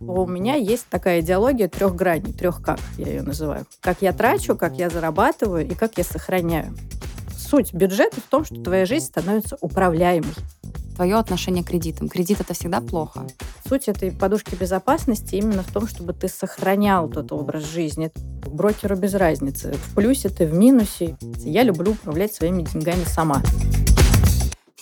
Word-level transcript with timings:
У 0.00 0.26
меня 0.26 0.54
есть 0.54 0.86
такая 0.88 1.20
идеология 1.20 1.68
трех 1.68 1.94
граней, 1.94 2.32
трех 2.32 2.62
как 2.62 2.78
я 2.96 3.08
ее 3.08 3.22
называю. 3.22 3.66
Как 3.80 4.00
я 4.00 4.12
трачу, 4.12 4.56
как 4.56 4.74
я 4.74 4.88
зарабатываю 4.88 5.66
и 5.66 5.74
как 5.74 5.98
я 5.98 6.04
сохраняю. 6.04 6.74
Суть 7.48 7.74
бюджета 7.74 8.20
в 8.20 8.24
том, 8.30 8.44
что 8.44 8.62
твоя 8.62 8.86
жизнь 8.86 9.06
становится 9.06 9.56
управляемой. 9.60 10.32
Твое 10.96 11.16
отношение 11.16 11.64
к 11.64 11.68
кредитам. 11.68 12.08
Кредит 12.08 12.40
это 12.40 12.54
всегда 12.54 12.80
плохо. 12.80 13.26
Суть 13.68 13.88
этой 13.88 14.12
подушки 14.12 14.54
безопасности 14.54 15.34
именно 15.34 15.62
в 15.62 15.72
том, 15.72 15.86
чтобы 15.88 16.12
ты 16.12 16.28
сохранял 16.28 17.08
тот 17.08 17.32
образ 17.32 17.64
жизни. 17.64 18.12
Брокеру 18.46 18.96
без 18.96 19.14
разницы. 19.14 19.72
В 19.72 19.94
плюсе 19.94 20.28
ты, 20.28 20.46
в 20.46 20.54
минусе. 20.54 21.16
Я 21.38 21.64
люблю 21.64 21.92
управлять 21.92 22.32
своими 22.32 22.62
деньгами 22.62 23.04
сама. 23.04 23.42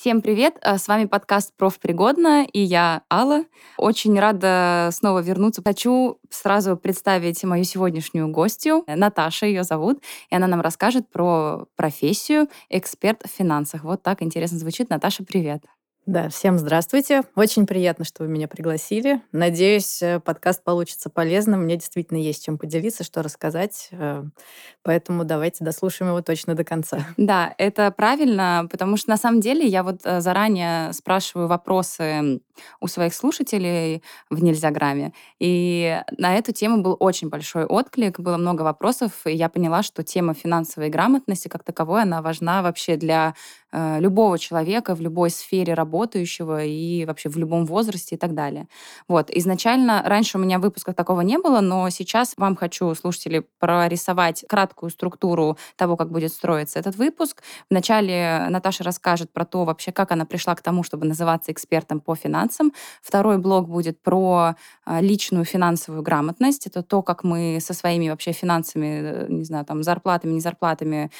Всем 0.02 0.20
привет! 0.20 0.58
Э, 0.62 0.78
с 0.78 0.88
вами 0.88 1.04
подкаст 1.04 1.56
«Профпригодно» 1.56 2.44
и 2.52 2.58
я, 2.58 3.02
Алла. 3.08 3.44
Очень 3.78 4.18
рада 4.18 4.88
снова 4.90 5.20
вернуться. 5.20 5.62
Хочу 5.64 6.18
сразу 6.28 6.76
представить 6.76 7.44
мою 7.44 7.62
сегодняшнюю 7.62 8.26
гостью. 8.26 8.82
Наташа 8.88 9.46
ее 9.46 9.62
зовут, 9.62 10.02
и 10.28 10.34
она 10.34 10.48
нам 10.48 10.60
расскажет 10.60 11.08
про 11.08 11.66
профессию 11.76 12.48
эксперт 12.68 13.22
в 13.24 13.28
финансах. 13.30 13.84
Вот 13.84 14.02
так 14.02 14.24
интересно 14.24 14.58
звучит. 14.58 14.90
Наташа, 14.90 15.22
привет! 15.22 15.62
Да, 16.04 16.28
всем 16.30 16.58
здравствуйте. 16.58 17.22
Очень 17.36 17.64
приятно, 17.64 18.04
что 18.04 18.24
вы 18.24 18.28
меня 18.28 18.48
пригласили. 18.48 19.22
Надеюсь, 19.30 20.02
э, 20.02 20.18
подкаст 20.18 20.64
получится 20.64 21.10
полезным. 21.10 21.62
Мне 21.62 21.76
действительно 21.76 22.18
есть 22.18 22.44
чем 22.44 22.58
поделиться, 22.58 23.04
что 23.04 23.22
рассказать. 23.22 23.88
Э, 23.92 24.24
поэтому 24.82 25.24
давайте 25.24 25.64
дослушаем 25.64 26.10
его 26.10 26.20
точно 26.20 26.56
до 26.56 26.64
конца. 26.64 27.06
Да, 27.16 27.54
это 27.56 27.92
правильно, 27.92 28.66
потому 28.68 28.96
что 28.96 29.10
на 29.10 29.16
самом 29.16 29.40
деле 29.40 29.64
я 29.64 29.84
вот 29.84 30.00
э, 30.02 30.20
заранее 30.20 30.92
спрашиваю 30.92 31.46
вопросы 31.46 32.40
у 32.80 32.88
своих 32.88 33.14
слушателей 33.14 34.02
в 34.28 34.42
Нельзяграме. 34.42 35.12
И 35.38 36.02
на 36.18 36.36
эту 36.36 36.52
тему 36.52 36.82
был 36.82 36.96
очень 36.98 37.28
большой 37.28 37.64
отклик, 37.64 38.18
было 38.18 38.36
много 38.36 38.62
вопросов, 38.62 39.12
и 39.24 39.32
я 39.32 39.48
поняла, 39.48 39.84
что 39.84 40.02
тема 40.02 40.34
финансовой 40.34 40.90
грамотности 40.90 41.46
как 41.46 41.62
таковой, 41.62 42.02
она 42.02 42.22
важна 42.22 42.60
вообще 42.62 42.96
для 42.96 43.34
любого 43.72 44.38
человека 44.38 44.94
в 44.94 45.00
любой 45.00 45.30
сфере 45.30 45.74
работающего 45.74 46.64
и 46.64 47.04
вообще 47.04 47.28
в 47.28 47.36
любом 47.36 47.64
возрасте 47.64 48.16
и 48.16 48.18
так 48.18 48.34
далее. 48.34 48.68
Вот. 49.08 49.30
Изначально, 49.30 50.02
раньше 50.04 50.38
у 50.38 50.40
меня 50.40 50.58
в 50.58 50.62
выпусках 50.62 50.94
такого 50.94 51.22
не 51.22 51.38
было, 51.38 51.60
но 51.60 51.88
сейчас 51.90 52.34
вам 52.36 52.56
хочу, 52.56 52.94
слушатели, 52.94 53.46
прорисовать 53.58 54.44
краткую 54.48 54.90
структуру 54.90 55.56
того, 55.76 55.96
как 55.96 56.10
будет 56.10 56.32
строиться 56.32 56.78
этот 56.78 56.96
выпуск. 56.96 57.42
Вначале 57.70 58.46
Наташа 58.48 58.84
расскажет 58.84 59.32
про 59.32 59.44
то 59.44 59.64
вообще, 59.64 59.92
как 59.92 60.12
она 60.12 60.24
пришла 60.24 60.54
к 60.54 60.62
тому, 60.62 60.82
чтобы 60.82 61.06
называться 61.06 61.52
экспертом 61.52 62.00
по 62.00 62.14
финансам. 62.14 62.72
Второй 63.02 63.38
блок 63.38 63.68
будет 63.68 64.00
про 64.02 64.54
а, 64.84 65.00
личную 65.00 65.44
финансовую 65.44 66.02
грамотность. 66.02 66.66
Это 66.66 66.82
то, 66.82 67.02
как 67.02 67.24
мы 67.24 67.58
со 67.60 67.74
своими 67.74 68.08
вообще 68.08 68.32
финансами, 68.32 69.00
э, 69.02 69.26
не 69.28 69.44
знаю, 69.44 69.64
там, 69.64 69.82
зарплатами, 69.82 70.32
не 70.32 70.40
зарплатами, 70.40 71.10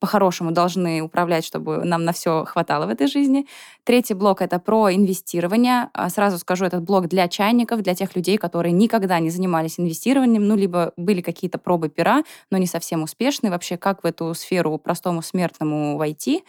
по-хорошему 0.00 0.50
должны 0.50 1.00
управлять, 1.00 1.44
чтобы 1.44 1.84
нам 1.94 2.04
на 2.04 2.12
все 2.12 2.44
хватало 2.44 2.86
в 2.86 2.90
этой 2.90 3.06
жизни. 3.06 3.46
Третий 3.84 4.14
блок— 4.14 4.42
это 4.42 4.58
про 4.58 4.92
инвестирование. 4.92 5.90
А, 5.92 6.10
сразу 6.10 6.38
скажу, 6.38 6.64
этот 6.64 6.82
блок 6.82 7.06
для 7.08 7.28
чайников, 7.28 7.82
для 7.82 7.94
тех 7.94 8.16
людей, 8.16 8.36
которые 8.36 8.72
никогда 8.72 9.20
не 9.20 9.30
занимались 9.30 9.78
инвестированием, 9.78 10.46
ну, 10.46 10.56
либо 10.56 10.92
были 10.96 11.20
какие-то 11.20 11.58
пробы 11.58 11.88
пера, 11.88 12.24
но 12.50 12.58
не 12.58 12.66
совсем 12.66 13.02
успешные. 13.02 13.50
Вообще, 13.50 13.76
как 13.76 14.02
в 14.02 14.06
эту 14.06 14.34
сферу 14.34 14.78
простому 14.78 15.22
смертному 15.22 15.96
войти. 15.96 16.42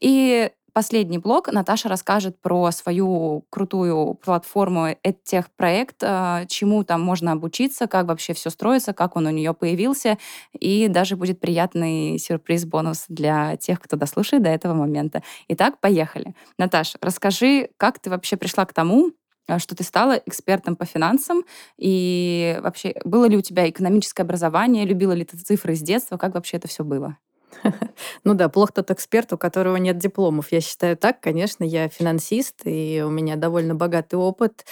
И 0.00 0.50
Последний 0.72 1.18
блок 1.18 1.52
Наташа 1.52 1.90
расскажет 1.90 2.40
про 2.40 2.70
свою 2.70 3.44
крутую 3.50 4.14
платформу 4.14 4.88
EdTech-проект, 5.04 5.96
а, 6.02 6.46
чему 6.46 6.82
там 6.82 7.02
можно 7.02 7.32
обучиться, 7.32 7.86
как 7.86 8.06
вообще 8.06 8.32
все 8.32 8.48
строится, 8.48 8.94
как 8.94 9.14
он 9.16 9.26
у 9.26 9.30
нее 9.30 9.52
появился, 9.52 10.16
и 10.58 10.88
даже 10.88 11.16
будет 11.16 11.40
приятный 11.40 12.18
сюрприз-бонус 12.18 13.04
для 13.08 13.56
тех, 13.58 13.80
кто 13.80 13.98
дослушает 13.98 14.44
до 14.44 14.48
этого 14.48 14.72
момента. 14.72 15.22
Итак, 15.48 15.78
поехали. 15.78 16.34
Наташа, 16.56 16.96
расскажи, 17.02 17.68
как 17.76 17.98
ты 17.98 18.08
вообще 18.08 18.38
пришла 18.38 18.64
к 18.64 18.72
тому, 18.72 19.10
а, 19.48 19.58
что 19.58 19.76
ты 19.76 19.84
стала 19.84 20.12
экспертом 20.24 20.76
по 20.76 20.86
финансам, 20.86 21.42
и 21.76 22.58
вообще 22.62 22.94
было 23.04 23.26
ли 23.26 23.36
у 23.36 23.42
тебя 23.42 23.68
экономическое 23.68 24.22
образование, 24.22 24.86
любила 24.86 25.12
ли 25.12 25.26
ты 25.26 25.36
цифры 25.36 25.74
с 25.74 25.82
детства, 25.82 26.16
как 26.16 26.32
вообще 26.34 26.56
это 26.56 26.66
все 26.66 26.82
было? 26.82 27.18
Ну 28.24 28.34
да, 28.34 28.48
плох 28.48 28.72
тот 28.72 28.90
эксперт, 28.90 29.32
у 29.32 29.38
которого 29.38 29.76
нет 29.76 29.98
дипломов. 29.98 30.52
Я 30.52 30.60
считаю 30.60 30.96
так, 30.96 31.20
конечно, 31.20 31.64
я 31.64 31.88
финансист, 31.88 32.62
и 32.64 33.02
у 33.04 33.10
меня 33.10 33.36
довольно 33.36 33.74
богатый 33.74 34.16
опыт. 34.16 34.64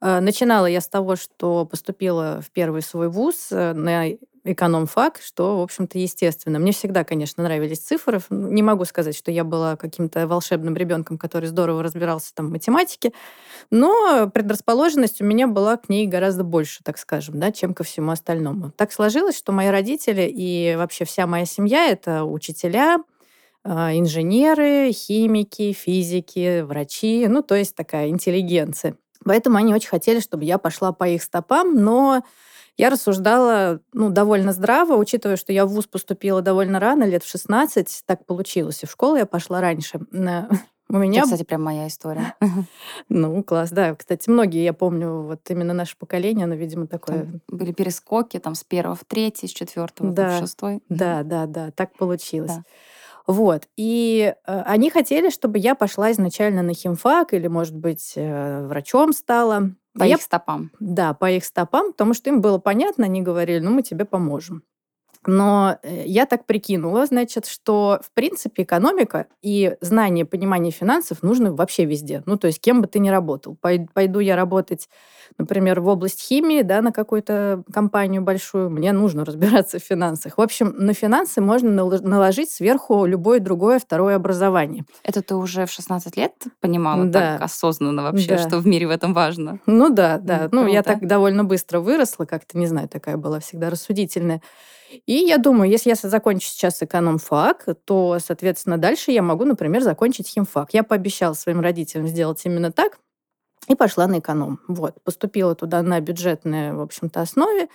Э, 0.00 0.20
начинала 0.20 0.66
я 0.66 0.80
с 0.80 0.88
того, 0.88 1.16
что 1.16 1.64
поступила 1.64 2.40
в 2.40 2.50
первый 2.50 2.82
свой 2.82 3.08
вуз 3.08 3.48
э, 3.50 3.72
на 3.72 4.06
эконом-фак, 4.44 5.20
что, 5.22 5.58
в 5.58 5.62
общем-то, 5.62 5.98
естественно. 5.98 6.58
Мне 6.58 6.72
всегда, 6.72 7.04
конечно, 7.04 7.42
нравились 7.42 7.80
цифры. 7.80 8.20
Не 8.30 8.62
могу 8.62 8.84
сказать, 8.84 9.16
что 9.16 9.30
я 9.30 9.44
была 9.44 9.76
каким-то 9.76 10.26
волшебным 10.26 10.76
ребенком, 10.76 11.18
который 11.18 11.46
здорово 11.46 11.82
разбирался 11.82 12.34
там 12.34 12.46
в 12.46 12.50
математике, 12.52 13.12
но 13.70 14.30
предрасположенность 14.32 15.20
у 15.20 15.24
меня 15.24 15.48
была 15.48 15.76
к 15.76 15.88
ней 15.88 16.06
гораздо 16.06 16.44
больше, 16.44 16.82
так 16.82 16.98
скажем, 16.98 17.38
да, 17.40 17.52
чем 17.52 17.74
ко 17.74 17.84
всему 17.84 18.10
остальному. 18.10 18.70
Так 18.76 18.92
сложилось, 18.92 19.36
что 19.36 19.52
мои 19.52 19.68
родители 19.68 20.22
и 20.22 20.74
вообще 20.76 21.04
вся 21.04 21.26
моя 21.26 21.44
семья— 21.44 21.86
это 21.90 22.24
учителя, 22.24 22.98
а, 23.64 23.92
инженеры, 23.94 24.92
химики, 24.92 25.72
физики, 25.72 26.62
врачи, 26.62 27.26
ну, 27.28 27.42
то 27.42 27.54
есть 27.54 27.74
такая 27.74 28.08
интеллигенция. 28.08 28.96
Поэтому 29.24 29.56
они 29.58 29.74
очень 29.74 29.88
хотели, 29.88 30.20
чтобы 30.20 30.44
я 30.44 30.58
пошла 30.58 30.92
по 30.92 31.08
их 31.08 31.22
стопам, 31.22 31.74
но 31.74 32.22
я 32.76 32.90
рассуждала 32.90 33.80
ну, 33.92 34.10
довольно 34.10 34.52
здраво, 34.52 34.94
учитывая, 34.94 35.36
что 35.36 35.52
я 35.52 35.66
в 35.66 35.70
ВУЗ 35.70 35.86
поступила 35.86 36.42
довольно 36.42 36.78
рано, 36.78 37.04
лет 37.04 37.24
в 37.24 37.28
16, 37.28 38.04
так 38.06 38.24
получилось. 38.24 38.82
И 38.82 38.86
в 38.86 38.90
школу 38.90 39.16
я 39.16 39.26
пошла 39.26 39.60
раньше. 39.60 40.00
У 40.90 40.96
меня... 40.96 41.20
Это, 41.20 41.26
кстати, 41.26 41.42
прям 41.42 41.62
моя 41.62 41.86
история. 41.86 42.34
Ну, 43.10 43.42
класс, 43.42 43.70
да. 43.70 43.94
Кстати, 43.94 44.30
многие, 44.30 44.62
я 44.62 44.72
помню, 44.72 45.22
вот 45.22 45.40
именно 45.50 45.74
наше 45.74 45.96
поколение, 45.98 46.44
оно, 46.44 46.54
видимо, 46.54 46.86
такое... 46.86 47.24
Там 47.24 47.40
были 47.48 47.72
перескоки, 47.72 48.38
там, 48.38 48.54
с 48.54 48.64
первого 48.64 48.94
в 48.94 49.04
третий, 49.04 49.48
с 49.48 49.50
четвертого 49.50 50.12
да, 50.12 50.36
в 50.36 50.40
шестой. 50.40 50.80
Да, 50.88 51.22
да, 51.24 51.46
да, 51.46 51.70
так 51.72 51.94
получилось. 51.94 52.52
Да. 52.52 52.64
Вот. 53.28 53.68
И 53.76 54.34
э, 54.46 54.62
они 54.62 54.88
хотели, 54.88 55.28
чтобы 55.28 55.58
я 55.58 55.74
пошла 55.74 56.10
изначально 56.12 56.62
на 56.62 56.72
химфак 56.72 57.34
или, 57.34 57.46
может 57.46 57.76
быть, 57.76 58.14
э, 58.16 58.66
врачом 58.66 59.12
стала. 59.12 59.70
По 59.92 60.04
а 60.04 60.06
их 60.06 60.12
я... 60.12 60.18
стопам. 60.18 60.70
Да, 60.80 61.12
по 61.12 61.30
их 61.30 61.44
стопам, 61.44 61.92
потому 61.92 62.14
что 62.14 62.30
им 62.30 62.40
было 62.40 62.56
понятно, 62.56 63.04
они 63.04 63.20
говорили, 63.20 63.58
ну, 63.58 63.70
мы 63.70 63.82
тебе 63.82 64.06
поможем. 64.06 64.62
Но 65.26 65.78
э, 65.82 66.04
я 66.06 66.26
так 66.26 66.46
прикинула, 66.46 67.06
значит, 67.06 67.46
что, 67.46 68.00
в 68.02 68.12
принципе, 68.12 68.62
экономика 68.62 69.26
и 69.42 69.76
знание, 69.80 70.24
понимание 70.24 70.72
финансов 70.72 71.22
нужно 71.22 71.52
вообще 71.52 71.84
везде. 71.84 72.22
Ну, 72.26 72.36
то 72.36 72.46
есть 72.46 72.60
кем 72.60 72.80
бы 72.80 72.86
ты 72.86 72.98
ни 72.98 73.08
работал. 73.08 73.56
Пойду 73.60 74.20
я 74.20 74.36
работать, 74.36 74.88
например, 75.36 75.80
в 75.80 75.88
область 75.88 76.20
химии, 76.20 76.62
да, 76.62 76.82
на 76.82 76.92
какую-то 76.92 77.62
компанию 77.72 78.22
большую, 78.22 78.70
мне 78.70 78.92
нужно 78.92 79.24
разбираться 79.24 79.78
в 79.78 79.82
финансах. 79.82 80.38
В 80.38 80.40
общем, 80.40 80.74
на 80.76 80.94
финансы 80.94 81.40
можно 81.40 81.70
наложить 81.70 82.50
сверху 82.50 83.04
любое 83.04 83.40
другое 83.40 83.78
второе 83.78 84.16
образование. 84.16 84.84
Это 85.02 85.22
ты 85.22 85.34
уже 85.34 85.66
в 85.66 85.70
16 85.70 86.16
лет 86.16 86.32
понимала 86.60 87.04
да. 87.04 87.34
так 87.34 87.42
осознанно 87.42 88.02
вообще, 88.02 88.28
да. 88.28 88.38
что 88.38 88.58
в 88.58 88.66
мире 88.66 88.86
в 88.86 88.90
этом 88.90 89.14
важно? 89.14 89.60
Ну 89.66 89.90
да, 89.90 90.18
да. 90.18 90.48
Ну, 90.52 90.62
ну 90.62 90.68
я 90.68 90.82
так 90.82 91.06
довольно 91.06 91.44
быстро 91.44 91.80
выросла, 91.80 92.24
как-то, 92.24 92.58
не 92.58 92.66
знаю, 92.66 92.88
такая 92.88 93.16
была 93.16 93.40
всегда 93.40 93.70
рассудительная. 93.70 94.42
И 95.06 95.14
я 95.14 95.38
думаю, 95.38 95.70
если 95.70 95.90
я 95.90 95.96
закончу 95.96 96.48
сейчас 96.48 96.82
эконом-фак, 96.82 97.66
то, 97.84 98.18
соответственно, 98.24 98.78
дальше 98.78 99.10
я 99.12 99.22
могу, 99.22 99.44
например, 99.44 99.82
закончить 99.82 100.28
химфак. 100.28 100.74
Я 100.74 100.82
пообещала 100.82 101.34
своим 101.34 101.60
родителям 101.60 102.06
сделать 102.08 102.40
именно 102.44 102.72
так, 102.72 102.98
и 103.68 103.74
пошла 103.74 104.06
на 104.06 104.18
эконом. 104.18 104.60
Вот. 104.66 104.94
Поступила 105.04 105.54
туда 105.54 105.82
на 105.82 106.00
бюджетной, 106.00 106.72
в 106.72 106.80
общем-то, 106.80 107.20
основе. 107.20 107.68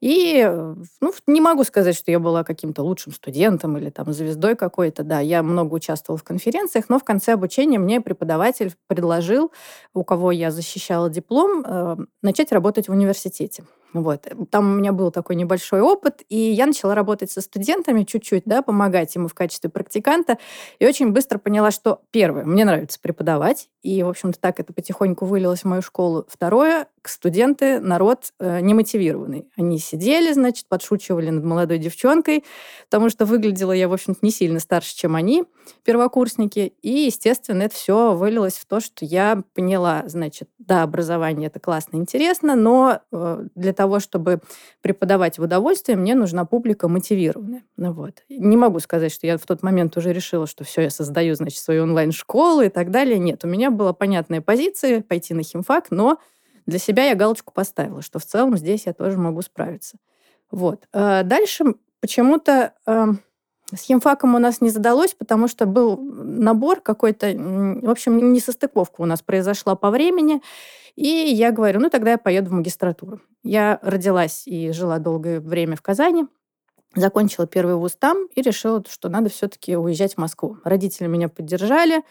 И 0.00 0.44
ну, 1.00 1.12
не 1.26 1.40
могу 1.40 1.64
сказать, 1.64 1.96
что 1.96 2.10
я 2.10 2.20
была 2.20 2.44
каким-то 2.44 2.82
лучшим 2.82 3.12
студентом 3.12 3.76
или 3.78 3.90
там 3.90 4.12
звездой 4.12 4.56
какой-то. 4.56 5.02
Да, 5.02 5.20
я 5.20 5.42
много 5.42 5.74
участвовала 5.74 6.18
в 6.18 6.24
конференциях, 6.24 6.88
но 6.88 6.98
в 6.98 7.04
конце 7.04 7.32
обучения 7.32 7.78
мне 7.78 8.00
преподаватель 8.00 8.74
предложил, 8.86 9.50
у 9.94 10.04
кого 10.04 10.32
я 10.32 10.50
защищала 10.50 11.08
диплом, 11.10 11.64
э, 11.66 11.96
начать 12.22 12.52
работать 12.52 12.88
в 12.88 12.92
университете. 12.92 13.64
Вот. 13.94 14.26
Там 14.50 14.72
у 14.72 14.76
меня 14.76 14.92
был 14.92 15.10
такой 15.10 15.34
небольшой 15.36 15.80
опыт, 15.80 16.22
и 16.28 16.36
я 16.36 16.66
начала 16.66 16.94
работать 16.94 17.30
со 17.30 17.40
студентами 17.40 18.04
чуть-чуть, 18.04 18.42
да, 18.44 18.60
помогать 18.62 19.14
ему 19.14 19.28
в 19.28 19.34
качестве 19.34 19.70
практиканта, 19.70 20.36
и 20.78 20.86
очень 20.86 21.10
быстро 21.12 21.38
поняла, 21.38 21.70
что, 21.70 22.02
первое, 22.10 22.44
мне 22.44 22.64
нравится 22.66 23.00
преподавать, 23.00 23.68
и, 23.82 24.02
в 24.02 24.08
общем-то, 24.08 24.38
так 24.38 24.60
это 24.60 24.72
потихоньку 24.74 25.24
вылилось 25.24 25.60
в 25.62 25.64
мою 25.64 25.80
школу. 25.82 26.26
Второе, 26.28 26.86
студенты, 27.08 27.80
народ 27.80 28.32
э, 28.38 28.60
немотивированный. 28.60 29.48
Они 29.56 29.78
сидели, 29.78 30.32
значит, 30.32 30.66
подшучивали 30.68 31.30
над 31.30 31.44
молодой 31.44 31.78
девчонкой, 31.78 32.44
потому 32.90 33.10
что 33.10 33.24
выглядела 33.24 33.72
я, 33.72 33.88
в 33.88 33.92
общем-то, 33.92 34.20
не 34.22 34.30
сильно 34.30 34.60
старше, 34.60 34.96
чем 34.96 35.14
они, 35.14 35.44
первокурсники. 35.84 36.72
И, 36.82 36.90
естественно, 37.06 37.62
это 37.62 37.74
все 37.74 38.14
вылилось 38.14 38.58
в 38.58 38.66
то, 38.66 38.80
что 38.80 39.04
я 39.04 39.42
поняла, 39.54 40.04
значит, 40.06 40.48
да, 40.58 40.82
образование 40.82 41.48
это 41.48 41.60
классно, 41.60 41.96
интересно, 41.96 42.54
но 42.54 43.00
э, 43.10 43.46
для 43.54 43.72
того, 43.72 44.00
чтобы 44.00 44.40
преподавать 44.82 45.38
в 45.38 45.42
удовольствие, 45.42 45.96
мне 45.96 46.14
нужна 46.14 46.44
публика 46.44 46.88
мотивированная. 46.88 47.64
Ну, 47.76 47.92
вот. 47.92 48.22
Не 48.28 48.56
могу 48.56 48.80
сказать, 48.80 49.12
что 49.12 49.26
я 49.26 49.38
в 49.38 49.46
тот 49.46 49.62
момент 49.62 49.96
уже 49.96 50.12
решила, 50.12 50.46
что 50.46 50.64
все, 50.64 50.82
я 50.82 50.90
создаю, 50.90 51.34
значит, 51.34 51.58
свою 51.58 51.84
онлайн-школу 51.84 52.62
и 52.62 52.68
так 52.68 52.90
далее. 52.90 53.18
Нет, 53.18 53.44
у 53.44 53.48
меня 53.48 53.70
была 53.70 53.92
понятная 53.92 54.40
позиция 54.40 55.02
пойти 55.02 55.34
на 55.34 55.42
химфак, 55.42 55.90
но 55.90 56.18
для 56.68 56.78
себя 56.78 57.06
я 57.06 57.14
галочку 57.14 57.52
поставила, 57.52 58.02
что 58.02 58.18
в 58.18 58.26
целом 58.26 58.58
здесь 58.58 58.84
я 58.84 58.92
тоже 58.92 59.16
могу 59.16 59.40
справиться. 59.40 59.96
Вот. 60.50 60.86
А 60.92 61.22
дальше 61.22 61.64
почему-то 62.00 62.74
эм, 62.84 63.20
с 63.74 63.80
химфаком 63.84 64.34
у 64.34 64.38
нас 64.38 64.60
не 64.60 64.68
задалось, 64.68 65.14
потому 65.14 65.48
что 65.48 65.64
был 65.64 65.96
набор 65.96 66.82
какой-то, 66.82 67.26
в 67.28 67.88
общем, 67.88 68.34
несостыковка 68.34 69.00
у 69.00 69.06
нас 69.06 69.22
произошла 69.22 69.76
по 69.76 69.90
времени. 69.90 70.42
И 70.94 71.06
я 71.06 71.52
говорю, 71.52 71.80
ну 71.80 71.88
тогда 71.88 72.10
я 72.12 72.18
поеду 72.18 72.50
в 72.50 72.52
магистратуру. 72.52 73.22
Я 73.42 73.78
родилась 73.80 74.42
и 74.46 74.70
жила 74.72 74.98
долгое 74.98 75.40
время 75.40 75.74
в 75.74 75.80
Казани, 75.80 76.26
закончила 76.94 77.46
первый 77.46 77.76
вуз 77.76 77.96
там 77.98 78.26
и 78.34 78.42
решила, 78.42 78.82
что 78.88 79.08
надо 79.08 79.30
все-таки 79.30 79.76
уезжать 79.76 80.14
в 80.14 80.18
Москву. 80.18 80.58
Родители 80.64 81.06
меня 81.06 81.28
поддержали. 81.28 82.02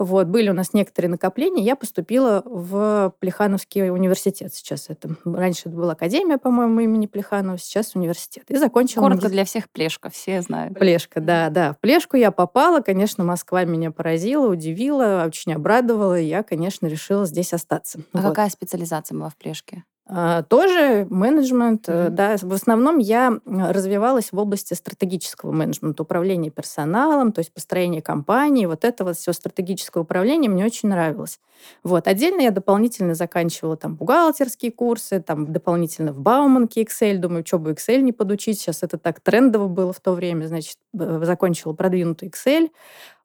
Вот, 0.00 0.28
были 0.28 0.48
у 0.48 0.54
нас 0.54 0.72
некоторые 0.72 1.10
накопления. 1.10 1.62
Я 1.62 1.76
поступила 1.76 2.42
в 2.46 3.12
Плехановский 3.18 3.90
университет 3.90 4.54
сейчас. 4.54 4.86
Это 4.88 5.14
раньше 5.26 5.68
это 5.68 5.76
была 5.76 5.92
академия, 5.92 6.38
по-моему, 6.38 6.80
имени 6.80 7.06
Плеханова, 7.06 7.58
сейчас 7.58 7.94
университет. 7.94 8.44
И 8.48 8.56
закончила... 8.56 9.02
Коротко 9.02 9.16
магистр... 9.16 9.32
для 9.34 9.44
всех 9.44 9.68
Плешка, 9.68 10.08
все 10.08 10.40
знают. 10.40 10.78
Плешка, 10.78 11.20
да, 11.20 11.50
да. 11.50 11.74
В 11.74 11.80
Плешку 11.80 12.16
я 12.16 12.30
попала. 12.30 12.80
Конечно, 12.80 13.24
Москва 13.24 13.64
меня 13.64 13.90
поразила, 13.90 14.50
удивила, 14.50 15.24
очень 15.26 15.52
обрадовала. 15.52 16.18
И 16.18 16.24
я, 16.24 16.42
конечно, 16.44 16.86
решила 16.86 17.26
здесь 17.26 17.52
остаться. 17.52 18.00
А 18.14 18.22
вот. 18.22 18.28
какая 18.30 18.48
специализация 18.48 19.18
была 19.18 19.28
в 19.28 19.36
Плешке? 19.36 19.84
А, 20.12 20.42
тоже 20.42 21.06
менеджмент, 21.08 21.88
mm-hmm. 21.88 22.08
да. 22.10 22.36
В 22.42 22.52
основном 22.52 22.98
я 22.98 23.38
развивалась 23.46 24.32
в 24.32 24.38
области 24.38 24.74
стратегического 24.74 25.52
менеджмента, 25.52 26.02
управления 26.02 26.50
персоналом, 26.50 27.30
то 27.30 27.38
есть 27.38 27.52
построения 27.52 28.02
компании. 28.02 28.66
Вот 28.66 28.84
это 28.84 29.04
вот 29.04 29.16
все 29.16 29.32
стратегическое 29.32 30.00
управление 30.00 30.50
мне 30.50 30.64
очень 30.64 30.88
нравилось. 30.88 31.38
Вот. 31.84 32.08
Отдельно 32.08 32.40
я 32.40 32.50
дополнительно 32.50 33.14
заканчивала 33.14 33.76
там 33.76 33.94
бухгалтерские 33.94 34.72
курсы, 34.72 35.20
там 35.20 35.52
дополнительно 35.52 36.12
в 36.12 36.18
Бауманке 36.18 36.82
Excel. 36.82 37.18
Думаю, 37.18 37.46
что 37.46 37.60
бы 37.60 37.72
Excel 37.72 38.00
не 38.00 38.12
подучить. 38.12 38.58
Сейчас 38.58 38.82
это 38.82 38.98
так 38.98 39.20
трендово 39.20 39.68
было 39.68 39.92
в 39.92 40.00
то 40.00 40.14
время. 40.14 40.46
Значит, 40.46 40.78
закончила 40.92 41.72
продвинутый 41.72 42.30
Excel. 42.30 42.70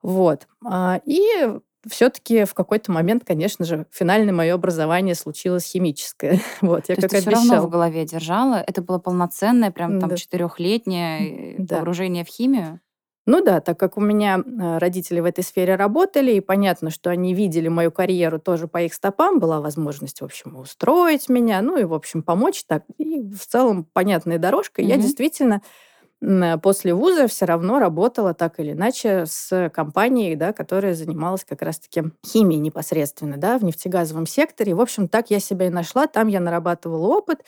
Вот. 0.04 0.48
А, 0.64 1.02
и 1.04 1.60
все-таки 1.90 2.46
в 2.46 2.54
какой-то 2.54 2.92
момент, 2.92 3.24
конечно 3.26 3.66
же, 3.66 3.86
финальное 3.92 4.34
мое 4.34 4.54
образование 4.54 5.16
случилось 5.16 5.66
химическое. 5.66 6.40
вот, 6.62 6.90
я 6.90 6.96
То 6.96 7.02
как 7.02 7.12
ты 7.12 7.18
обещала. 7.18 7.36
все 7.38 7.52
равно 7.52 7.68
в 7.68 7.70
голове 7.70 8.06
держала? 8.06 8.56
Это 8.56 8.82
было 8.82 9.00
полноценное, 9.00 9.72
прям 9.72 10.00
там 10.00 10.10
да. 10.10 10.18
четырехлетнее 10.18 11.56
да. 11.60 11.78
погружение 11.78 12.26
в 12.26 12.28
химию? 12.28 12.80
Ну 13.28 13.44
да, 13.44 13.60
так 13.60 13.80
как 13.80 13.98
у 13.98 14.02
меня 14.02 14.38
э, 14.38 14.78
родители 14.78 15.20
в 15.20 15.26
этой 15.26 15.44
сфере 15.44 15.76
работали, 15.76 16.34
и 16.34 16.42
понятно, 16.42 16.92
что 16.92 17.10
они 17.10 17.34
видели 17.34 17.68
мою 17.68 17.92
карьеру 17.92 18.40
тоже 18.40 18.68
по 18.68 18.84
их 18.84 18.94
стопам, 18.94 19.40
была 19.40 19.62
возможность, 19.62 20.22
в 20.22 20.26
общем, 20.26 20.56
устроить 20.58 21.28
меня, 21.28 21.62
ну 21.64 21.78
и, 21.78 21.86
в 21.86 21.94
общем, 21.94 22.22
помочь 22.22 22.64
так. 22.66 22.84
И 23.00 23.22
в 23.22 23.48
целом 23.48 23.88
понятная 23.94 24.38
дорожка. 24.38 24.82
Mm-hmm. 24.84 24.88
Я 24.88 24.98
действительно 24.98 25.62
после 26.64 26.94
вуза 26.94 27.28
все 27.28 27.46
равно 27.46 27.80
работала 27.80 28.34
так 28.34 28.60
или 28.60 28.72
иначе 28.72 29.26
с 29.28 29.70
компанией, 29.74 30.36
да, 30.36 30.54
которая 30.54 30.94
занималась 30.96 31.46
как 31.46 31.62
раз-таки 31.62 32.04
химией 32.26 32.60
непосредственно, 32.60 33.38
да, 33.38 33.58
в 33.58 33.64
нефтегазовом 33.64 34.26
секторе. 34.26 34.74
В 34.74 34.82
общем, 34.82 35.08
так 35.08 35.30
я 35.30 35.40
себя 35.40 35.68
и 35.68 35.70
нашла, 35.70 36.08
там 36.08 36.28
я 36.28 36.40
нарабатывала 36.40 37.08
опыт, 37.08 37.44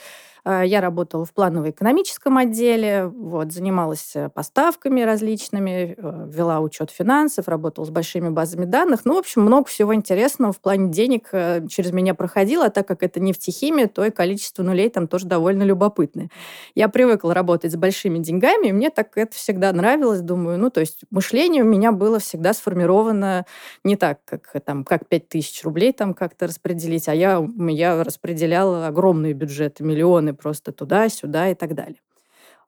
я 0.48 0.82
работала 0.82 1.26
в 1.26 1.34
планово-экономическом 1.34 2.38
отделе, 2.38 3.08
вот, 3.08 3.52
занималась 3.52 4.16
э, 4.16 4.30
поставками 4.30 5.02
различными, 5.02 5.96
э, 5.98 6.30
вела 6.32 6.62
учет 6.62 6.90
финансов, 6.90 7.48
работала 7.48 7.84
с 7.86 7.90
большими 7.90 8.30
базами 8.30 8.64
данных. 8.64 9.02
Ну, 9.04 9.16
в 9.16 9.18
общем, 9.18 9.42
много 9.42 9.68
всего 9.68 9.94
интересного 9.94 10.54
в 10.54 10.60
плане 10.62 10.90
денег 10.90 11.30
э, 11.34 11.68
через 11.68 11.92
меня 11.92 12.14
проходило, 12.14 12.66
а 12.66 12.70
так 12.70 12.88
как 12.88 13.04
это 13.04 13.20
нефтехимия, 13.20 13.88
то 13.88 14.06
и 14.06 14.10
количество 14.10 14.64
нулей 14.64 14.90
там 14.90 15.08
тоже 15.08 15.26
довольно 15.26 15.64
любопытное. 15.64 16.30
Я 16.76 16.88
привыкла 16.88 17.34
работать 17.34 17.74
с 17.74 17.76
большими 17.76 18.20
деньгами, 18.20 18.68
и 18.68 18.72
мне 18.72 18.90
так 18.90 19.18
это 19.18 19.36
всегда 19.36 19.74
нравилось. 19.74 20.22
Думаю, 20.22 20.58
ну, 20.60 20.70
то 20.70 20.80
есть 20.80 21.02
мышление 21.10 21.64
у 21.64 21.68
меня 21.68 21.92
было 21.92 22.20
всегда 22.20 22.54
сформировано 22.54 23.46
не 23.84 23.98
так, 23.98 24.20
как 24.24 24.50
там, 24.64 24.86
как 24.86 25.08
5 25.08 25.28
тысяч 25.28 25.64
рублей 25.64 25.92
там 25.92 26.14
как-то 26.14 26.48
распределить, 26.48 27.10
а 27.10 27.16
я, 27.16 27.46
я 27.58 28.04
распределяла 28.04 28.88
огромные 28.88 29.34
бюджеты, 29.34 29.84
миллионы 29.84 30.37
просто 30.38 30.72
туда-сюда 30.72 31.50
и 31.50 31.56
так 31.56 31.76
далее. 31.76 32.00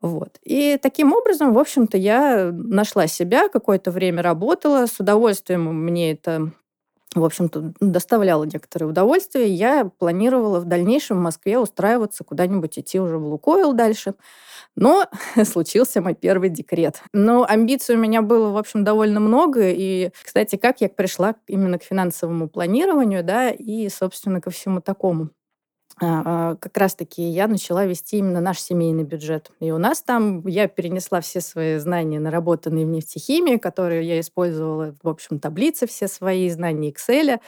Вот. 0.02 0.38
И 0.44 0.78
таким 0.82 1.14
образом, 1.14 1.54
в 1.54 1.60
общем-то, 1.60 1.98
я 1.98 2.52
нашла 2.54 3.08
себя, 3.08 3.50
какое-то 3.50 3.92
время 3.92 4.24
работала, 4.24 4.86
с 4.86 5.00
удовольствием 5.00 5.66
мне 5.86 6.14
это 6.14 6.52
в 7.16 7.26
общем-то, 7.26 7.74
доставляло 7.80 8.44
некоторое 8.44 8.86
удовольствие. 8.86 9.48
Я 9.48 9.86
планировала 9.86 10.60
в 10.60 10.66
дальнейшем 10.66 11.18
в 11.18 11.22
Москве 11.22 11.58
устраиваться 11.58 12.24
куда-нибудь, 12.24 12.78
идти 12.78 13.00
уже 13.00 13.18
в 13.18 13.26
Лукойл 13.26 13.74
дальше. 13.74 14.14
Но 14.76 15.06
случился 15.44 16.02
мой 16.02 16.14
первый 16.14 16.50
декрет. 16.50 17.02
Но 17.12 17.46
амбиций 17.50 17.96
у 17.96 17.98
меня 17.98 18.22
было, 18.22 18.52
в 18.52 18.58
общем, 18.58 18.84
довольно 18.84 19.20
много. 19.20 19.72
И, 19.72 20.12
кстати, 20.24 20.56
как 20.56 20.82
я 20.82 20.90
пришла 20.90 21.34
именно 21.48 21.80
к 21.80 21.84
финансовому 21.84 22.48
планированию, 22.48 23.24
да, 23.24 23.50
и, 23.50 23.90
собственно, 23.90 24.40
ко 24.40 24.52
всему 24.52 24.80
такому. 24.80 25.30
А, 26.02 26.52
а, 26.52 26.56
как 26.56 26.78
раз-таки 26.78 27.22
я 27.22 27.48
начала 27.48 27.86
вести 27.86 28.18
именно 28.18 28.40
наш 28.40 28.60
семейный 28.60 29.04
бюджет. 29.04 29.52
И 29.60 29.72
у 29.72 29.78
нас 29.78 30.02
там 30.02 30.48
я 30.48 30.68
перенесла 30.68 31.20
все 31.20 31.42
свои 31.42 31.78
знания, 31.78 32.20
наработанные 32.20 32.86
в 32.86 32.90
нефтехимии, 32.90 33.58
которые 33.58 34.08
я 34.08 34.20
использовала, 34.22 34.96
в 35.04 35.10
общем, 35.10 35.40
таблицы 35.40 35.88
все 35.88 36.08
свои, 36.08 36.50
знания 36.50 36.92
Excel, 36.92 37.40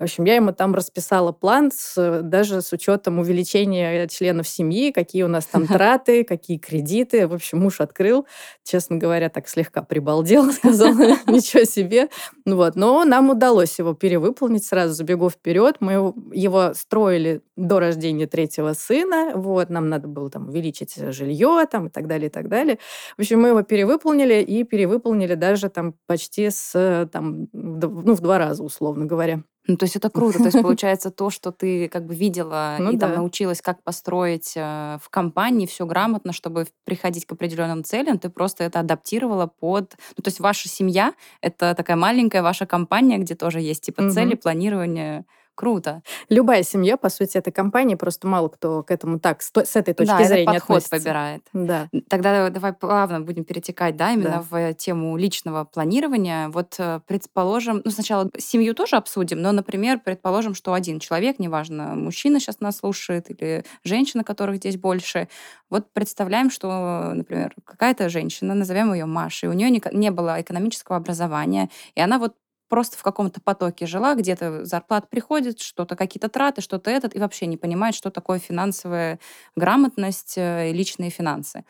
в 0.00 0.04
общем, 0.04 0.24
я 0.24 0.36
ему 0.36 0.52
там 0.52 0.74
расписала 0.74 1.30
план 1.30 1.70
с, 1.70 2.22
даже 2.22 2.62
с 2.62 2.72
учетом 2.72 3.18
увеличения 3.18 4.08
членов 4.08 4.48
семьи, 4.48 4.92
какие 4.92 5.24
у 5.24 5.28
нас 5.28 5.44
там 5.44 5.66
траты, 5.66 6.24
какие 6.24 6.56
кредиты. 6.56 7.28
В 7.28 7.34
общем, 7.34 7.58
муж 7.58 7.82
открыл, 7.82 8.26
честно 8.64 8.96
говоря, 8.96 9.28
так 9.28 9.46
слегка 9.46 9.82
прибалдел, 9.82 10.50
сказал, 10.52 10.94
ничего 10.94 11.64
себе. 11.64 12.08
Ну 12.46 12.56
вот, 12.56 12.76
но 12.76 13.04
нам 13.04 13.28
удалось 13.28 13.78
его 13.78 13.92
перевыполнить, 13.92 14.64
сразу 14.64 14.94
забегу 14.94 15.28
вперед. 15.28 15.76
Мы 15.80 15.92
его 16.32 16.72
строили 16.72 17.42
до 17.56 17.78
рождения 17.78 18.26
третьего 18.26 18.72
сына, 18.72 19.32
вот, 19.34 19.68
нам 19.68 19.90
надо 19.90 20.08
было 20.08 20.30
там 20.30 20.48
увеличить 20.48 20.94
жилье 20.96 21.66
там 21.70 21.88
и 21.88 21.90
так 21.90 22.06
далее, 22.06 22.28
и 22.28 22.32
так 22.32 22.48
далее. 22.48 22.78
В 23.18 23.20
общем, 23.20 23.42
мы 23.42 23.48
его 23.48 23.60
перевыполнили 23.60 24.40
и 24.42 24.64
перевыполнили 24.64 25.34
даже 25.34 25.68
там 25.68 25.94
почти 26.06 26.48
с, 26.48 27.06
там, 27.12 27.48
ну, 27.52 28.14
в 28.14 28.20
два 28.22 28.38
раза, 28.38 28.62
условно 28.62 29.04
говоря. 29.04 29.42
Ну, 29.70 29.76
то 29.76 29.84
есть 29.84 29.94
это 29.94 30.10
круто. 30.10 30.38
То 30.38 30.46
есть 30.46 30.60
получается 30.60 31.10
то, 31.12 31.30
что 31.30 31.52
ты 31.52 31.88
как 31.88 32.04
бы 32.04 32.14
видела 32.14 32.76
ну, 32.80 32.90
и 32.90 32.96
да. 32.96 33.06
там 33.06 33.16
научилась, 33.16 33.62
как 33.62 33.82
построить 33.84 34.54
э, 34.56 34.98
в 35.00 35.08
компании 35.10 35.66
все 35.66 35.86
грамотно, 35.86 36.32
чтобы 36.32 36.66
приходить 36.84 37.24
к 37.24 37.32
определенным 37.32 37.84
целям, 37.84 38.18
ты 38.18 38.30
просто 38.30 38.64
это 38.64 38.80
адаптировала 38.80 39.46
под... 39.46 39.94
Ну, 40.16 40.22
то 40.22 40.28
есть 40.28 40.40
ваша 40.40 40.68
семья— 40.68 41.14
это 41.40 41.74
такая 41.76 41.96
маленькая 41.96 42.42
ваша 42.42 42.66
компания, 42.66 43.18
где 43.18 43.36
тоже 43.36 43.60
есть 43.60 43.84
типа 43.84 44.02
угу. 44.02 44.10
цели, 44.10 44.34
планирование 44.34 45.24
Круто. 45.60 46.02
Любая 46.30 46.62
семья, 46.62 46.96
по 46.96 47.10
сути, 47.10 47.36
этой 47.36 47.52
компании, 47.52 47.94
просто 47.94 48.26
мало 48.26 48.48
кто 48.48 48.82
к 48.82 48.90
этому 48.90 49.20
так, 49.20 49.42
с, 49.42 49.52
с 49.54 49.76
этой 49.76 49.92
точки 49.92 50.10
да, 50.10 50.24
зрения 50.24 50.54
подход 50.54 50.78
относится. 50.78 50.96
выбирает. 50.96 51.42
Да. 51.52 51.90
Тогда 52.08 52.48
давай 52.48 52.72
плавно 52.72 53.20
будем 53.20 53.44
перетекать, 53.44 53.94
да, 53.94 54.12
именно 54.12 54.42
да. 54.50 54.70
в 54.70 54.72
тему 54.72 55.18
личного 55.18 55.64
планирования. 55.64 56.48
Вот, 56.48 56.76
э, 56.78 57.00
предположим, 57.06 57.82
ну, 57.84 57.90
сначала 57.90 58.30
семью 58.38 58.74
тоже 58.74 58.96
обсудим, 58.96 59.42
но, 59.42 59.52
например, 59.52 60.00
предположим, 60.02 60.54
что 60.54 60.72
один 60.72 60.98
человек, 60.98 61.38
неважно, 61.38 61.94
мужчина 61.94 62.40
сейчас 62.40 62.60
нас 62.60 62.78
слушает 62.78 63.30
или 63.30 63.62
женщина, 63.84 64.24
которых 64.24 64.56
здесь 64.56 64.78
больше, 64.78 65.28
вот 65.68 65.92
представляем, 65.92 66.50
что, 66.50 67.12
например, 67.12 67.54
какая-то 67.64 68.08
женщина, 68.08 68.54
назовем 68.54 68.94
ее 68.94 69.04
Машей, 69.04 69.50
у 69.50 69.52
нее 69.52 69.68
не, 69.68 69.82
не 69.92 70.10
было 70.10 70.40
экономического 70.40 70.96
образования, 70.96 71.68
и 71.94 72.00
она 72.00 72.18
вот 72.18 72.34
просто 72.70 72.96
в 72.96 73.02
каком-то 73.02 73.40
потоке 73.42 73.86
жила, 73.86 74.14
где-то 74.14 74.64
зарплат 74.64 75.10
приходит, 75.10 75.60
что-то 75.60 75.96
какие-то 75.96 76.30
траты, 76.30 76.62
что-то 76.62 76.90
этот, 76.90 77.14
и 77.14 77.18
вообще 77.18 77.46
не 77.46 77.58
понимает, 77.58 77.94
что 77.94 78.10
такое 78.10 78.38
финансовая 78.38 79.18
грамотность 79.56 80.38
э, 80.38 80.70
и 80.70 80.72
личные 80.72 81.10
финансы. 81.10 81.64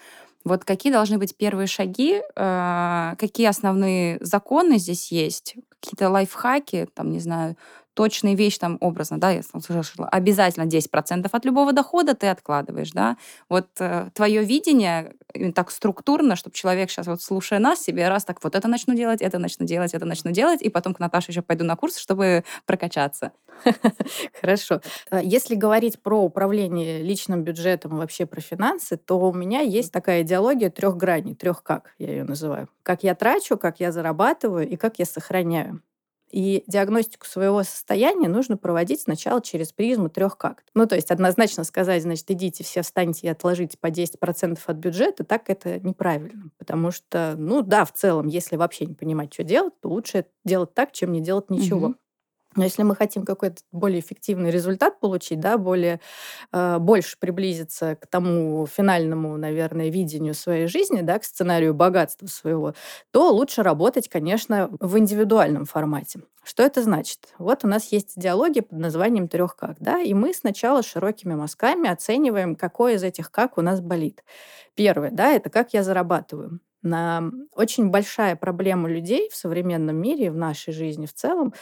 Вот 0.44 0.64
какие 0.64 0.92
должны 0.92 1.18
быть 1.18 1.36
первые 1.36 1.66
шаги, 1.66 2.22
э, 2.36 3.14
какие 3.18 3.46
основные 3.46 4.18
законы 4.20 4.78
здесь 4.78 5.10
есть, 5.10 5.56
какие-то 5.80 6.10
лайфхаки, 6.10 6.86
там, 6.94 7.10
не 7.10 7.18
знаю, 7.20 7.56
точная 8.00 8.34
вещь, 8.34 8.56
там, 8.56 8.78
образно, 8.80 9.20
да, 9.20 9.30
я 9.30 9.42
слышала, 9.42 10.08
обязательно 10.08 10.64
10% 10.64 11.28
от 11.30 11.44
любого 11.44 11.74
дохода 11.74 12.14
ты 12.14 12.28
откладываешь, 12.28 12.92
да. 12.92 13.18
Вот 13.50 13.66
э, 13.78 14.08
твое 14.14 14.42
видение 14.42 15.12
так 15.54 15.70
структурно, 15.70 16.34
чтобы 16.34 16.56
человек 16.56 16.90
сейчас, 16.90 17.08
вот 17.08 17.20
слушая 17.20 17.58
нас, 17.58 17.82
себе 17.82 18.08
раз 18.08 18.24
так 18.24 18.42
вот 18.42 18.54
это 18.54 18.68
начну 18.68 18.94
делать, 18.94 19.20
это 19.20 19.38
начну 19.38 19.66
делать, 19.66 19.92
это 19.92 20.06
начну 20.06 20.30
делать, 20.30 20.62
и 20.62 20.70
потом 20.70 20.94
к 20.94 20.98
Наташе 20.98 21.32
еще 21.32 21.42
пойду 21.42 21.66
на 21.66 21.76
курс, 21.76 21.98
чтобы 21.98 22.42
прокачаться. 22.64 23.32
Хорошо. 24.40 24.80
Э, 25.10 25.20
если 25.22 25.54
говорить 25.54 26.00
про 26.00 26.22
управление 26.22 27.02
личным 27.02 27.44
бюджетом, 27.44 27.98
вообще 27.98 28.24
про 28.24 28.40
финансы, 28.40 28.96
то 28.96 29.20
у 29.20 29.34
меня 29.34 29.60
есть 29.60 29.92
такая 29.92 30.22
идеология 30.22 30.70
трех 30.70 30.96
граней, 30.96 31.34
трех 31.34 31.62
как, 31.62 31.92
я 31.98 32.08
ее 32.12 32.24
называю. 32.24 32.70
Как 32.82 33.02
я 33.02 33.14
трачу, 33.14 33.58
как 33.58 33.78
я 33.78 33.92
зарабатываю 33.92 34.66
и 34.66 34.76
как 34.76 34.98
я 34.98 35.04
сохраняю. 35.04 35.82
И 36.30 36.64
диагностику 36.66 37.26
своего 37.26 37.62
состояния 37.62 38.28
нужно 38.28 38.56
проводить 38.56 39.02
сначала 39.02 39.40
через 39.40 39.72
призму 39.72 40.08
трех 40.08 40.36
как. 40.36 40.62
Ну, 40.74 40.86
то 40.86 40.94
есть 40.94 41.10
однозначно 41.10 41.64
сказать, 41.64 42.02
значит, 42.02 42.30
идите 42.30 42.64
все 42.64 42.82
встаньте 42.82 43.26
и 43.26 43.30
отложите 43.30 43.76
по 43.78 43.88
10% 43.88 44.58
от 44.64 44.76
бюджета, 44.76 45.24
так 45.24 45.50
это 45.50 45.80
неправильно. 45.80 46.50
Потому 46.58 46.90
что, 46.90 47.34
ну 47.36 47.62
да, 47.62 47.84
в 47.84 47.92
целом, 47.92 48.26
если 48.28 48.56
вообще 48.56 48.86
не 48.86 48.94
понимать, 48.94 49.32
что 49.32 49.44
делать, 49.44 49.74
то 49.80 49.88
лучше 49.88 50.26
делать 50.44 50.74
так, 50.74 50.92
чем 50.92 51.12
не 51.12 51.20
делать 51.20 51.50
ничего. 51.50 51.88
Угу. 51.88 51.94
Но 52.56 52.64
если 52.64 52.82
мы 52.82 52.96
хотим 52.96 53.24
какой-то 53.24 53.62
более 53.70 54.00
эффективный 54.00 54.50
результат 54.50 54.98
получить, 54.98 55.38
да, 55.38 55.56
более, 55.56 56.00
э, 56.52 56.78
больше 56.78 57.16
приблизиться 57.18 57.94
к 57.96 58.06
тому 58.08 58.66
финальному, 58.66 59.36
наверное, 59.36 59.88
видению 59.88 60.34
своей 60.34 60.66
жизни, 60.66 61.02
да, 61.02 61.18
к 61.20 61.24
сценарию 61.24 61.74
богатства 61.74 62.26
своего, 62.26 62.74
то 63.12 63.30
лучше 63.32 63.62
работать, 63.62 64.08
конечно, 64.08 64.68
в 64.80 64.98
индивидуальном 64.98 65.64
формате. 65.64 66.20
Что 66.42 66.62
это 66.64 66.82
значит? 66.82 67.34
Вот 67.38 67.64
у 67.64 67.68
нас 67.68 67.92
есть 67.92 68.18
идеология 68.18 68.62
под 68.62 68.78
названием 68.78 69.28
трех 69.28 69.54
как, 69.56 69.76
да, 69.78 70.00
и 70.00 70.12
мы 70.14 70.34
сначала 70.34 70.82
широкими 70.82 71.34
мазками 71.34 71.88
оцениваем, 71.88 72.56
какой 72.56 72.94
из 72.94 73.04
этих 73.04 73.30
как 73.30 73.58
у 73.58 73.62
нас 73.62 73.80
болит. 73.80 74.24
Первое, 74.74 75.10
да, 75.10 75.32
это 75.32 75.50
как 75.50 75.74
я 75.74 75.82
зарабатываю 75.84 76.60
очень 76.82 77.90
большая 77.90 78.36
проблема 78.36 78.88
людей 78.88 79.28
в 79.30 79.36
современном 79.36 79.96
мире, 79.96 80.30
в 80.30 80.36
нашей 80.36 80.72
жизни 80.72 81.06
в 81.06 81.12
целом, 81.12 81.52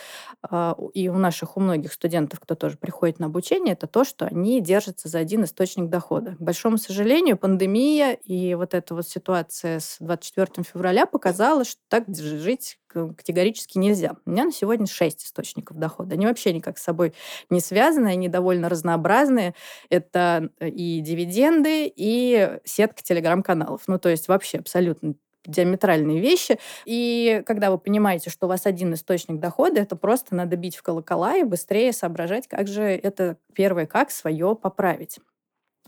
а, 0.43 0.77
и 0.95 1.09
у 1.09 1.17
наших, 1.17 1.57
у 1.57 1.61
многих 1.61 1.93
студентов, 1.93 2.41
кто 2.41 2.55
тоже 2.55 2.77
приходит 2.77 3.19
на 3.19 3.27
обучение, 3.27 3.73
это 3.73 3.87
то, 3.87 4.05
что 4.05 4.27
они 4.27 4.61
держатся 4.61 5.09
за 5.09 5.19
один 5.19 5.45
источник 5.45 5.89
дохода. 5.89 6.37
К 6.37 6.41
большому 6.41 6.79
сожалению, 6.79 7.37
пандемия 7.37 8.13
и 8.13 8.55
вот 8.55 8.75
эта 8.75 8.95
вот 8.95 9.09
ситуация 9.09 9.81
с 9.81 9.97
24 10.01 10.65
февраля 10.65 11.07
показала, 11.07 11.65
что 11.65 11.81
так 11.89 12.05
жить 12.17 12.79
категорически 12.89 13.79
нельзя. 13.79 14.17
У 14.25 14.31
меня 14.31 14.45
на 14.45 14.53
сегодня 14.53 14.87
шесть 14.87 15.25
источников 15.25 15.79
дохода. 15.79 16.15
Они 16.15 16.27
вообще 16.27 16.53
никак 16.53 16.79
с 16.79 16.83
собой 16.83 17.13
не 17.51 17.61
связаны, 17.61 18.09
они 18.09 18.29
довольно 18.29 18.69
разнообразные. 18.69 19.55
Это 19.91 20.51
э, 20.59 20.69
и 20.69 21.01
дивиденды, 21.01 21.93
и 21.95 22.59
сетка 22.65 23.03
телеграм-каналов. 23.03 23.83
Ну, 23.87 23.99
то 23.99 24.09
есть 24.09 24.29
вообще 24.29 24.59
абсолютно 24.59 25.08
диаметральные 25.49 26.21
вещи. 26.21 26.59
И 26.85 27.43
когда 27.47 27.71
вы 27.71 27.79
понимаете, 27.79 28.31
что 28.31 28.47
у 28.47 28.49
вас 28.49 28.67
один 28.67 28.95
источник 28.95 29.41
дохода, 29.41 29.81
это 29.81 29.97
просто 29.97 30.35
надо 30.35 30.57
бить 30.57 30.77
в 30.77 30.83
колокола 30.83 31.37
и 31.37 31.45
быстрее 31.45 31.93
соображать, 31.93 32.47
как 32.47 32.69
же 32.69 32.83
это 32.83 33.37
первое, 33.55 33.87
как 33.87 34.11
свое 34.11 34.55
поправить. 34.55 35.19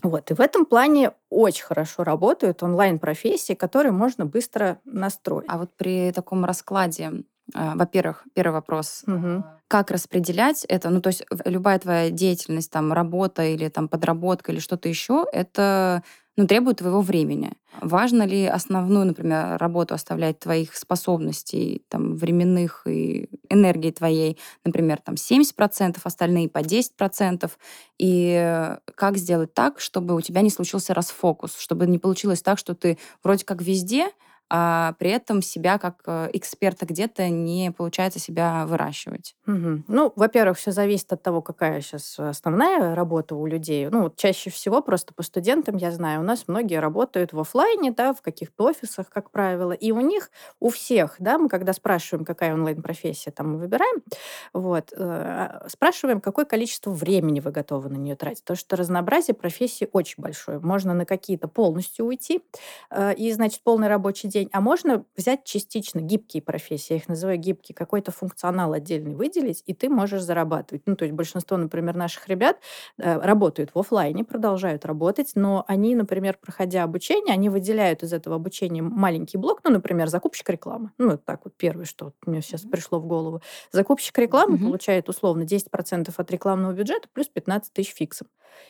Вот. 0.03 0.31
И 0.31 0.33
в 0.33 0.41
этом 0.41 0.65
плане 0.65 1.11
очень 1.29 1.63
хорошо 1.63 2.03
работают 2.03 2.63
онлайн-профессии, 2.63 3.53
которые 3.53 3.91
можно 3.91 4.25
быстро 4.25 4.79
настроить. 4.83 5.45
А 5.47 5.59
вот 5.59 5.71
при 5.77 6.11
таком 6.11 6.43
раскладе, 6.43 7.23
а, 7.53 7.75
во-первых, 7.75 8.23
первый 8.33 8.53
вопрос, 8.53 9.03
угу. 9.05 9.43
как 9.67 9.91
распределять 9.91 10.65
это? 10.65 10.89
Ну, 10.89 11.01
то 11.01 11.09
есть 11.09 11.23
любая 11.45 11.77
твоя 11.77 12.09
деятельность, 12.09 12.71
там, 12.71 12.93
работа 12.93 13.43
или 13.43 13.69
там 13.69 13.87
подработка 13.87 14.51
или 14.51 14.59
что-то 14.59 14.89
еще, 14.89 15.25
это 15.31 16.03
ну, 16.37 16.47
требует 16.47 16.77
твоего 16.77 17.01
времени. 17.01 17.51
Важно 17.81 18.23
ли 18.23 18.45
основную, 18.45 19.05
например, 19.05 19.57
работу 19.57 19.93
оставлять 19.93 20.39
твоих 20.39 20.75
способностей, 20.75 21.83
там, 21.89 22.15
временных 22.15 22.83
и 22.87 23.29
энергии 23.49 23.91
твоей, 23.91 24.37
например, 24.63 24.99
там 25.03 25.15
70%, 25.15 25.99
остальные 26.03 26.49
по 26.49 26.59
10%, 26.59 27.51
и 27.97 28.75
как 28.95 29.17
сделать 29.17 29.53
так, 29.53 29.79
чтобы 29.79 30.15
у 30.15 30.21
тебя 30.21 30.41
не 30.41 30.49
случился 30.49 30.93
расфокус, 30.93 31.57
чтобы 31.57 31.85
не 31.87 31.99
получилось 31.99 32.41
так, 32.41 32.57
что 32.57 32.75
ты 32.75 32.97
вроде 33.23 33.45
как 33.45 33.61
везде, 33.61 34.09
а 34.53 34.95
при 34.99 35.11
этом 35.11 35.41
себя 35.41 35.77
как 35.77 36.01
э, 36.05 36.29
эксперта 36.33 36.85
где-то 36.85 37.29
не 37.29 37.71
получается 37.71 38.19
себя 38.19 38.65
выращивать? 38.65 39.33
Угу. 39.47 39.83
Ну, 39.87 40.11
во-первых, 40.17 40.57
все 40.57 40.71
зависит 40.71 41.13
от 41.13 41.23
того, 41.23 41.41
какая 41.41 41.79
сейчас 41.79 42.19
основная 42.19 42.93
работа 42.93 43.35
у 43.35 43.45
людей. 43.45 43.87
Ну, 43.89 44.13
чаще 44.13 44.49
всего 44.49 44.81
просто 44.81 45.13
по 45.13 45.23
студентам, 45.23 45.77
я 45.77 45.91
знаю, 45.91 46.19
у 46.19 46.23
нас 46.23 46.49
многие 46.49 46.81
работают 46.81 47.31
в 47.31 47.39
офлайне, 47.39 47.91
да, 47.91 48.13
в 48.13 48.21
каких-то 48.21 48.65
офисах, 48.65 49.09
как 49.09 49.31
правило, 49.31 49.71
и 49.71 49.91
у 49.91 50.01
них, 50.01 50.29
у 50.59 50.69
всех, 50.69 51.15
да, 51.19 51.37
мы 51.37 51.47
когда 51.47 51.71
спрашиваем, 51.71 52.25
какая 52.25 52.53
онлайн-профессия 52.53 53.31
там 53.31 53.53
мы 53.53 53.57
выбираем, 53.57 54.03
вот, 54.51 54.91
э, 54.91 55.67
спрашиваем, 55.69 56.19
какое 56.19 56.43
количество 56.43 56.91
времени 56.91 57.39
вы 57.39 57.51
готовы 57.51 57.87
на 57.87 57.95
нее 57.95 58.17
тратить, 58.17 58.41
потому 58.41 58.57
что 58.57 58.75
разнообразие 58.75 59.33
профессий 59.33 59.87
очень 59.93 60.21
большое. 60.21 60.59
Можно 60.59 60.93
на 60.93 61.05
какие-то 61.05 61.47
полностью 61.47 62.05
уйти, 62.05 62.41
э, 62.89 63.13
и, 63.13 63.31
значит, 63.31 63.61
полный 63.63 63.87
рабочий 63.87 64.27
день 64.27 64.40
день. 64.41 64.49
А 64.51 64.61
можно 64.61 65.05
взять 65.15 65.43
частично 65.43 65.99
гибкие 65.99 66.41
профессии, 66.41 66.93
я 66.93 66.97
их 66.97 67.07
называю 67.07 67.37
гибкие, 67.37 67.75
какой-то 67.75 68.11
функционал 68.11 68.73
отдельный 68.73 69.15
выделить, 69.15 69.63
и 69.65 69.73
ты 69.73 69.89
можешь 69.89 70.21
зарабатывать. 70.21 70.83
Ну, 70.85 70.95
то 70.95 71.05
есть 71.05 71.15
большинство, 71.15 71.57
например, 71.57 71.95
наших 71.95 72.27
ребят 72.27 72.57
э, 72.97 73.19
работают 73.19 73.71
в 73.73 73.79
офлайне, 73.79 74.23
продолжают 74.23 74.85
работать, 74.85 75.31
но 75.35 75.63
они, 75.67 75.95
например, 75.95 76.37
проходя 76.41 76.83
обучение, 76.83 77.33
они 77.33 77.49
выделяют 77.49 78.03
из 78.03 78.13
этого 78.13 78.35
обучения 78.35 78.81
маленький 78.81 79.37
блок, 79.37 79.61
ну, 79.63 79.71
например, 79.71 80.07
закупщик 80.07 80.49
рекламы. 80.49 80.91
Ну, 80.97 81.11
вот 81.11 81.25
так 81.25 81.41
вот 81.45 81.53
первое, 81.55 81.85
что 81.85 82.13
мне 82.25 82.41
сейчас 82.41 82.61
пришло 82.61 82.99
в 82.99 83.05
голову. 83.05 83.41
Закупщик 83.71 84.17
рекламы 84.17 84.57
mm-hmm. 84.57 84.65
получает 84.65 85.09
условно 85.09 85.43
10% 85.43 86.13
от 86.15 86.31
рекламного 86.31 86.73
бюджета 86.73 87.07
плюс 87.13 87.27
15 87.27 87.73
тысяч 87.73 87.93
фиксом. 87.93 88.27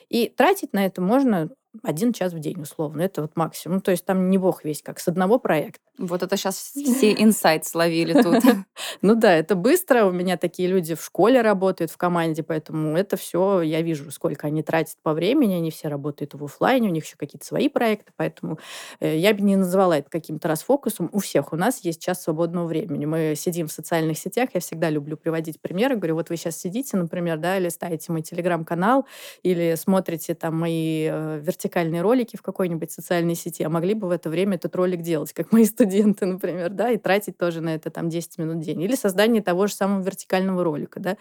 И 0.08 0.28
тратить 0.28 0.72
на 0.72 0.84
это 0.84 1.00
можно 1.00 1.50
один 1.82 2.12
час 2.12 2.32
в 2.32 2.38
день, 2.38 2.60
условно. 2.60 3.02
Это 3.02 3.22
вот 3.22 3.36
максимум. 3.36 3.80
То 3.80 3.90
есть 3.90 4.04
там 4.04 4.28
не 4.30 4.38
бог 4.38 4.64
весь 4.64 4.82
как, 4.82 5.00
с 5.00 5.08
одного 5.08 5.38
проекта. 5.38 5.80
Вот 5.98 6.22
это 6.22 6.36
сейчас 6.36 6.56
все 6.56 7.12
инсайт 7.12 7.64
словили 7.64 8.20
тут. 8.20 8.42
Ну 9.00 9.14
да, 9.14 9.32
это 9.32 9.54
быстро. 9.56 10.04
У 10.04 10.12
меня 10.12 10.36
такие 10.36 10.68
люди 10.68 10.94
в 10.94 11.02
школе 11.02 11.40
работают, 11.40 11.90
в 11.90 11.96
команде, 11.96 12.42
поэтому 12.42 12.96
это 12.96 13.16
все, 13.16 13.62
я 13.62 13.82
вижу, 13.82 14.10
сколько 14.10 14.46
они 14.46 14.62
тратят 14.62 14.96
по 15.02 15.12
времени. 15.12 15.54
Они 15.54 15.70
все 15.70 15.88
работают 15.88 16.34
в 16.34 16.44
офлайне, 16.44 16.88
у 16.88 16.92
них 16.92 17.04
еще 17.04 17.16
какие-то 17.16 17.44
свои 17.44 17.68
проекты, 17.68 18.12
поэтому 18.16 18.58
э, 19.00 19.16
я 19.16 19.34
бы 19.34 19.40
не 19.42 19.56
называла 19.56 19.94
это 19.94 20.10
каким-то 20.10 20.46
расфокусом. 20.48 21.10
У 21.12 21.18
всех 21.20 21.52
у 21.52 21.56
нас 21.56 21.80
есть 21.84 22.00
час 22.00 22.22
свободного 22.22 22.66
времени. 22.66 23.06
Мы 23.06 23.34
сидим 23.36 23.66
в 23.66 23.72
социальных 23.72 24.18
сетях, 24.18 24.50
я 24.54 24.60
всегда 24.60 24.88
люблю 24.90 25.16
приводить 25.16 25.60
примеры. 25.60 25.96
Говорю, 25.96 26.14
вот 26.16 26.30
вы 26.30 26.36
сейчас 26.36 26.58
сидите, 26.58 26.96
например, 26.96 27.38
да, 27.38 27.58
листаете 27.58 28.12
мой 28.12 28.22
телеграм-канал 28.22 29.06
или 29.42 29.74
смотрите 29.76 30.34
там 30.34 30.58
мои 30.58 31.08
э, 31.10 31.38
вертикальные 31.62 32.02
ролики 32.02 32.36
в 32.36 32.42
какой-нибудь 32.42 32.90
социальной 32.90 33.34
сети, 33.34 33.62
а 33.62 33.68
могли 33.68 33.94
бы 33.94 34.08
в 34.08 34.10
это 34.10 34.28
время 34.28 34.56
этот 34.56 34.74
ролик 34.74 35.02
делать, 35.02 35.32
как 35.32 35.52
мои 35.52 35.64
студенты, 35.66 36.26
например, 36.26 36.70
да, 36.70 36.90
и 36.90 36.98
тратить 36.98 37.38
тоже 37.38 37.60
на 37.60 37.74
это 37.74 37.90
там 37.90 38.08
10 38.08 38.38
минут 38.38 38.56
в 38.56 38.60
день. 38.60 38.80
Или 38.82 38.94
создание 38.94 39.42
того 39.42 39.66
же 39.66 39.74
самого 39.74 40.02
вертикального 40.02 40.64
ролика, 40.64 41.00
да, 41.00 41.16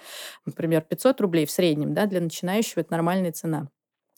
например, 0.45 0.81
500 0.81 1.21
рублей 1.21 1.45
в 1.45 1.51
среднем, 1.51 1.93
да, 1.93 2.05
для 2.05 2.21
начинающего 2.21 2.81
это 2.81 2.91
нормальная 2.91 3.31
цена. 3.31 3.67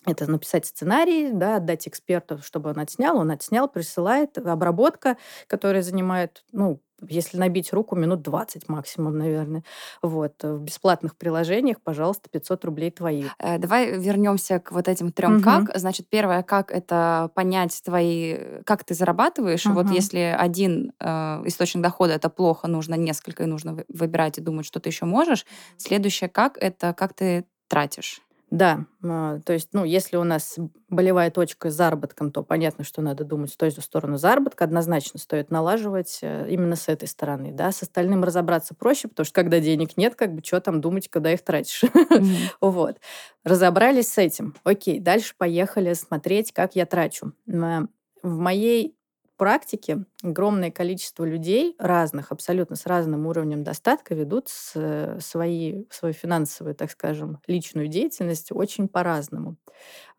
Это 0.06 0.30
написать 0.30 0.66
сценарий, 0.66 1.32
да, 1.32 1.58
отдать 1.58 1.88
эксперту, 1.88 2.40
чтобы 2.44 2.72
он 2.72 2.80
отснял, 2.80 3.18
он 3.18 3.32
отснял, 3.32 3.70
присылает, 3.70 4.38
обработка, 4.38 5.18
которая 5.48 5.82
занимает, 5.82 6.44
ну, 6.52 6.82
если 7.10 7.38
набить 7.38 7.74
руку, 7.74 7.96
минут 7.96 8.22
20 8.22 8.70
максимум, 8.70 9.18
наверное. 9.18 9.64
Вот. 10.02 10.42
В 10.42 10.60
бесплатных 10.60 11.16
приложениях, 11.16 11.82
пожалуйста, 11.82 12.30
500 12.30 12.66
рублей 12.66 12.92
твои. 12.92 13.26
Э, 13.40 13.58
давай 13.58 13.98
вернемся 13.98 14.60
к 14.60 14.72
вот 14.72 14.88
этим 14.88 15.12
трем 15.12 15.38
угу. 15.38 15.44
как. 15.44 15.78
Значит, 15.78 16.08
первое, 16.10 16.44
как 16.44 16.72
это 16.72 17.30
понять 17.34 17.82
твои, 17.84 18.62
как 18.66 18.84
ты 18.84 18.94
зарабатываешь. 18.94 19.66
Угу. 19.66 19.76
Вот 19.76 19.90
если 19.90 20.36
один 20.38 20.94
э, 21.00 21.06
источник 21.46 21.82
дохода 21.84 22.14
это 22.14 22.30
плохо, 22.30 22.68
нужно 22.68 22.96
несколько, 22.96 23.44
и 23.44 23.48
нужно 23.48 23.84
выбирать 23.88 24.38
и 24.38 24.42
думать, 24.42 24.66
что 24.66 24.80
ты 24.80 24.90
еще 24.90 25.06
можешь. 25.06 25.46
Следующее, 25.78 26.30
как 26.30 26.58
это, 26.58 26.94
как 26.94 27.14
ты 27.14 27.46
тратишь. 27.68 28.22
Да, 28.54 28.86
а, 29.04 29.40
то 29.40 29.52
есть, 29.52 29.70
ну, 29.74 29.84
если 29.84 30.16
у 30.16 30.24
нас 30.24 30.60
болевая 30.88 31.32
точка 31.32 31.72
с 31.72 31.74
заработком, 31.74 32.32
то 32.32 32.44
понятно, 32.44 32.84
что 32.84 33.02
надо 33.02 33.24
думать 33.24 33.52
в 33.52 33.58
ту 33.58 33.72
же 33.72 33.82
сторону 33.82 34.18
заработка. 34.18 34.64
Однозначно 34.64 35.18
стоит 35.18 35.50
налаживать 35.50 36.20
э, 36.22 36.46
именно 36.52 36.76
с 36.76 36.88
этой 36.88 37.08
стороны. 37.08 37.52
Да? 37.52 37.72
С 37.72 37.82
остальным 37.82 38.24
разобраться 38.24 38.76
проще, 38.76 39.08
потому 39.08 39.26
что 39.26 39.34
когда 39.34 39.60
денег 39.60 39.98
нет, 39.98 40.14
как 40.14 40.36
бы 40.36 40.44
что 40.44 40.62
там 40.62 40.82
думать, 40.82 41.10
когда 41.10 41.34
их 41.34 41.44
тратишь. 41.44 41.82
Вот. 42.62 42.98
Разобрались 43.44 44.14
с 44.14 44.20
этим. 44.20 44.54
Окей, 44.64 45.00
дальше 45.00 45.34
поехали 45.36 45.94
смотреть, 45.94 46.52
как 46.52 46.76
я 46.76 46.86
трачу. 46.86 47.34
В 47.48 47.88
моей 48.38 48.96
практике 49.36 50.06
огромное 50.24 50.72
количество 50.72 51.26
людей 51.26 51.76
разных, 51.78 52.32
абсолютно 52.32 52.76
с 52.76 52.86
разным 52.86 53.28
уровнем 53.28 53.64
достатка 53.64 54.16
ведут 54.16 54.48
с, 54.50 55.18
свои, 55.20 55.86
свою 55.90 56.14
финансовую, 56.14 56.76
так 56.76 56.92
скажем, 56.92 57.40
личную 57.48 57.88
деятельность 57.88 58.52
очень 58.52 58.88
по-разному. 58.88 59.58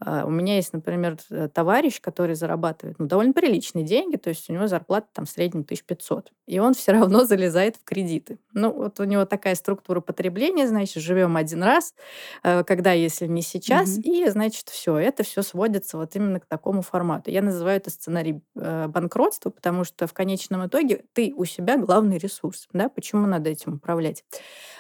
А, 0.01 0.25
у 0.27 0.31
меня 0.31 0.57
есть, 0.57 0.73
например, 0.73 1.17
товарищ, 1.53 2.01
который 2.01 2.35
зарабатывает 2.35 2.99
ну, 2.99 3.07
довольно 3.07 3.33
приличные 3.33 3.85
деньги, 3.85 4.17
то 4.17 4.29
есть 4.29 4.49
у 4.51 4.53
него 4.53 4.67
зарплата 4.67 5.07
там 5.13 5.25
в 5.25 5.31
среднем 5.31 5.63
1500, 5.63 6.33
и 6.47 6.59
он 6.59 6.75
все 6.75 6.93
равно 6.93 7.25
залезает 7.25 7.77
в 7.77 7.85
кредиты. 7.85 8.39
Ну, 8.53 8.73
вот 8.73 9.01
у 9.01 9.05
него 9.05 9.25
такая 9.25 9.55
структура 9.55 10.01
потребления, 10.01 10.69
значит, 10.69 11.03
живем 11.03 11.37
один 11.37 11.63
раз, 11.63 11.95
э, 12.43 12.65
когда, 12.65 12.93
если 12.93 13.27
не 13.27 13.43
сейчас, 13.43 13.97
угу. 13.97 14.03
и, 14.03 14.29
значит, 14.29 14.69
все, 14.69 14.97
это 14.97 15.23
все 15.23 15.43
сводится 15.43 15.97
вот 15.97 16.15
именно 16.17 16.41
к 16.41 16.47
такому 16.47 16.83
формату. 16.83 17.31
Я 17.31 17.43
называю 17.43 17.79
это 17.79 17.91
сценарий 17.91 18.43
э, 18.57 18.89
банкротства, 18.89 19.51
потому 19.51 19.85
что 19.85 19.94
в 20.01 20.13
конечном 20.13 20.67
итоге 20.67 21.05
ты 21.13 21.33
у 21.37 21.45
себя 21.45 21.77
главный 21.77 22.19
ресурс, 22.19 22.69
да, 22.73 22.89
почему 22.89 23.27
надо 23.27 23.51
этим 23.51 23.75
управлять? 23.75 24.25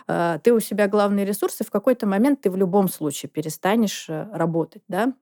Э, 0.08 0.38
ты 0.42 0.52
у 0.52 0.60
себя 0.60 0.88
главный 0.88 1.24
ресурс, 1.24 1.60
и 1.60 1.64
в 1.64 1.70
какой-то 1.70 2.06
момент 2.06 2.42
ты 2.42 2.50
в 2.50 2.56
любом 2.56 2.88
случае 2.88 3.30
перестанешь 3.30 4.06
работать, 4.08 4.82
да, 4.88 5.14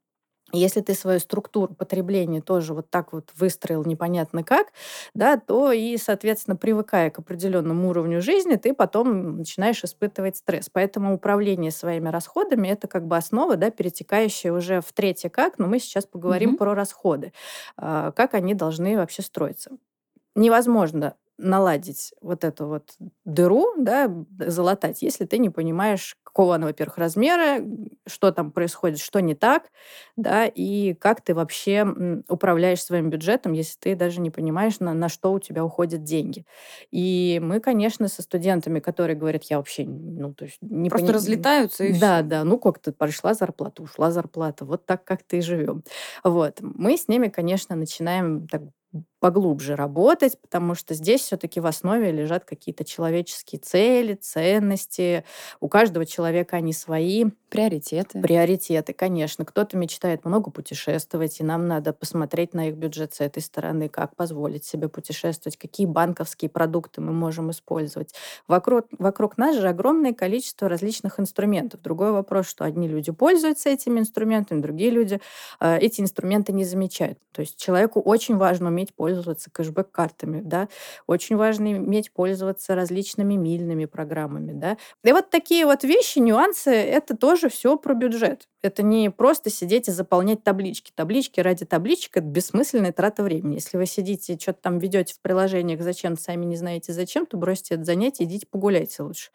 если 0.59 0.81
ты 0.81 0.95
свою 0.95 1.19
структуру 1.19 1.75
потребления 1.75 2.41
тоже 2.41 2.75
вот 2.75 2.91
так 2.91 3.13
вот 3.13 3.31
выстроил 3.37 3.85
непонятно 3.85 4.45
как, 4.45 4.69
да, 5.15 5.37
то 5.37 5.73
и, 5.73 5.97
соответственно, 5.97 6.57
привыкая 6.57 7.11
к 7.11 7.19
определенному 7.19 7.89
уровню 7.89 8.21
жизни, 8.21 8.57
ты 8.57 8.75
потом 8.75 9.39
начинаешь 9.39 9.83
испытывать 9.83 10.37
стресс. 10.37 10.69
Поэтому 10.71 11.15
управление 11.15 11.71
своими 11.71 12.09
расходами 12.09 12.69
это 12.69 12.87
как 12.87 13.07
бы 13.07 13.17
основа, 13.17 13.57
да, 13.57 13.71
перетекающая 13.71 14.53
уже 14.53 14.81
в 14.81 14.93
третье 14.93 15.29
как, 15.29 15.59
но 15.59 15.67
мы 15.67 15.79
сейчас 15.79 16.05
поговорим 16.07 16.55
mm-hmm. 16.55 16.59
про 16.59 16.75
расходы, 16.75 17.33
а, 17.77 18.13
как 18.13 18.35
они 18.35 18.55
должны 18.55 18.97
вообще 18.97 19.23
строиться. 19.23 19.71
Невозможно 20.35 21.15
наладить 21.39 22.15
вот 22.21 22.45
эту 22.45 22.67
вот 22.67 22.95
дыру, 23.25 23.75
да, 23.77 24.11
залатать, 24.39 25.03
если 25.03 25.25
ты 25.25 25.39
не 25.39 25.51
понимаешь, 25.51 26.17
какого 26.33 26.55
она, 26.57 26.67
во-первых, 26.67 26.99
размера, 26.99 27.65
что 28.07 28.33
там 28.33 28.53
происходит, 28.53 28.99
что 29.01 29.21
не 29.21 29.35
так, 29.35 29.65
да, 30.17 30.47
и 30.47 30.95
как 30.95 31.21
ты 31.23 31.35
вообще 31.35 31.87
управляешь 32.29 32.83
своим 32.83 33.11
бюджетом, 33.11 33.53
если 33.53 33.79
ты 33.79 33.95
даже 33.97 34.21
не 34.21 34.31
понимаешь, 34.31 34.81
на, 34.81 34.95
на 34.95 35.09
что 35.09 35.33
у 35.33 35.39
тебя 35.41 35.65
уходят 35.65 36.03
деньги. 36.05 36.45
И 36.91 37.41
мы, 37.43 37.61
конечно, 37.61 38.09
со 38.09 38.23
студентами, 38.23 38.81
которые 38.81 39.17
говорят, 39.17 39.45
я 39.45 39.59
вообще, 39.59 39.85
ну, 39.87 40.35
то 40.35 40.45
есть 40.45 40.59
не 40.63 40.91
Просто 40.91 41.13
пони... 41.13 41.15
разлетаются 41.15 41.85
и 41.85 41.93
Да, 41.93 42.19
все. 42.19 42.23
да, 42.23 42.45
ну 42.45 42.59
как-то 42.59 42.93
пришла 42.93 43.35
зарплата, 43.35 43.83
ушла 43.83 44.11
зарплата, 44.11 44.65
вот 44.65 44.87
так 44.87 45.05
как-то 45.05 45.37
и 45.37 45.41
живем. 45.41 45.85
Вот. 46.25 46.59
Мы 46.61 46.97
с 46.97 47.09
ними, 47.09 47.29
конечно, 47.29 47.77
начинаем 47.77 48.47
так 48.49 48.63
поглубже 49.21 49.77
работать, 49.77 50.41
потому 50.41 50.75
что 50.75 50.95
здесь 50.95 51.23
все-таки 51.23 51.61
в 51.61 51.67
основе 51.67 52.11
лежат 52.13 52.45
какие-то 52.45 52.85
человеческие 52.85 53.61
цели, 53.61 54.15
ценности. 54.15 55.25
У 55.61 55.69
каждого 55.69 56.07
человека 56.07 56.57
они 56.57 56.73
свои. 56.73 57.27
Приоритеты. 57.53 58.19
Приоритеты, 58.23 58.95
конечно. 58.95 59.45
Кто-то 59.45 59.77
мечтает 59.77 60.25
много 60.25 60.51
путешествовать, 60.51 61.39
и 61.39 61.45
нам 61.45 61.69
надо 61.69 61.93
посмотреть 61.93 62.55
на 62.55 62.69
их 62.71 62.77
бюджет 62.77 63.13
с 63.13 63.21
этой 63.21 63.43
стороны, 63.43 63.91
как 63.91 64.17
позволить 64.17 64.65
себе 64.65 64.89
путешествовать, 64.89 65.59
какие 65.59 65.87
банковские 65.87 66.49
продукты 66.49 67.03
мы 67.03 67.13
можем 67.13 67.51
использовать. 67.51 68.15
Вокруг, 68.49 68.87
вокруг 68.99 69.37
нас 69.37 69.57
же 69.59 69.69
огромное 69.69 70.15
количество 70.15 70.67
различных 70.67 71.21
инструментов. 71.21 71.83
Другой 71.83 72.13
вопрос, 72.13 72.47
что 72.47 72.65
одни 72.65 72.89
люди 72.89 73.13
пользуются 73.13 73.69
этими 73.69 74.01
инструментами, 74.01 74.63
другие 74.63 74.89
люди 74.89 75.21
э, 75.61 75.79
эти 75.79 76.01
инструменты 76.01 76.55
не 76.55 76.65
замечают. 76.65 77.19
То 77.33 77.41
есть 77.41 77.59
человеку 77.59 78.01
очень 78.01 78.37
важно 78.39 78.69
уметь 78.69 78.95
пользоваться 78.95 79.51
кэшбэк-картами, 79.51 80.41
да. 80.41 80.69
Очень 81.07 81.37
важно 81.37 81.73
иметь 81.73 82.13
пользоваться 82.13 82.75
различными 82.75 83.35
мильными 83.35 83.85
программами, 83.85 84.53
да. 84.53 84.79
И 85.05 85.13
вот 85.13 85.29
такие 85.29 85.67
вот 85.67 85.85
вещи, 85.85 86.19
нюансы, 86.19 86.71
это 86.71 87.15
тоже 87.15 87.42
все 87.49 87.77
про 87.77 87.95
бюджет. 87.95 88.49
Это 88.63 88.85
не 88.85 89.11
просто 89.11 89.51
сидеть 89.51 89.89
и 89.89 89.91
заполнять 89.91 90.45
таблички. 90.45 90.93
Таблички 90.95 91.41
ради 91.41 91.65
табличек— 91.65 92.17
это 92.19 92.27
бессмысленная 92.27 92.93
трата 92.93 93.25
времени. 93.25 93.57
Если 93.57 93.77
вы 93.77 93.87
сидите, 93.87 94.39
что-то 94.41 94.61
там 94.63 94.79
ведете 94.79 95.15
в 95.15 95.21
приложениях, 95.21 95.81
зачем 95.83 96.17
сами 96.17 96.45
не 96.45 96.57
знаете 96.57 96.93
зачем, 96.93 97.27
то 97.27 97.37
бросьте 97.37 97.75
это 97.75 97.85
занятие, 97.85 98.25
идите 98.25 98.47
погуляйте 98.47 99.03
лучше. 99.03 99.31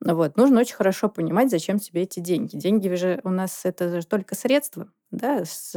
Вот. 0.00 0.36
Нужно 0.36 0.60
очень 0.60 0.74
хорошо 0.74 1.08
понимать, 1.08 1.50
зачем 1.50 1.78
тебе 1.78 2.02
эти 2.02 2.18
деньги. 2.18 2.56
Деньги 2.56 2.92
же 2.94 3.20
у 3.22 3.30
нас 3.30 3.60
это 3.64 4.00
же 4.00 4.06
только 4.06 4.34
средства, 4.34 4.88
да, 5.12 5.44
с, 5.44 5.72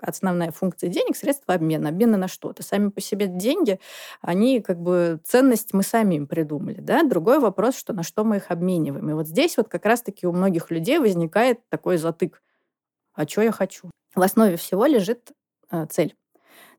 основная 0.00 0.52
функция 0.52 0.88
денег— 0.88 1.16
средства 1.18 1.54
обмена. 1.54 1.88
Обмена 1.88 2.16
на 2.16 2.28
что-то. 2.28 2.62
Сами 2.62 2.90
по 2.90 3.00
себе 3.00 3.26
деньги, 3.26 3.80
они 4.20 4.60
как 4.60 4.80
бы 4.80 5.20
ценность 5.24 5.74
мы 5.74 5.82
сами 5.82 6.14
им 6.14 6.28
придумали, 6.28 6.80
да. 6.80 7.02
Другой 7.02 7.40
вопрос, 7.40 7.76
что 7.76 7.92
на 7.92 8.04
что 8.04 8.22
мы 8.22 8.36
их 8.36 8.52
обмениваем. 8.52 9.10
И 9.10 9.14
вот 9.14 9.26
здесь 9.26 9.56
вот 9.56 9.68
как 9.68 9.84
раз-таки 9.84 10.26
у 10.28 10.32
многих 10.32 10.70
людей 10.70 11.00
возникает 11.00 11.68
такой 11.68 11.96
затык. 11.96 12.35
А 13.16 13.26
что 13.26 13.42
я 13.42 13.50
хочу? 13.50 13.90
В 14.14 14.22
основе 14.22 14.56
всего 14.56 14.86
лежит 14.86 15.32
э, 15.70 15.86
цель. 15.86 16.14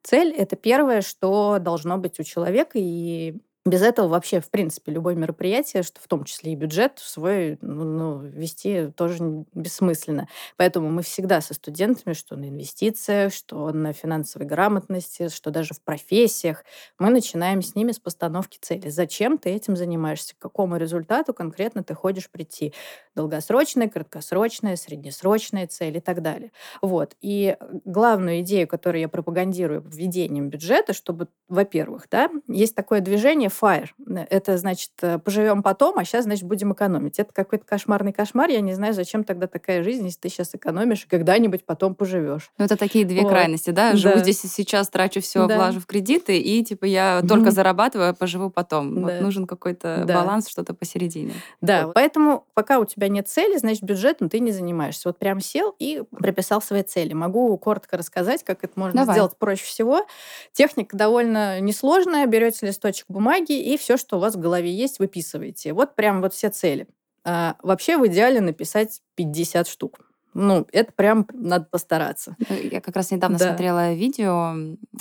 Цель— 0.04 0.32
это 0.38 0.56
первое, 0.56 1.02
что 1.02 1.58
должно 1.60 1.98
быть 1.98 2.20
у 2.20 2.24
человека, 2.24 2.78
и 2.80 3.36
без 3.70 3.82
этого 3.82 4.08
вообще, 4.08 4.40
в 4.40 4.50
принципе, 4.50 4.92
любое 4.92 5.16
мероприятие, 5.16 5.84
что 5.84 6.00
в 6.02 6.08
том 6.08 6.24
числе 6.24 6.54
и 6.54 6.56
бюджет 6.56 7.00
свой 7.00 7.58
ну, 7.62 7.84
ну, 7.84 8.20
вести 8.20 8.88
тоже 8.96 9.46
бессмысленно. 9.54 10.28
Поэтому 10.58 10.90
мы 10.90 11.02
всегда 11.04 11.42
со 11.42 11.54
студентами, 11.54 12.14
что 12.14 12.36
на 12.36 12.50
инвестициях, 12.50 13.34
что 13.34 13.72
на 13.72 13.94
финансовой 13.94 14.48
грамотности, 14.48 15.30
что 15.30 15.52
даже 15.52 15.74
в 15.74 15.82
профессиях, 15.82 16.64
мы 17.00 17.10
начинаем 17.10 17.62
с 17.62 17.76
ними 17.76 17.92
с 17.92 18.00
постановки 18.00 18.58
цели. 18.62 18.90
Зачем 18.90 19.38
ты 19.38 19.50
этим 19.52 19.76
занимаешься? 19.76 20.36
К 20.36 20.40
какому 20.40 20.78
результату 20.78 21.34
конкретно 21.34 21.84
ты 21.84 21.94
хочешь 21.94 22.30
прийти? 22.30 22.74
Долгосрочная, 23.16 23.90
краткосрочная, 23.90 24.76
среднесрочная 24.76 25.68
цель 25.68 25.98
и 25.98 26.02
так 26.02 26.22
далее. 26.22 26.52
Вот. 26.82 27.16
И 27.22 27.58
главную 27.86 28.42
идею, 28.42 28.68
которую 28.68 29.02
я 29.02 29.10
пропагандирую 29.10 29.82
введением 29.82 30.50
бюджета, 30.50 30.94
чтобы, 30.94 31.28
во-первых, 31.50 32.08
да, 32.12 32.30
есть 32.48 32.76
такое 32.76 33.00
движение 33.00 33.50
fire. 33.50 33.88
Это 34.30 34.58
значит, 34.58 34.92
э, 35.02 35.18
поживем 35.18 35.64
потом, 35.64 35.98
а 35.98 36.04
сейчас, 36.04 36.26
значит, 36.26 36.44
будем 36.46 36.74
экономить. 36.74 37.20
Это 37.20 37.32
какой-то 37.32 37.66
кошмарный 37.66 38.12
кошмар. 38.12 38.50
Я 38.50 38.60
не 38.60 38.74
знаю, 38.74 38.94
зачем 38.94 39.24
тогда 39.24 39.48
такая 39.48 39.82
жизнь, 39.82 40.06
если 40.06 40.20
ты 40.20 40.30
сейчас 40.30 40.54
экономишь, 40.56 41.06
и 41.06 41.08
когда-нибудь 41.08 41.66
потом 41.66 41.96
поживешь. 41.96 42.52
Ну, 42.58 42.66
это 42.66 42.76
такие 42.76 43.06
две 43.06 43.22
вот. 43.22 43.30
крайности, 43.30 43.70
да? 43.70 43.96
Живу 43.96 44.16
да. 44.16 44.20
здесь 44.22 44.44
и 44.44 44.48
сейчас, 44.48 44.90
трачу 44.90 45.22
все, 45.22 45.48
да. 45.48 45.56
влажу 45.56 45.80
в 45.80 45.86
кредиты, 45.86 46.38
и 46.38 46.64
типа 46.66 46.84
я 46.84 47.22
только 47.28 47.52
зарабатываю, 47.52 48.10
а 48.10 48.14
поживу 48.14 48.50
потом. 48.50 48.96
Да. 48.96 49.02
Вот 49.02 49.22
нужен 49.22 49.48
какой-то 49.48 50.04
да. 50.06 50.16
баланс, 50.16 50.50
что-то 50.50 50.74
посередине. 50.74 51.34
Да, 51.62 51.86
вот. 51.86 51.94
поэтому 51.94 52.46
пока 52.56 52.80
у 52.80 52.86
тебя 52.86 53.08
нет 53.08 53.30
цели, 53.30 53.58
значит, 53.58 53.84
бюджетом 53.84 54.28
ты 54.28 54.40
не 54.40 54.52
занимаешься. 54.52 55.08
Вот 55.08 55.18
прям 55.18 55.40
сел 55.40 55.74
и 55.80 56.04
прописал 56.12 56.62
свои 56.62 56.84
цели. 56.84 57.14
Могу 57.14 57.58
коротко 57.58 57.96
рассказать, 57.96 58.44
как 58.44 58.66
это 58.66 58.78
можно 58.78 59.02
Давай. 59.02 59.16
сделать 59.16 59.38
проще 59.38 59.64
всего. 59.64 60.06
Техника 60.52 60.98
довольно 60.98 61.37
несложная. 61.60 62.26
Берете 62.26 62.68
листочек 62.68 63.06
бумаги, 63.10 63.54
и 63.54 63.78
все, 63.78 63.98
что 63.98 64.18
у 64.18 64.20
вас 64.20 64.36
в 64.36 64.40
голове 64.40 64.74
есть, 64.74 65.00
выписываете. 65.00 65.74
Вот 65.74 65.96
прям 65.96 66.22
вот 66.22 66.34
все 66.34 66.50
цели. 66.50 66.88
А, 67.24 67.56
вообще 67.62 67.98
в 67.98 68.08
идеале 68.08 68.42
написать 68.42 69.02
50 69.16 69.68
штук. 69.68 70.00
Ну, 70.34 70.68
это 70.72 70.92
прям 70.94 71.26
надо 71.34 71.66
постараться. 71.66 72.36
Ну, 72.48 72.56
я 72.56 72.80
как 72.80 72.96
раз 72.96 73.10
недавно 73.10 73.40
да. 73.40 73.48
смотрела 73.48 73.94
видео 73.94 74.54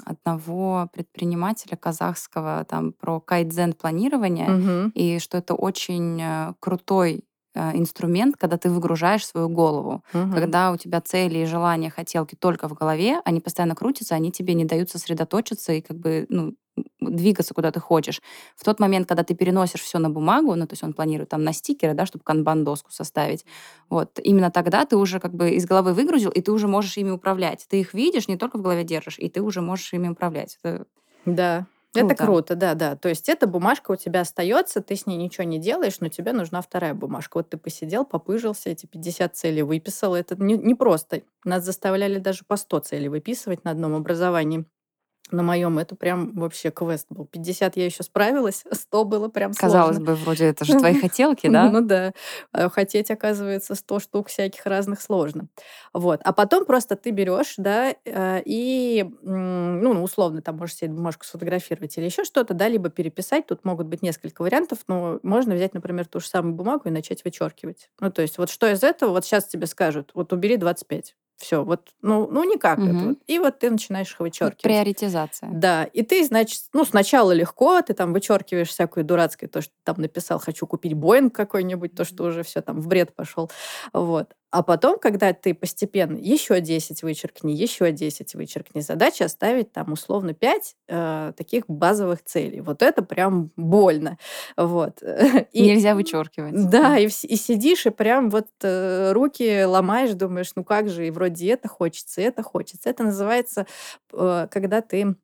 одного 0.05 0.88
предпринимателя 0.94 1.77
казахского 1.77 2.64
там 2.64 2.92
про 2.92 3.20
кайдзен 3.20 3.75
планирование, 3.75 4.51
угу. 4.51 4.92
и 4.94 5.18
что 5.18 5.37
это 5.37 5.55
очень 5.55 6.20
э, 6.22 6.55
крутой 6.59 7.25
инструмент, 7.57 8.37
когда 8.37 8.57
ты 8.57 8.71
выгружаешь 8.71 9.27
свою 9.27 9.49
голову. 9.49 10.03
Угу. 10.12 10.33
Когда 10.33 10.73
у 10.73 10.77
тебя 10.77 11.01
цели 11.01 11.38
и 11.38 11.47
желания, 11.47 11.90
хотелки 11.90 12.35
только 12.35 12.69
в 12.69 12.75
голове, 12.75 13.21
они 13.25 13.40
постоянно 13.40 13.75
крутятся, 13.75 14.14
они 14.14 14.31
тебе 14.31 14.55
не 14.55 14.64
дают 14.64 14.90
сосредоточиться 14.90 15.73
и 15.73 15.81
как 15.81 15.97
бы 15.97 16.27
ну, 16.29 16.55
двигаться 17.01 17.55
куда 17.55 17.71
ты 17.71 17.81
хочешь. 17.81 18.21
В 18.57 18.64
тот 18.64 18.81
момент, 18.81 19.09
когда 19.09 19.23
ты 19.23 19.35
переносишь 19.35 19.81
все 19.81 19.99
на 19.99 20.11
бумагу, 20.11 20.55
ну, 20.55 20.66
то 20.66 20.73
есть 20.73 20.83
он 20.83 20.92
планирует 20.92 21.31
там 21.31 21.42
на 21.42 21.53
стикеры, 21.53 21.95
да, 21.95 22.07
чтобы 22.07 22.25
канбан-доску 22.25 22.90
составить, 22.92 23.45
вот, 23.88 24.19
именно 24.23 24.51
тогда 24.51 24.85
ты 24.85 24.97
уже 24.97 25.21
как 25.21 25.35
бы 25.35 25.51
из 25.51 25.66
головы 25.66 25.95
выгрузил, 25.95 26.31
и 26.31 26.40
ты 26.40 26.53
уже 26.53 26.69
можешь 26.69 26.97
ими 26.99 27.11
управлять. 27.11 27.66
Ты 27.69 27.81
их 27.81 27.95
видишь, 27.95 28.29
не 28.29 28.37
только 28.37 28.59
в 28.59 28.62
голове 28.62 28.85
держишь, 28.85 29.19
и 29.19 29.29
ты 29.29 29.42
уже 29.42 29.61
можешь 29.61 29.92
ими 29.92 30.09
управлять. 30.09 30.59
Это... 30.62 30.87
Да, 31.25 31.66
Круто. 31.97 32.15
Это 32.15 32.15
круто, 32.15 32.55
да, 32.57 32.75
да. 32.75 32.97
То 32.97 33.09
есть 33.09 33.29
эта 33.29 33.47
бумажка 33.47 33.91
у 33.93 33.97
тебя 33.97 34.21
остается, 34.23 34.81
ты 34.83 34.97
с 34.97 35.07
ней 35.07 35.17
ничего 35.17 35.45
не 35.45 35.59
делаешь, 35.59 36.01
но 36.01 36.09
тебе 36.09 36.33
нужна 36.33 36.61
вторая 36.63 36.95
бумажка. 36.95 37.39
Вот 37.39 37.51
ты 37.51 37.57
посидел, 37.57 38.05
попыжился, 38.05 38.71
эти 38.71 38.87
50 38.87 39.37
целей 39.37 39.63
выписал. 39.63 40.15
Это 40.15 40.37
не, 40.37 40.57
не 40.57 40.75
просто. 40.75 41.23
Нас 41.45 41.65
заставляли 41.65 42.19
даже 42.19 42.45
по 42.47 42.57
100 42.57 42.81
целей 42.81 43.09
выписывать 43.09 43.65
на 43.65 43.71
одном 43.73 43.95
образовании. 43.95 44.67
На 45.31 45.43
моем 45.43 45.79
это 45.79 45.97
прям 45.97 46.33
вообще 46.35 46.71
квест 46.71 47.07
был. 47.11 47.27
50 47.27 47.77
я 47.77 47.85
еще 47.85 48.03
справилась, 48.03 48.65
100 48.73 49.05
было 49.05 49.29
прям 49.29 49.53
Казалось 49.55 49.97
сложно. 49.97 50.12
бы, 50.12 50.15
вроде 50.17 50.47
это 50.47 50.65
же 50.65 50.75
твои 50.79 50.95
хотелки, 51.01 51.49
да? 51.49 51.71
Ну 51.71 51.81
да. 51.81 52.12
А 52.53 52.69
хотеть, 52.69 53.11
оказывается, 53.11 53.75
100 53.75 54.01
штук 54.01 54.29
всяких 54.29 54.65
разных 54.67 55.01
сложно. 55.01 55.49
Вот. 55.93 56.21
А 56.25 56.33
потом 56.33 56.65
просто 56.65 56.97
ты 56.97 57.11
берешь, 57.11 57.55
да, 57.57 57.95
э, 58.05 58.43
и, 58.45 59.05
м, 59.23 59.81
ну, 59.81 60.03
условно, 60.03 60.43
там 60.43 60.57
можешь 60.57 60.77
себе 60.77 60.91
бумажку 60.91 61.25
сфотографировать 61.25 61.97
или 61.99 62.05
еще 62.07 62.25
что-то, 62.25 62.55
да, 62.55 62.69
либо 62.69 62.89
переписать. 62.91 63.47
Тут 63.47 63.65
могут 63.65 63.87
быть 63.87 64.03
несколько 64.03 64.43
вариантов, 64.43 64.79
но 64.89 65.19
можно 65.23 65.55
взять, 65.55 65.75
например, 65.75 66.07
ту 66.07 66.21
же 66.21 66.29
самую 66.29 66.55
бумагу 66.55 66.89
и 66.89 66.91
начать 66.93 67.25
вычеркивать. 67.25 67.91
Ну, 68.01 68.11
то 68.11 68.23
есть 68.23 68.39
вот 68.39 68.51
что 68.51 68.71
из 68.71 68.83
этого, 68.83 69.11
вот 69.11 69.25
сейчас 69.25 69.47
тебе 69.47 69.67
скажут, 69.67 70.11
вот 70.15 70.33
убери 70.33 70.57
25. 70.57 71.15
Все, 71.38 71.62
вот, 71.62 71.90
ну, 72.01 72.27
ну 72.31 72.44
никак 72.44 72.79
это. 72.79 72.88
Мгм. 72.88 73.09
вот. 73.09 73.18
И 73.27 73.38
вот 73.38 73.59
ты 73.59 73.70
начинаешь 73.70 74.11
их 74.12 74.20
вычеркивать. 74.20 74.62
Приоритизация. 74.62 75.51
Да, 75.53 75.85
и 75.85 76.03
ты, 76.03 76.25
значит, 76.25 76.62
ну, 76.72 76.85
сначала 76.87 77.33
легко, 77.33 77.83
ты 77.83 77.92
там 77.92 78.12
вычеркиваешь 78.14 78.68
всякое 78.68 79.05
дурацкое, 79.05 79.49
то, 79.51 79.61
что 79.61 79.70
ты 79.70 79.81
там 79.85 79.96
написал, 79.99 80.38
хочу 80.38 80.66
купить 80.66 80.94
Боинг 80.94 81.35
какой-нибудь, 81.35 81.94
то, 81.94 82.05
что 82.05 82.25
уже 82.25 82.42
все 82.42 82.62
там 82.62 82.81
в 82.81 82.88
бред 82.88 83.14
пошел. 83.14 83.51
Вот. 83.92 84.35
А 84.57 84.62
потом, 84.62 84.99
когда 84.99 85.35
ты 85.35 85.53
постепенно 85.53 86.16
еще 86.16 86.62
10 86.62 87.03
вычеркни, 87.03 87.53
еще 87.53 87.92
10 87.92 88.35
вычеркни, 88.35 88.81
задача 88.81 89.27
оставить 89.27 89.71
там 89.71 89.92
условно 89.92 90.33
5 90.33 90.77
э, 90.88 91.33
таких 91.37 91.64
базовых 91.69 92.25
целей. 92.25 92.62
Вот 92.62 92.81
это 92.81 93.03
прям 93.03 93.51
больно. 93.57 94.16
Вот. 94.57 95.03
И, 95.53 95.62
Нельзя 95.62 95.95
вычеркивать. 95.95 96.71
да, 96.71 96.97
и, 96.97 97.05
и 97.07 97.37
сидишь, 97.37 97.85
и 97.85 97.90
прям 97.90 98.31
вот 98.31 98.47
э, 98.62 99.12
руки 99.12 99.64
ломаешь, 99.64 100.14
думаешь, 100.14 100.53
ну 100.57 100.64
как 100.64 100.88
же, 100.88 101.07
и 101.07 101.11
вроде 101.11 101.51
это 101.51 101.69
хочется, 101.69 102.23
и 102.23 102.25
это 102.25 102.42
хочется. 102.42 102.88
Это 102.88 103.05
называется, 103.05 103.66
э, 104.14 104.49
когда 104.51 104.81
ты 104.81 105.16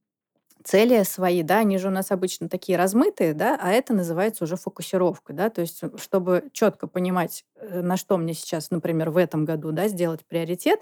цели 0.65 1.03
свои, 1.05 1.43
да, 1.43 1.59
они 1.59 1.79
же 1.79 1.89
у 1.89 1.91
нас 1.91 2.11
обычно 2.11 2.49
такие 2.49 2.79
размытые, 2.79 3.35
да, 3.35 3.59
а 3.61 3.71
это 3.71 3.95
называется 3.95 4.45
уже 4.45 4.57
фокусировка, 4.57 5.33
да, 5.33 5.51
то 5.51 5.61
есть 5.61 5.83
э, 5.83 5.91
чтобы 5.97 6.45
четко 6.53 6.87
понимать, 6.87 7.45
э, 7.57 7.83
на 7.83 7.97
что 7.97 8.17
мне 8.17 8.35
сейчас, 8.35 8.71
например, 8.71 9.11
в 9.11 9.17
этом 9.17 9.45
году, 9.45 9.73
да, 9.73 9.89
сделать 9.89 10.25
приоритет, 10.27 10.81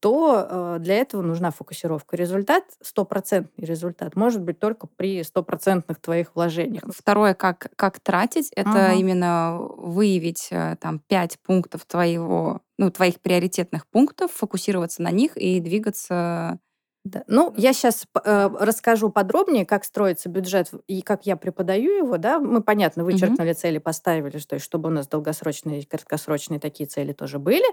то 0.00 0.46
э, 0.48 0.76
для 0.80 0.96
этого 0.96 1.22
нужна 1.22 1.50
фокусировка. 1.52 2.16
Результат, 2.16 2.64
стопроцентный 2.80 3.64
результат, 3.64 4.16
может 4.16 4.42
быть 4.42 4.58
только 4.58 4.86
при 4.88 5.22
стопроцентных 5.22 6.00
твоих 6.00 6.34
вложениях. 6.34 6.82
Второе, 6.94 7.34
как, 7.34 7.68
как 7.76 8.00
тратить, 8.00 8.50
это 8.56 8.70
Ага. 8.70 8.92
именно 8.94 9.58
выявить 9.60 10.50
там 10.80 10.98
пять 11.06 11.38
пунктов 11.40 11.84
твоего, 11.86 12.62
ну, 12.78 12.90
твоих 12.90 13.20
приоритетных 13.20 13.86
пунктов, 13.86 14.32
фокусироваться 14.32 15.02
на 15.02 15.10
них 15.10 15.36
и 15.36 15.60
двигаться. 15.60 16.58
Да. 17.04 17.24
Ну, 17.26 17.52
я 17.56 17.72
сейчас 17.72 18.06
расскажу 18.24 19.10
подробнее, 19.10 19.66
как 19.66 19.84
строится 19.84 20.28
бюджет 20.28 20.70
и 20.86 21.02
как 21.02 21.26
я 21.26 21.36
преподаю 21.36 21.90
его. 21.96 22.16
Да? 22.16 22.38
Мы, 22.38 22.62
понятно, 22.62 23.02
вычеркнули 23.02 23.54
цели, 23.54 23.78
поставили, 23.78 24.30
то 24.38 24.54
есть, 24.54 24.64
чтобы 24.64 24.88
у 24.88 24.92
нас 24.92 25.08
долгосрочные 25.08 25.80
и 25.80 25.84
краткосрочные 25.84 26.60
такие 26.60 26.86
цели 26.88 27.12
тоже 27.12 27.40
были. 27.40 27.64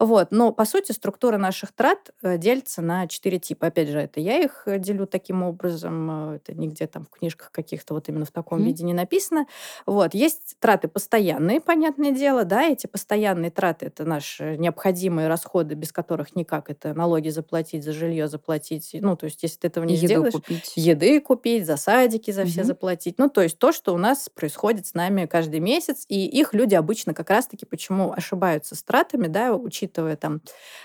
Вот. 0.00 0.32
Но, 0.32 0.50
по 0.52 0.64
сути, 0.64 0.90
структура 0.90 1.36
наших 1.38 1.70
трат 1.72 2.10
э, 2.22 2.38
делится 2.38 2.82
на 2.82 3.06
четыре 3.06 3.38
типа. 3.38 3.68
Опять 3.68 3.88
же, 3.88 3.98
это 4.00 4.18
я 4.18 4.38
их 4.40 4.64
э, 4.66 4.78
делю 4.80 5.06
таким 5.06 5.44
образом. 5.44 6.32
э, 6.32 6.36
Это 6.36 6.54
нигде 6.54 6.88
там 6.88 7.04
в 7.04 7.10
книжках 7.10 7.52
каких-то 7.52 7.94
вот 7.94 8.08
именно 8.08 8.24
в 8.24 8.32
таком 8.32 8.58
Мгм. 8.58 8.66
виде 8.66 8.82
не 8.84 8.94
написано. 8.94 9.46
Вот. 9.86 10.12
Есть 10.12 10.56
траты 10.58 10.88
постоянные, 10.88 11.60
понятное 11.60 12.10
дело. 12.10 12.44
Да? 12.44 12.64
Эти 12.64 12.88
постоянные 12.88 13.52
траты– 13.52 13.86
это 13.86 14.04
наши 14.04 14.56
необходимые 14.58 15.28
расходы, 15.28 15.76
без 15.76 15.92
которых 15.92 16.34
никак. 16.34 16.68
Это 16.68 16.94
налоги 16.94 17.28
заплатить, 17.28 17.84
за 17.84 17.92
жилье 17.92 18.26
заплатить. 18.26 18.71
Ну, 19.00 19.16
то 19.16 19.26
есть, 19.26 19.42
если 19.42 19.58
ты 19.60 19.66
этого 19.68 19.84
не 19.84 19.96
еду 19.96 20.24
сделаешь, 20.24 20.34
купить. 20.34 20.72
еды 20.76 21.20
купить, 21.20 21.66
за 21.66 21.76
садики 21.76 22.30
за 22.30 22.44
все 22.44 22.62
Мгм. 22.62 22.64
заплатить. 22.64 23.18
Ну, 23.18 23.28
то 23.28 23.42
есть 23.42 23.58
то, 23.58 23.72
что 23.72 23.94
у 23.94 23.98
нас 23.98 24.28
происходит 24.28 24.86
с 24.86 24.94
нами 24.94 25.26
каждый 25.26 25.60
месяц, 25.60 26.04
и 26.08 26.26
их 26.26 26.54
люди 26.54 26.74
обычно 26.74 27.14
как 27.14 27.30
раз-таки 27.30 27.66
почему 27.66 28.12
ошибаются 28.12 28.74
с 28.76 28.82
тратами, 28.82 29.26
да, 29.28 29.54
учитывая 29.54 30.16
там 30.16 30.42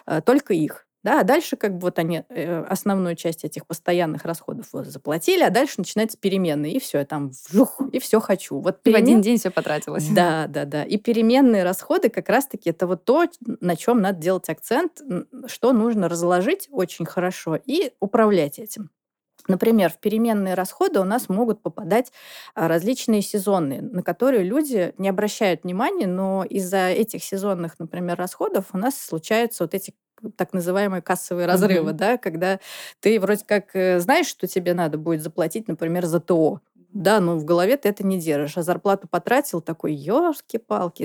э, 0.07 0.21
только 0.21 0.53
их. 0.53 0.86
Да, 1.03 1.21
а 1.21 1.23
дальше 1.23 1.55
как 1.55 1.73
бы 1.75 1.81
вот 1.81 1.99
они 1.99 2.23
э, 2.29 2.63
основную 2.63 3.15
часть 3.15 3.45
этих 3.45 3.65
постоянных 3.65 4.25
расходов 4.25 4.67
заплатили, 4.71 5.43
а 5.43 5.49
дальше 5.49 5.75
начинается 5.77 6.17
переменные, 6.17 6.73
и 6.73 6.79
все, 6.79 6.99
я 6.99 7.05
там 7.05 7.29
вжух, 7.29 7.79
и 7.91 7.99
все 7.99 8.19
хочу. 8.19 8.59
Вот 8.59 8.79
В 8.83 8.93
один 8.95 9.19
перемен- 9.19 9.21
день 9.21 9.37
все 9.37 9.51
потратилось. 9.51 10.07
да, 10.09 10.47
да, 10.47 10.65
да. 10.65 10.83
И 10.83 10.97
переменные 10.97 11.63
расходы 11.63 12.09
как 12.09 12.29
раз-таки 12.29 12.69
это 12.71 12.87
вот 12.87 13.05
то, 13.05 13.25
на 13.61 13.75
чем 13.75 14.01
надо 14.01 14.19
делать 14.19 14.49
акцент, 14.49 15.01
что 15.47 15.71
нужно 15.71 16.09
разложить 16.09 16.67
очень 16.71 17.05
хорошо 17.05 17.55
и 17.55 17.91
управлять 17.99 18.59
этим. 18.59 18.89
Например, 19.47 19.89
в 19.91 19.99
переменные 19.99 20.55
расходы 20.55 20.99
у 20.99 21.05
нас 21.05 21.29
могут 21.29 21.61
попадать 21.61 22.11
а, 22.53 22.67
различные 22.67 23.21
сезонные, 23.21 23.81
на 23.81 24.03
которые 24.03 24.43
люди 24.43 24.93
не 24.97 25.07
обращают 25.07 25.63
внимания, 25.63 26.07
но 26.07 26.43
из-за 26.43 26.89
этих 26.89 27.23
сезонных, 27.23 27.79
например, 27.79 28.17
расходов 28.17 28.65
у 28.73 28.77
нас 28.77 28.99
случаются 28.99 29.63
вот 29.63 29.73
эти 29.73 29.93
так 30.35 30.53
называемые 30.53 31.01
кассовые 31.01 31.47
разрывы, 31.47 31.89
Мгм. 31.89 31.97
да, 31.97 32.17
когда 32.17 32.59
ты 32.99 33.19
вроде 33.19 33.43
как 33.45 33.75
э, 33.75 33.99
знаешь, 33.99 34.27
что 34.27 34.47
тебе 34.47 34.73
надо 34.73 34.97
будет 34.97 35.21
заплатить, 35.23 35.67
например, 35.67 36.05
за 36.05 36.19
ТО, 36.19 36.61
да, 36.93 37.19
но 37.19 37.37
в 37.37 37.43
голове 37.43 37.77
ты 37.77 37.89
это 37.89 38.05
не 38.05 38.19
держишь, 38.19 38.57
а 38.57 38.63
зарплату 38.63 39.07
потратил, 39.07 39.61
такой, 39.61 39.93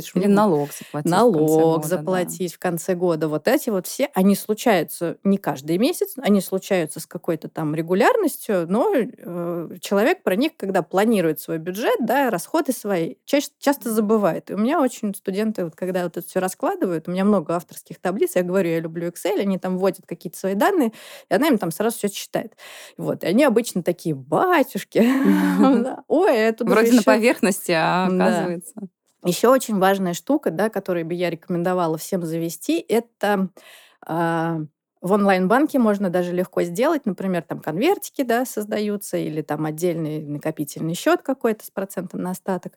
ж 0.07 0.13
Или 0.15 0.27
налог 0.27 0.71
заплатить. 0.73 0.89
в 0.89 0.93
конце 0.93 1.17
налог 1.17 1.35
года, 1.35 1.89
да. 1.89 1.97
заплатить 1.97 2.55
в 2.55 2.59
конце 2.59 2.95
года. 2.95 3.29
Вот 3.29 3.49
эти 3.49 3.71
вот 3.71 3.87
все, 3.87 4.09
они 4.15 4.37
случаются 4.37 5.19
не 5.25 5.39
каждый 5.39 5.79
месяц, 5.79 6.15
они 6.19 6.41
случаются 6.41 7.01
с 7.01 7.07
какой-то 7.07 7.49
там 7.49 7.75
регулярностью, 7.75 8.67
но 8.69 8.93
э, 8.95 9.77
человек 9.81 10.23
про 10.23 10.37
них, 10.37 10.53
когда 10.57 10.83
планирует 10.83 11.41
свой 11.41 11.59
бюджет, 11.59 11.97
да, 12.01 12.31
расходы 12.31 12.73
свои, 12.73 13.17
чаще, 13.25 13.49
часто 13.59 13.91
забывает. 13.91 14.51
И 14.51 14.55
у 14.55 14.59
меня 14.59 14.81
очень 14.81 15.15
студенты, 15.15 15.65
вот, 15.65 15.75
когда 15.75 16.05
вот 16.05 16.17
это 16.17 16.27
все 16.27 16.39
раскладывают, 16.39 17.09
у 17.09 17.11
меня 17.11 17.25
много 17.25 17.57
авторских 17.57 18.01
таблиц, 18.01 18.37
я 18.37 18.43
говорю, 18.43 18.71
я 18.71 18.81
люблю 18.81 19.09
Excel, 19.09 19.41
они 19.41 19.59
там 19.59 19.79
вводят 19.79 20.07
какие-то 20.07 20.39
свои 20.39 20.55
данные, 20.55 20.93
и 21.29 21.35
она 21.35 21.49
им 21.49 21.59
там 21.59 21.73
сразу 21.73 21.99
все 21.99 22.09
считает. 22.09 22.57
Вот, 22.97 23.25
и 23.25 23.27
они 23.27 23.45
обычно 23.45 23.83
такие, 23.83 24.15
батюшки, 24.15 24.99
да, 25.73 26.05
ой, 26.09 26.37
это 26.37 26.65
Вроде 26.65 26.93
на 26.95 27.03
поверхности, 27.03 27.73
а 27.73 28.07
Да. 28.07 28.09
оказывается. 28.09 28.75
еще 29.25 29.49
очень 29.49 29.79
важная 29.79 30.15
штука, 30.15 30.51
да, 30.51 30.71
которую 30.71 31.07
бы 31.07 31.15
я 31.15 31.31
рекомендовала 31.31 31.99
всем 31.99 32.23
завести, 32.25 32.79
это 32.89 33.51
а, 34.07 34.61
в 35.03 35.13
онлайн-банке 35.13 35.79
можно 35.79 36.11
даже 36.11 36.33
легко 36.33 36.63
сделать, 36.65 37.07
например, 37.07 37.43
там 37.43 37.61
конвертики, 37.61 38.23
да, 38.25 38.45
создаются, 38.47 39.17
или 39.19 39.43
там 39.43 39.65
отдельный 39.67 40.23
накопительный 40.27 40.95
счет 40.95 41.23
какой-то 41.23 41.65
с 41.67 41.71
процентом 41.71 42.23
на 42.23 42.31
остаток, 42.33 42.75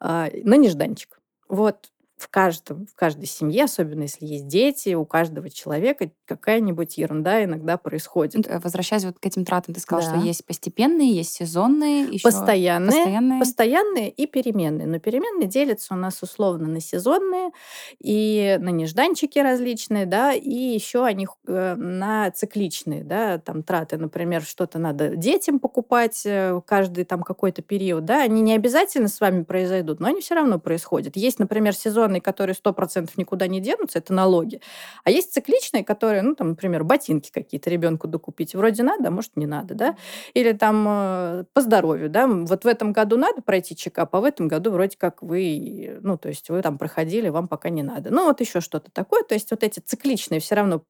а, 0.00 0.28
на 0.44 0.56
нежданчик. 0.56 1.20
Вот 1.48 1.90
в 2.18 2.28
каждом, 2.28 2.86
в 2.86 2.94
каждой 2.94 3.26
семье, 3.26 3.64
особенно 3.64 4.02
если 4.02 4.26
есть 4.26 4.46
дети, 4.48 4.94
у 4.94 5.06
каждого 5.06 5.48
человека 5.50 6.10
какая-нибудь 6.26 6.98
ерунда 6.98 7.44
иногда 7.44 7.76
происходит. 7.78 8.46
Э, 8.48 8.58
Возвращаясь 8.58 9.04
вот 9.04 9.18
к 9.18 9.26
этим 9.26 9.44
тратам, 9.44 9.74
ты 9.74 9.80
сказала, 9.80 10.02
что 10.02 10.18
Да. 10.18 10.24
есть 10.26 10.44
постепенные, 10.44 11.12
есть 11.12 11.32
сезонные, 11.32 12.02
еще 12.04 12.24
Постоянные, 12.24 12.90
постоянные. 12.92 13.38
постоянные 13.40 14.10
и 14.10 14.26
переменные. 14.26 14.86
Но 14.86 14.98
переменные 14.98 15.48
делятся 15.48 15.94
у 15.94 15.96
нас 15.96 16.22
условно 16.22 16.68
на 16.68 16.80
сезонные 16.80 17.50
и 18.00 18.56
на 18.60 18.70
нежданчики 18.70 19.38
различные, 19.38 20.06
да, 20.06 20.32
и 20.32 20.50
еще 20.50 21.04
они 21.04 21.26
э, 21.46 21.74
на 21.76 22.30
цикличные, 22.30 23.04
да, 23.04 23.38
там 23.38 23.62
траты, 23.62 23.96
например, 23.96 24.42
что-то 24.42 24.78
надо 24.78 25.16
детям 25.16 25.58
покупать 25.60 26.22
э, 26.26 26.60
каждый 26.66 27.04
там 27.04 27.22
какой-то 27.22 27.62
период, 27.62 28.04
да, 28.04 28.22
они 28.22 28.40
не 28.42 28.54
обязательно 28.54 29.08
с 29.08 29.20
вами 29.20 29.42
произойдут, 29.44 30.00
но 30.00 30.08
они 30.08 30.20
все 30.20 30.34
равно 30.34 30.58
происходят. 30.58 31.16
Есть, 31.16 31.38
например, 31.38 31.74
сезонные, 32.08 32.20
которые 32.20 32.54
100% 32.54 33.10
никуда 33.16 33.46
не 33.46 33.60
денутся, 33.60 33.98
это 33.98 34.12
налоги, 34.12 34.60
а 35.04 35.10
есть 35.10 35.32
цикличные, 35.32 35.84
которые, 35.84 36.22
ну, 36.22 36.34
там, 36.34 36.50
например, 36.50 36.84
ботинки 36.84 37.30
какие-то 37.30 37.70
ребенку 37.70 38.08
докупить. 38.08 38.54
Вроде 38.54 38.82
надо, 38.82 39.08
а 39.08 39.10
может, 39.10 39.36
не 39.36 39.46
надо, 39.46 39.74
да, 39.74 39.96
или 40.34 40.52
там 40.52 40.86
э, 40.88 41.44
по 41.52 41.60
здоровью, 41.60 42.08
да, 42.10 42.26
вот 42.26 42.64
в 42.64 42.66
этом 42.66 42.92
году 42.92 43.16
надо 43.16 43.42
пройти 43.42 43.76
чекап, 43.76 44.14
а 44.14 44.20
в 44.20 44.24
этом 44.24 44.48
году 44.48 44.70
вроде 44.70 44.96
как 44.96 45.22
вы, 45.22 45.98
ну, 46.02 46.16
то 46.18 46.28
есть 46.28 46.48
вы 46.50 46.62
там 46.62 46.78
проходили, 46.78 47.28
вам 47.28 47.48
пока 47.48 47.70
не 47.70 47.82
надо. 47.82 48.10
Ну, 48.10 48.24
вот 48.26 48.40
еще 48.40 48.60
что-то 48.60 48.90
такое. 48.90 49.22
То 49.22 49.34
есть 49.34 49.50
вот 49.50 49.62
эти 49.62 49.80
цикличные 49.80 50.40
все 50.40 50.54
равно 50.54 50.82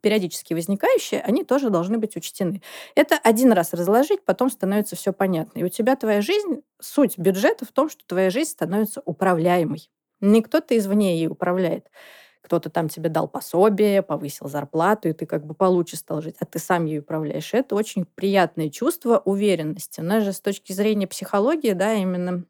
периодически 0.00 0.54
возникающие, 0.54 1.20
они 1.20 1.44
тоже 1.44 1.70
должны 1.70 1.98
быть 1.98 2.16
учтены. 2.16 2.62
Это 2.94 3.18
один 3.22 3.52
раз 3.52 3.72
разложить, 3.72 4.24
потом 4.24 4.50
становится 4.50 4.94
все 4.94 5.12
понятно. 5.12 5.58
И 5.58 5.64
у 5.64 5.68
тебя 5.68 5.96
твоя 5.96 6.20
жизнь, 6.20 6.62
суть 6.80 7.18
бюджета 7.18 7.64
в 7.64 7.72
том, 7.72 7.90
что 7.90 8.06
твоя 8.06 8.30
жизнь 8.30 8.50
становится 8.50 9.02
управляемой. 9.04 9.90
Не 10.20 10.42
кто-то 10.42 10.76
извне 10.76 11.16
ей 11.18 11.28
управляет. 11.28 11.88
Кто-то 12.42 12.70
там 12.70 12.88
тебе 12.88 13.08
дал 13.10 13.28
пособие, 13.28 14.02
повысил 14.02 14.48
зарплату, 14.48 15.08
и 15.08 15.12
ты 15.12 15.26
как 15.26 15.44
бы 15.44 15.54
получше 15.54 15.96
стал 15.96 16.22
жить, 16.22 16.36
а 16.40 16.44
ты 16.46 16.58
сам 16.60 16.84
ей 16.86 17.00
управляешь. 17.00 17.52
Это 17.54 17.74
очень 17.74 18.04
приятное 18.06 18.70
чувство 18.70 19.18
уверенности. 19.24 20.00
У 20.00 20.04
нас 20.04 20.22
же 20.24 20.32
с 20.32 20.40
точки 20.40 20.72
зрения 20.72 21.08
психологии, 21.08 21.72
да, 21.72 21.94
именно 21.94 22.44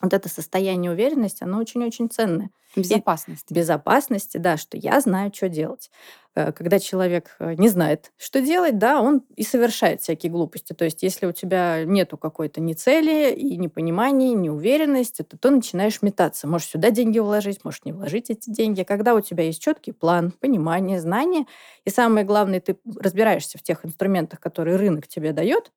вот 0.00 0.12
это 0.12 0.28
состояние 0.28 0.90
уверенности, 0.90 1.44
оно 1.44 1.58
очень-очень 1.58 2.10
ценное. 2.10 2.50
Безопасности. 2.76 3.52
И 3.52 3.54
безопасности, 3.54 4.36
да, 4.38 4.56
что 4.56 4.76
я 4.76 5.00
знаю, 5.00 5.32
что 5.34 5.48
делать. 5.48 5.90
Э, 6.36 6.52
когда 6.52 6.78
человек 6.78 7.34
э, 7.40 7.54
не 7.54 7.68
знает, 7.68 8.12
что 8.16 8.40
делать, 8.40 8.78
да, 8.78 9.00
он 9.00 9.22
и 9.34 9.42
совершает 9.42 10.00
всякие 10.00 10.30
глупости. 10.30 10.72
То 10.72 10.84
есть 10.84 11.02
если 11.02 11.26
у 11.26 11.32
тебя 11.32 11.84
нету 11.84 12.16
какой-то 12.16 12.60
ни 12.60 12.74
цели, 12.74 13.32
и 13.34 13.56
ни 13.56 13.66
понимания, 13.66 14.32
ни 14.34 14.48
уверенности, 14.48 15.22
то 15.22 15.36
ты 15.36 15.50
начинаешь 15.50 16.00
метаться. 16.02 16.46
Можешь 16.46 16.68
сюда 16.68 16.90
деньги 16.90 17.18
вложить, 17.18 17.64
можешь 17.64 17.84
не 17.84 17.92
вложить 17.92 18.30
эти 18.30 18.50
деньги. 18.50 18.84
Когда 18.84 19.14
у 19.14 19.20
тебя 19.20 19.44
есть 19.44 19.60
четкий 19.60 19.92
план, 19.92 20.30
понимание, 20.30 21.00
знания, 21.00 21.46
и 21.84 21.90
самое 21.90 22.24
главное, 22.24 22.60
ты 22.60 22.78
разбираешься 22.98 23.58
в 23.58 23.62
тех 23.62 23.84
инструментах, 23.84 24.38
которые 24.38 24.76
рынок 24.76 25.08
тебе 25.08 25.32
дает, 25.32 25.72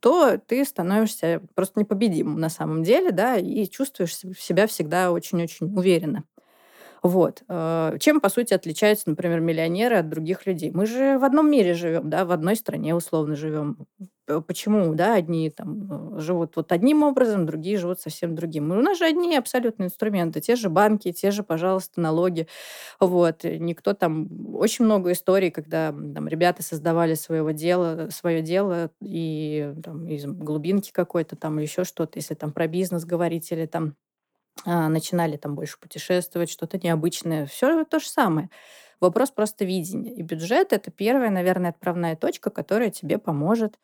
то 0.00 0.38
ты 0.38 0.64
становишься 0.64 1.42
просто 1.54 1.80
непобедимым 1.80 2.40
на 2.40 2.48
самом 2.50 2.82
деле, 2.82 3.12
да, 3.12 3.36
и 3.36 3.66
чувствуешь 3.66 4.16
себя 4.16 4.66
всегда 4.66 5.12
очень-очень 5.12 5.66
уверенно. 5.76 6.24
Вот. 7.02 7.42
Э, 7.48 7.96
чем, 8.00 8.20
по 8.20 8.28
сути, 8.28 8.54
отличаются, 8.54 9.08
например, 9.10 9.40
миллионеры 9.40 9.96
от 9.96 10.08
других 10.08 10.46
людей? 10.46 10.70
Мы 10.72 10.86
же 10.86 11.18
в 11.18 11.24
одном 11.24 11.50
мире 11.50 11.74
живем, 11.74 12.10
да, 12.10 12.24
в 12.24 12.32
одной 12.32 12.56
стране 12.56 12.94
условно 12.94 13.36
живем. 13.36 13.78
Почему, 14.46 14.94
да, 14.94 15.14
одни 15.14 15.50
там 15.50 16.16
э, 16.16 16.20
живут 16.20 16.56
вот 16.56 16.72
одним 16.72 17.02
образом, 17.02 17.46
другие 17.46 17.78
живут 17.78 18.00
совсем 18.00 18.34
другим. 18.34 18.72
И 18.72 18.76
у 18.76 18.80
нас 18.82 18.98
же 18.98 19.04
одни 19.04 19.36
абсолютно 19.36 19.84
инструменты, 19.84 20.40
те 20.40 20.56
же 20.56 20.70
банки, 20.70 21.12
те 21.12 21.30
же, 21.30 21.42
пожалуйста, 21.42 22.00
налоги. 22.00 22.46
Вот. 23.00 23.44
Никто 23.44 23.94
там... 23.94 24.28
Очень 24.54 24.84
много 24.84 25.12
историй, 25.12 25.50
когда 25.50 25.90
там 25.90 26.28
ребята 26.28 26.62
создавали 26.62 27.14
своего 27.14 27.50
дела, 27.50 28.08
свое 28.10 28.42
дело 28.42 28.90
и 29.02 29.74
там, 29.82 30.06
из 30.06 30.24
глубинки 30.26 30.92
какой-то 30.92 31.36
там, 31.36 31.58
еще 31.58 31.84
что-то, 31.84 32.18
если 32.18 32.34
там 32.34 32.52
про 32.52 32.66
бизнес 32.68 33.04
говорить, 33.04 33.50
или 33.52 33.66
там 33.66 33.96
а, 34.64 34.88
начинали 34.88 35.36
там 35.36 35.54
больше 35.54 35.78
путешествовать, 35.78 36.50
что-то 36.50 36.78
необычное. 36.78 37.46
Все 37.46 37.84
то 37.84 37.98
же 37.98 38.08
самое. 38.08 38.50
Вопрос 39.00 39.30
просто 39.30 39.64
видения. 39.64 40.12
И 40.14 40.22
бюджет 40.22 40.72
это 40.72 40.90
первая, 40.90 41.30
наверное, 41.30 41.70
отправная 41.70 42.16
точка, 42.16 42.50
которая 42.50 42.90
тебе 42.90 43.18
поможет 43.18 43.78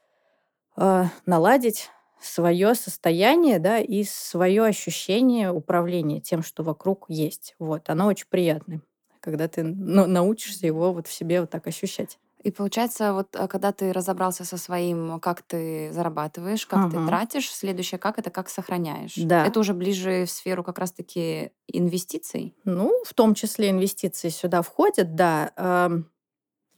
э, 0.77 1.05
наладить 1.27 1.91
свое 2.21 2.75
состояние, 2.75 3.59
да, 3.59 3.79
и 3.79 4.05
свое 4.05 4.65
ощущение 4.65 5.53
управления 5.53 6.21
тем, 6.21 6.43
что 6.43 6.63
вокруг 6.63 7.07
есть. 7.09 7.55
Вот, 7.59 7.89
оно 7.89 8.07
очень 8.07 8.27
приятное, 8.29 8.81
когда 9.21 9.49
ты 9.49 9.63
ну, 9.63 10.07
научишься 10.07 10.67
его 10.67 10.93
вот 10.93 11.07
в 11.07 11.13
себе 11.13 11.41
вот 11.41 11.51
так 11.51 11.67
ощущать. 11.67 12.19
И 12.43 12.53
получается, 12.53 13.13
вот 13.13 13.35
э, 13.35 13.49
когда 13.49 13.73
ты 13.73 13.93
разобрался 13.93 14.45
со 14.45 14.57
своим, 14.57 15.19
как 15.19 15.43
ты 15.43 15.91
зарабатываешь, 15.93 16.65
как 16.67 16.93
ты 16.93 17.05
тратишь, 17.05 17.51
следующее 17.51 17.99
как 17.99 18.21
это 18.21 18.31
как 18.31 18.49
сохраняешь. 18.49 19.15
Да. 19.17 19.45
Это 19.45 19.59
уже 19.59 19.75
ближе 19.75 20.27
в 20.27 20.31
сферу 20.31 20.63
как 20.63 20.79
раз-таки 20.79 21.51
инвестиций. 21.67 22.55
Ну, 22.65 23.03
в 23.05 23.15
том 23.15 23.35
числе 23.35 23.71
инвестиции 23.71 24.29
сюда 24.29 24.63
входят, 24.63 25.17
да. 25.17 26.05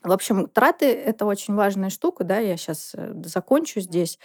В 0.08 0.12
общем, 0.12 0.46
траты- 0.48 0.92
это 0.92 1.26
очень 1.26 1.54
важная 1.54 1.90
штука, 1.90 2.24
да, 2.24 2.38
я 2.38 2.56
сейчас 2.56 2.92
э, 2.94 3.14
закончу 3.24 3.80
здесь. 3.80 4.18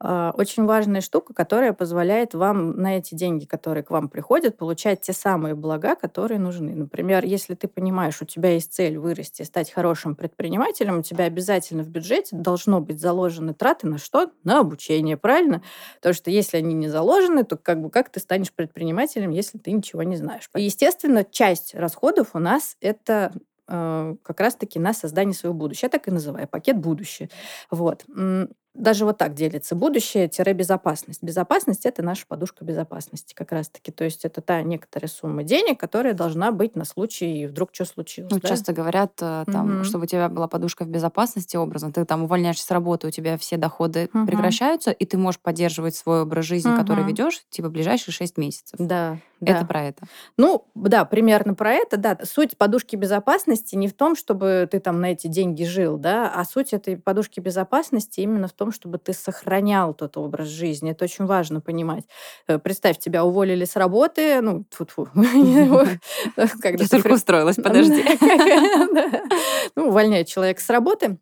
А, 0.00 0.32
очень 0.36 0.64
важная 0.64 1.00
штука, 1.00 1.32
которая 1.32 1.72
позволяет 1.72 2.34
вам 2.34 2.72
на 2.76 2.96
эти 2.98 3.14
деньги, 3.14 3.44
которые 3.44 3.84
к 3.84 3.90
вам 3.90 4.08
приходят, 4.08 4.56
получать 4.56 5.00
те 5.02 5.12
самые 5.12 5.54
блага, 5.54 5.94
которые 5.94 6.40
нужны. 6.40 6.74
Например, 6.74 7.24
если 7.24 7.54
ты 7.54 7.68
понимаешь, 7.68 8.20
у 8.20 8.24
тебя 8.24 8.50
есть 8.50 8.72
цель 8.74 8.98
вырасти, 8.98 9.42
стать 9.42 9.70
хорошим 9.70 10.16
предпринимателем, 10.16 10.98
у 10.98 11.02
тебя 11.02 11.24
обязательно 11.26 11.84
в 11.84 11.88
бюджете 11.88 12.36
должно 12.36 12.80
быть 12.80 13.00
заложены 13.00 13.54
траты 13.54 13.86
на 13.86 13.98
что? 13.98 14.30
На 14.44 14.60
обучение, 14.60 15.16
правильно? 15.16 15.62
Потому 15.96 16.14
что 16.14 16.30
если 16.30 16.56
они 16.56 16.74
не 16.74 16.88
заложены, 16.88 17.44
то 17.44 17.56
как 17.56 17.80
бы 17.80 17.90
как 17.90 18.10
ты 18.10 18.18
станешь 18.20 18.52
предпринимателем, 18.52 19.30
если 19.30 19.58
ты 19.58 19.70
ничего 19.70 20.02
не 20.02 20.16
знаешь? 20.16 20.50
И, 20.56 20.62
естественно, 20.64 21.24
часть 21.24 21.74
расходов 21.74 22.30
у 22.34 22.38
нас 22.38 22.76
это 22.80 23.32
как 23.66 24.40
раз-таки 24.40 24.78
на 24.78 24.92
создание 24.92 25.34
своего 25.34 25.56
будущего. 25.56 25.86
Я 25.86 25.90
так 25.90 26.08
и 26.08 26.10
называю 26.10 26.48
пакет 26.48 26.78
будущее. 26.78 27.30
Вот 27.70 28.04
даже 28.74 29.04
вот 29.04 29.18
так 29.18 29.34
делится. 29.34 29.74
Будущее-безопасность. 29.74 31.22
Безопасность– 31.22 31.84
это 31.86 32.02
наша 32.02 32.26
подушка 32.26 32.64
безопасности 32.64 33.34
как 33.34 33.52
раз-таки. 33.52 33.92
То 33.92 34.04
есть 34.04 34.24
это 34.24 34.40
та 34.40 34.62
некоторая 34.62 35.08
сумма 35.08 35.42
денег, 35.42 35.78
которая 35.78 36.14
должна 36.14 36.52
быть 36.52 36.74
на 36.74 36.84
случай, 36.84 37.46
вдруг 37.46 37.70
что 37.72 37.84
случилось. 37.84 38.32
Ну, 38.32 38.40
да? 38.40 38.48
часто 38.48 38.72
говорят, 38.72 39.12
э, 39.20 39.44
там, 39.46 39.76
угу. 39.76 39.84
чтобы 39.84 40.04
у 40.04 40.06
тебя 40.06 40.28
была 40.28 40.48
подушка 40.48 40.84
в 40.84 40.88
безопасности 40.88 41.56
образно. 41.56 41.92
Ты 41.92 42.04
там 42.06 42.22
увольняешься 42.22 42.64
с 42.64 42.70
работы, 42.70 43.08
у 43.08 43.10
тебя 43.10 43.36
все 43.36 43.58
доходы 43.58 44.08
угу. 44.12 44.26
прекращаются, 44.26 44.90
и 44.90 45.04
ты 45.04 45.18
можешь 45.18 45.40
поддерживать 45.40 45.94
свой 45.94 46.22
образ 46.22 46.46
жизни, 46.46 46.70
угу. 46.70 46.80
который 46.80 47.04
ведешь, 47.04 47.42
типа, 47.50 47.68
ближайшие 47.68 48.14
6 48.14 48.38
месяцев. 48.38 48.78
Да. 48.78 49.18
Это 49.42 49.60
да. 49.60 49.66
про 49.66 49.84
это. 49.84 50.04
Ну, 50.36 50.66
да, 50.74 51.04
примерно 51.04 51.54
про 51.54 51.72
это, 51.72 51.96
да. 51.96 52.18
Суть 52.22 52.56
подушки 52.56 52.96
безопасности 52.96 53.74
не 53.74 53.88
в 53.88 53.92
том, 53.92 54.14
чтобы 54.14 54.68
ты 54.70 54.78
там 54.80 55.00
на 55.00 55.12
эти 55.12 55.26
деньги 55.26 55.64
жил, 55.64 55.96
да, 55.96 56.32
а 56.34 56.44
суть 56.44 56.72
этой 56.72 56.96
подушки 56.96 57.40
безопасности 57.40 58.20
именно 58.20 58.48
в 58.48 58.52
том, 58.52 58.72
чтобы 58.72 58.98
ты 58.98 59.12
сохранял 59.12 59.94
тот 59.94 60.16
образ 60.16 60.48
жизни. 60.48 60.92
Это 60.92 61.04
очень 61.04 61.26
важно 61.26 61.60
понимать. 61.60 62.04
Э, 62.46 62.58
представь, 62.58 62.98
тебя 62.98 63.24
уволили 63.24 63.64
с 63.64 63.76
работы, 63.76 64.40
ну, 64.40 64.64
тьфу-тьфу. 64.70 65.08
Я 65.14 66.88
только 66.88 67.12
устроилась, 67.12 67.56
подожди. 67.62 68.04
Ну, 69.74 69.88
увольняет 69.88 70.28
человек 70.28 70.60
с 70.60 70.70
работы, 70.70 71.18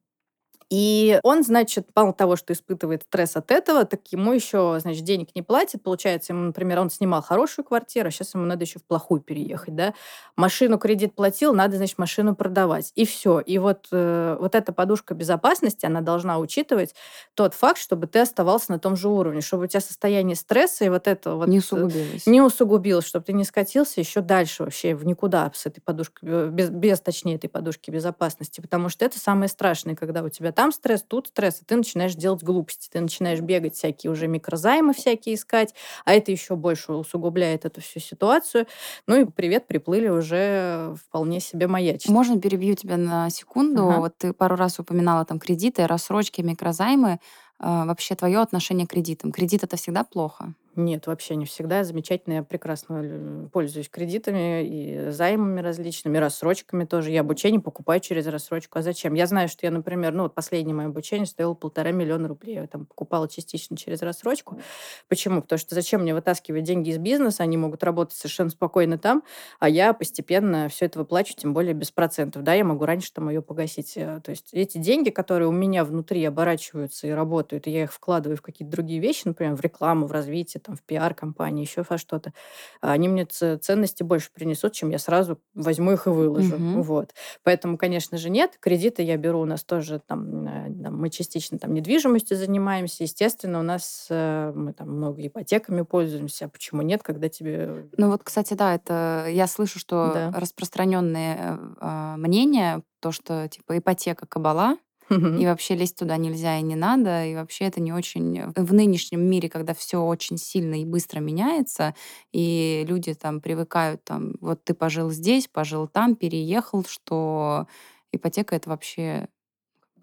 и 0.71 1.19
он, 1.25 1.43
значит, 1.43 1.89
мало 1.97 2.13
того, 2.13 2.37
что 2.37 2.53
испытывает 2.53 3.03
стресс 3.03 3.35
от 3.35 3.51
этого, 3.51 3.85
так 3.85 4.01
ему 4.13 4.33
еще, 4.33 4.79
значит, 4.81 5.03
денег 5.03 5.31
не 5.35 5.43
платит. 5.43 5.83
Получается, 5.83 6.33
ему, 6.33 6.45
например, 6.45 6.79
он 6.79 6.91
снимал 6.91 7.23
хорошую 7.23 7.65
квартиру, 7.65 8.07
а 8.07 8.11
сейчас 8.13 8.35
ему 8.35 8.45
надо 8.45 8.65
еще 8.65 8.79
в 8.79 8.85
плохую 8.85 9.21
переехать, 9.21 9.75
да. 9.75 9.95
Машину 10.37 10.79
кредит 10.79 11.17
платил, 11.17 11.53
надо, 11.55 11.77
значит, 11.77 11.99
машину 11.99 12.37
продавать. 12.37 12.93
И 12.95 13.05
все. 13.05 13.41
И 13.41 13.59
вот, 13.59 13.89
э, 13.91 14.37
вот 14.39 14.55
эта 14.55 14.73
подушка 14.73 15.15
безопасности, 15.15 15.87
она 15.87 16.03
должна 16.03 16.39
учитывать 16.39 16.95
тот 17.35 17.55
факт, 17.55 17.79
чтобы 17.79 18.07
ты 18.07 18.21
оставался 18.21 18.71
на 18.71 18.79
том 18.79 18.95
же 18.95 19.09
уровне, 19.09 19.41
чтобы 19.41 19.65
у 19.65 19.67
тебя 19.67 19.81
состояние 19.81 20.37
стресса 20.37 20.85
и 20.85 20.89
вот 20.89 21.09
это 21.09 21.35
вот... 21.35 21.49
Не 21.49 21.59
усугубилось. 21.59 22.27
Не 22.27 22.43
усугубилось, 22.43 23.07
чтобы 23.07 23.25
ты 23.25 23.33
не 23.33 23.43
скатился 23.43 23.99
еще 23.99 24.21
дальше 24.21 24.63
вообще 24.63 24.95
в 24.95 25.05
никуда 25.05 25.51
с 25.53 25.67
этой 25.67 25.81
подушкой, 25.81 26.49
без, 26.51 26.71
без 26.71 27.01
точнее, 27.01 27.35
этой 27.35 27.49
подушки 27.49 27.91
безопасности. 27.91 28.61
Потому 28.61 28.89
что 28.89 29.05
это 29.05 29.19
самое 29.19 29.49
страшное, 29.49 29.97
когда 29.97 30.23
у 30.23 30.29
тебя 30.29 30.53
там 30.61 30.73
стресс, 30.73 31.03
тут 31.03 31.29
стресс, 31.29 31.63
и 31.63 31.65
ты 31.65 31.75
начинаешь 31.75 32.15
делать 32.15 32.43
глупости, 32.43 32.91
ты 32.93 33.01
начинаешь 33.01 33.41
бегать 33.41 33.77
всякие 33.77 34.13
уже 34.13 34.27
микрозаймы 34.27 34.93
всякие 34.93 35.37
искать, 35.37 35.75
а 36.05 36.13
это 36.13 36.33
еще 36.33 36.55
больше 36.55 36.93
усугубляет 36.93 37.65
эту 37.65 37.81
всю 37.81 37.99
ситуацию. 37.99 38.67
Ну 39.07 39.23
и 39.23 39.25
привет, 39.25 39.67
приплыли 39.67 40.09
уже 40.09 40.95
вполне 41.03 41.41
себе 41.41 41.67
маячить. 41.67 42.11
Можно 42.11 42.39
перебью 42.39 42.75
тебя 42.75 42.99
на 42.99 43.31
секунду? 43.31 43.89
Ага. 43.89 44.01
Вот 44.01 44.19
ты 44.19 44.35
пару 44.35 44.57
раз 44.57 44.79
упоминала 44.79 45.25
там 45.25 45.39
кредиты, 45.39 45.87
рассрочки, 45.87 46.43
микрозаймы. 46.43 47.21
А, 47.59 47.87
вообще 47.87 48.15
твое 48.15 48.41
отношение 48.41 48.87
к 48.87 48.91
кредитам? 48.91 49.33
Кредит 49.33 49.65
это 49.65 49.79
всегда 49.79 50.05
плохо? 50.05 50.53
Нет, 50.77 51.09
вообще 51.09 51.35
не 51.35 51.47
всегда. 51.47 51.83
Замечательно, 51.83 52.35
я 52.35 52.43
прекрасно 52.45 53.49
пользуюсь 53.53 53.89
кредитами 53.89 54.65
и 54.65 55.11
займами 55.11 55.61
различными, 55.61 56.17
рассрочками 56.17 56.85
тоже. 56.85 57.11
Я 57.11 57.23
обучение 57.23 57.61
покупаю 57.61 57.99
через 58.01 58.27
рассрочку. 58.29 58.79
А 58.79 58.83
зачем? 58.83 59.15
Я 59.15 59.27
знаю, 59.27 59.49
что 59.49 59.67
я, 59.67 59.73
например, 59.73 60.13
ну 60.13 60.23
вот 60.23 60.35
последнее 60.35 60.75
мое 60.75 60.87
обучение 60.87 61.27
стоило 61.27 61.55
полтора 61.55 61.91
миллиона 61.91 62.29
рублей. 62.29 62.55
Я 62.55 62.67
там 62.69 62.87
покупала 62.87 63.29
частично 63.29 63.77
через 63.77 64.01
рассрочку. 64.03 64.61
Почему? 65.09 65.43
Потому 65.43 65.59
что 65.59 65.75
зачем 65.75 66.03
мне 66.03 66.15
вытаскивать 66.15 66.63
деньги 66.63 66.91
из 66.91 66.99
бизнеса? 66.99 67.43
Они 67.43 67.57
могут 67.57 67.83
работать 67.83 68.17
совершенно 68.17 68.51
спокойно 68.51 68.97
там, 68.97 69.25
а 69.59 69.69
я 69.69 69.93
постепенно 69.93 70.69
все 70.69 70.87
это 70.87 71.01
выплачу, 71.01 71.35
тем 71.37 71.53
более 71.53 71.75
без 71.75 71.91
процентов. 71.91 72.45
Да, 72.45 72.55
я 72.55 72.65
могу 72.65 72.85
раньше 72.85 73.13
там 73.13 73.29
ее 73.29 73.43
погасить. 73.43 73.95
Э, 73.97 74.21
то 74.23 74.31
есть 74.31 74.51
эти 74.53 74.79
деньги, 74.79 75.11
которые 75.11 75.49
у 75.49 75.53
меня 75.53 75.85
внутри 75.85 76.25
оборачиваются 76.25 77.09
и 77.09 77.11
работают, 77.11 77.67
и 77.67 77.71
я 77.73 77.83
их 77.85 77.93
вкладываю 77.93 78.37
в 78.37 78.43
какие-то 78.43 78.71
другие 78.71 79.01
вещи, 79.01 79.23
например, 79.25 79.57
в 79.57 79.61
рекламу, 79.61 80.07
в 80.07 80.13
развитие, 80.13 80.60
там, 80.61 80.77
в 80.77 80.83
пиар-компании, 80.83 81.65
еще 81.65 81.85
во 81.89 81.99
что-то, 81.99 82.33
они 82.81 83.09
мне 83.09 83.25
ценности 83.25 84.03
больше 84.03 84.31
принесут, 84.33 84.73
чем 84.73 84.91
я 84.91 84.99
сразу 84.99 85.41
возьму 85.55 85.93
их 85.93 86.07
и 86.07 86.11
выложу. 86.11 86.57
Угу. 86.57 86.83
Вот. 86.83 87.15
Поэтому, 87.43 87.77
конечно 87.77 88.19
же, 88.19 88.31
нет. 88.31 88.57
Кредиты 88.61 89.03
я 89.03 89.17
беру 89.17 89.41
у 89.41 89.45
нас 89.45 89.65
тоже, 89.65 90.01
там, 90.07 90.45
мы 90.45 91.11
частично 91.11 91.59
там 91.59 91.75
недвижимостью 91.75 92.37
занимаемся. 92.37 93.05
Естественно, 93.05 93.61
у 93.61 93.63
нас 93.63 94.07
э, 94.11 94.53
мы 94.55 94.73
там 94.73 94.91
много 94.91 95.27
ипотеками 95.27 95.83
пользуемся. 95.83 96.47
А 96.47 96.49
почему 96.49 96.83
нет, 96.83 97.03
когда 97.03 97.29
тебе... 97.29 97.89
Ну 97.97 98.11
вот, 98.11 98.23
кстати, 98.23 98.55
да, 98.55 98.75
это 98.75 99.27
я 99.29 99.47
слышу, 99.47 99.79
что 99.79 100.13
да. 100.15 100.33
распространенное 100.35 101.59
э, 101.81 102.15
мнение, 102.17 102.83
то, 103.01 103.13
что 103.13 103.49
типа 103.49 103.79
ипотека 103.79 104.27
кабала, 104.27 104.77
и 105.11 105.47
вообще 105.47 105.75
лезть 105.75 105.97
туда 105.99 106.17
нельзя 106.17 106.59
и 106.59 106.63
не 106.63 106.77
надо. 106.77 107.25
И 107.27 107.35
вообще 107.35 107.65
это 107.65 107.81
не 107.81 107.93
очень... 107.93 108.43
В 108.55 108.75
нынешнем 108.75 109.23
мире, 109.23 109.49
когда 109.49 109.75
все 109.75 109.99
очень 110.03 110.39
сильно 110.39 110.81
и 110.81 110.85
быстро 110.85 111.21
меняется, 111.21 111.95
и 112.33 112.85
люди 112.89 113.15
там 113.15 113.41
привыкают, 113.41 114.05
там, 114.05 114.35
вот 114.41 114.65
ты 114.65 114.75
пожил 114.75 115.11
здесь, 115.11 115.49
пожил 115.49 115.89
там, 115.89 116.17
переехал, 116.17 116.85
что 116.85 117.67
ипотека 118.13 118.57
это 118.57 118.71
вообще 118.71 119.29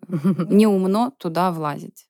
не 0.49 0.67
умно 0.67 1.11
туда 1.17 1.51
влазить. 1.51 2.07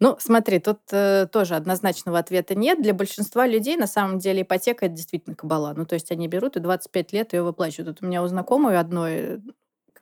Ну, 0.00 0.16
смотри, 0.18 0.58
тут 0.58 0.80
э, 0.92 1.26
тоже 1.30 1.54
однозначного 1.54 2.18
ответа 2.18 2.54
нет. 2.54 2.82
Для 2.82 2.94
большинства 2.94 3.46
людей 3.46 3.76
на 3.76 3.86
самом 3.86 4.18
деле 4.18 4.42
ипотека 4.42 4.86
это 4.86 4.94
действительно 4.94 5.36
кабала. 5.36 5.74
Ну, 5.76 5.84
то 5.86 5.94
есть 5.94 6.10
они 6.10 6.28
берут 6.28 6.56
и 6.56 6.60
25 6.60 7.12
лет 7.12 7.32
ее 7.34 7.42
выплачивают. 7.42 7.88
Вот 8.00 8.04
у 8.04 8.08
меня 8.08 8.22
у 8.22 8.26
знакомой 8.26 8.78
одной 8.78 9.40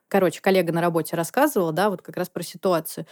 короче, 0.08 0.40
коллега 0.40 0.72
на 0.72 0.80
работе 0.80 1.16
рассказывал, 1.16 1.72
да, 1.72 1.90
вот 1.90 2.02
как 2.02 2.16
раз 2.16 2.28
про 2.28 2.42
ситуацию. 2.42 3.06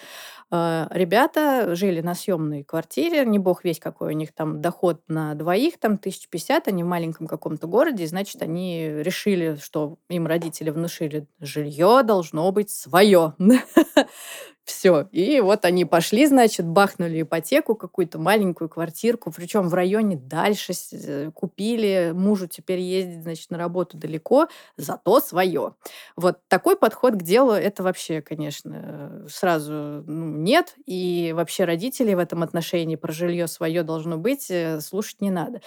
Э, 0.50 0.86
ребята 0.90 1.74
жили 1.74 2.00
на 2.00 2.14
съемной 2.14 2.64
квартире, 2.64 3.24
не 3.26 3.38
бог 3.38 3.64
весь 3.64 3.80
какой 3.80 4.08
у 4.14 4.16
них 4.16 4.32
там 4.34 4.60
доход 4.62 5.02
на 5.08 5.34
двоих, 5.34 5.78
там, 5.78 5.98
тысяч 5.98 6.28
пятьдесят, 6.28 6.68
они 6.68 6.84
в 6.84 6.86
маленьком 6.86 7.26
каком-то 7.26 7.66
городе, 7.66 8.04
и, 8.04 8.06
значит, 8.06 8.42
они 8.42 8.88
решили, 8.88 9.56
что 9.62 9.98
им 10.08 10.26
родители 10.26 10.70
внушили, 10.70 11.26
жилье 11.40 12.02
должно 12.04 12.50
быть 12.52 12.70
свое. 12.70 13.34
Все. 14.66 15.08
И 15.12 15.40
вот 15.40 15.64
они 15.64 15.84
пошли, 15.84 16.26
значит, 16.26 16.66
бахнули 16.66 17.22
ипотеку, 17.22 17.76
какую-то 17.76 18.18
маленькую 18.18 18.68
квартирку, 18.68 19.30
причем 19.30 19.68
в 19.68 19.74
районе 19.74 20.16
дальше 20.16 20.72
э, 20.92 21.30
купили. 21.32 22.10
Мужу 22.12 22.48
теперь 22.48 22.80
ездить, 22.80 23.22
значит, 23.22 23.50
на 23.52 23.58
работу 23.58 23.96
далеко, 23.96 24.48
зато 24.76 25.20
свое. 25.20 25.74
Вот 26.16 26.40
такой 26.48 26.76
подход 26.76 27.14
к 27.14 27.22
делу, 27.22 27.52
это 27.52 27.84
вообще, 27.84 28.20
конечно, 28.20 29.24
сразу 29.30 29.72
ну, 30.04 30.36
нет. 30.36 30.74
И 30.84 31.32
вообще 31.36 31.64
родителей 31.64 32.16
в 32.16 32.18
этом 32.18 32.42
отношении 32.42 32.96
про 32.96 33.12
жилье 33.12 33.46
свое 33.46 33.84
должно 33.84 34.18
быть, 34.18 34.50
э, 34.50 34.80
слушать 34.80 35.20
не 35.20 35.30
надо. 35.30 35.60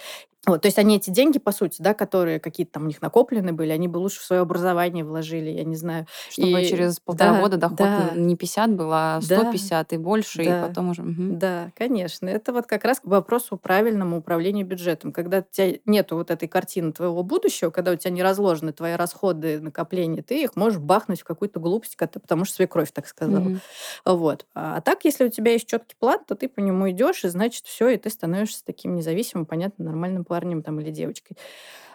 Вот, 0.46 0.62
то 0.62 0.68
есть 0.68 0.78
они 0.78 0.96
эти 0.96 1.10
деньги, 1.10 1.38
по 1.38 1.52
сути, 1.52 1.82
да, 1.82 1.92
которые 1.92 2.40
какие-то 2.40 2.72
там 2.72 2.84
у 2.84 2.86
них 2.86 3.02
накоплены 3.02 3.52
были, 3.52 3.72
они 3.72 3.88
бы 3.88 3.98
лучше 3.98 4.20
в 4.20 4.24
свое 4.24 4.40
образование 4.40 5.04
вложили, 5.04 5.50
я 5.50 5.64
не 5.64 5.76
знаю. 5.76 6.06
Чтобы 6.30 6.62
и... 6.62 6.66
через 6.66 6.98
полтора 6.98 7.34
да, 7.34 7.40
года 7.42 7.56
доход 7.58 7.78
да, 7.78 8.10
не 8.14 8.36
50 8.36 8.74
был, 8.74 8.90
а 8.90 9.20
150 9.20 9.88
да, 9.88 9.96
и 9.96 9.98
больше, 9.98 10.42
да, 10.42 10.42
и 10.42 10.68
потом 10.68 10.90
уже... 10.90 11.02
Угу. 11.02 11.36
Да, 11.36 11.70
конечно. 11.76 12.26
Это 12.26 12.54
вот 12.54 12.66
как 12.66 12.84
раз 12.84 13.00
к 13.00 13.04
вопросу 13.04 13.58
правильному 13.58 14.18
управлению 14.18 14.66
бюджетом. 14.66 15.12
Когда 15.12 15.40
у 15.40 15.44
тебя 15.50 15.78
нету 15.84 16.16
вот 16.16 16.30
этой 16.30 16.48
картины 16.48 16.92
твоего 16.92 17.22
будущего, 17.22 17.68
когда 17.68 17.92
у 17.92 17.96
тебя 17.96 18.10
не 18.10 18.22
разложены 18.22 18.72
твои 18.72 18.94
расходы, 18.94 19.60
накопления, 19.60 20.22
ты 20.22 20.42
их 20.42 20.56
можешь 20.56 20.78
бахнуть 20.78 21.20
в 21.20 21.24
какую-то 21.24 21.60
глупость, 21.60 21.98
потому 21.98 22.46
что 22.46 22.56
свекровь 22.56 22.92
так 22.92 23.06
сказала. 23.06 23.46
Угу. 23.46 23.58
Вот. 24.06 24.46
А 24.54 24.80
так, 24.80 25.04
если 25.04 25.26
у 25.26 25.28
тебя 25.28 25.52
есть 25.52 25.66
четкий 25.66 25.96
план, 25.98 26.20
то 26.26 26.34
ты 26.34 26.48
по 26.48 26.60
нему 26.60 26.90
идешь, 26.90 27.24
и 27.24 27.28
значит, 27.28 27.66
все, 27.66 27.88
и 27.88 27.98
ты 27.98 28.08
становишься 28.08 28.64
таким 28.64 28.94
независимым, 28.94 29.44
понятно, 29.44 29.84
нормальным 29.84 30.24
парнем 30.30 30.62
там, 30.62 30.78
или 30.80 30.90
девочкой. 30.90 31.36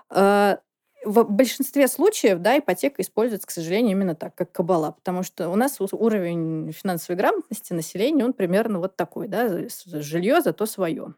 А, 0.09 0.59
в 1.05 1.23
большинстве 1.23 1.87
случаев, 1.87 2.39
да, 2.39 2.57
ипотека 2.57 3.01
используется, 3.01 3.47
к 3.47 3.51
сожалению, 3.51 3.91
именно 3.91 4.15
так, 4.15 4.35
как 4.35 4.51
кабала, 4.51 4.91
потому 4.91 5.23
что 5.23 5.49
у 5.49 5.55
нас 5.55 5.77
уровень 5.79 6.71
финансовой 6.71 7.17
грамотности 7.17 7.73
населения, 7.73 8.25
он 8.25 8.33
примерно 8.33 8.79
вот 8.79 8.97
такой, 8.97 9.27
да, 9.27 9.47
жилье 9.85 10.41
зато 10.41 10.65
свое. 10.65 11.13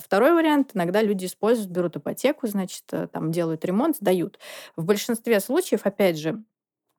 Второй 0.00 0.32
вариант, 0.32 0.70
иногда 0.74 1.02
люди 1.02 1.26
используют, 1.26 1.70
берут 1.70 1.96
ипотеку, 1.96 2.46
значит, 2.46 2.84
э, 2.92 3.08
там 3.12 3.30
делают 3.30 3.64
ремонт, 3.64 3.96
сдают. 3.96 4.38
В 4.74 4.84
большинстве 4.84 5.38
случаев, 5.40 5.82
опять 5.84 6.18
же, 6.18 6.42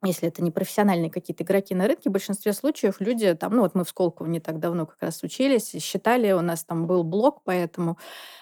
если 0.03 0.27
это 0.27 0.43
не 0.43 0.51
профессиональные 0.51 1.09
какие-то 1.09 1.43
игроки 1.43 1.73
на 1.73 1.87
рынке, 1.87 2.09
в 2.09 2.13
большинстве 2.13 2.53
случаев 2.53 3.01
люди 3.01 3.33
там, 3.33 3.55
ну 3.55 3.61
вот 3.61 3.73
мы 3.73 3.83
в 3.83 3.89
Сколково 3.89 4.27
не 4.27 4.39
так 4.39 4.59
давно 4.59 4.85
как 4.85 5.01
раз 5.01 5.23
учились, 5.23 5.71
считали, 5.81 6.31
у 6.33 6.41
нас 6.41 6.63
там 6.63 6.85
был 6.85 7.03
блок, 7.03 7.41
поэтому 7.43 7.97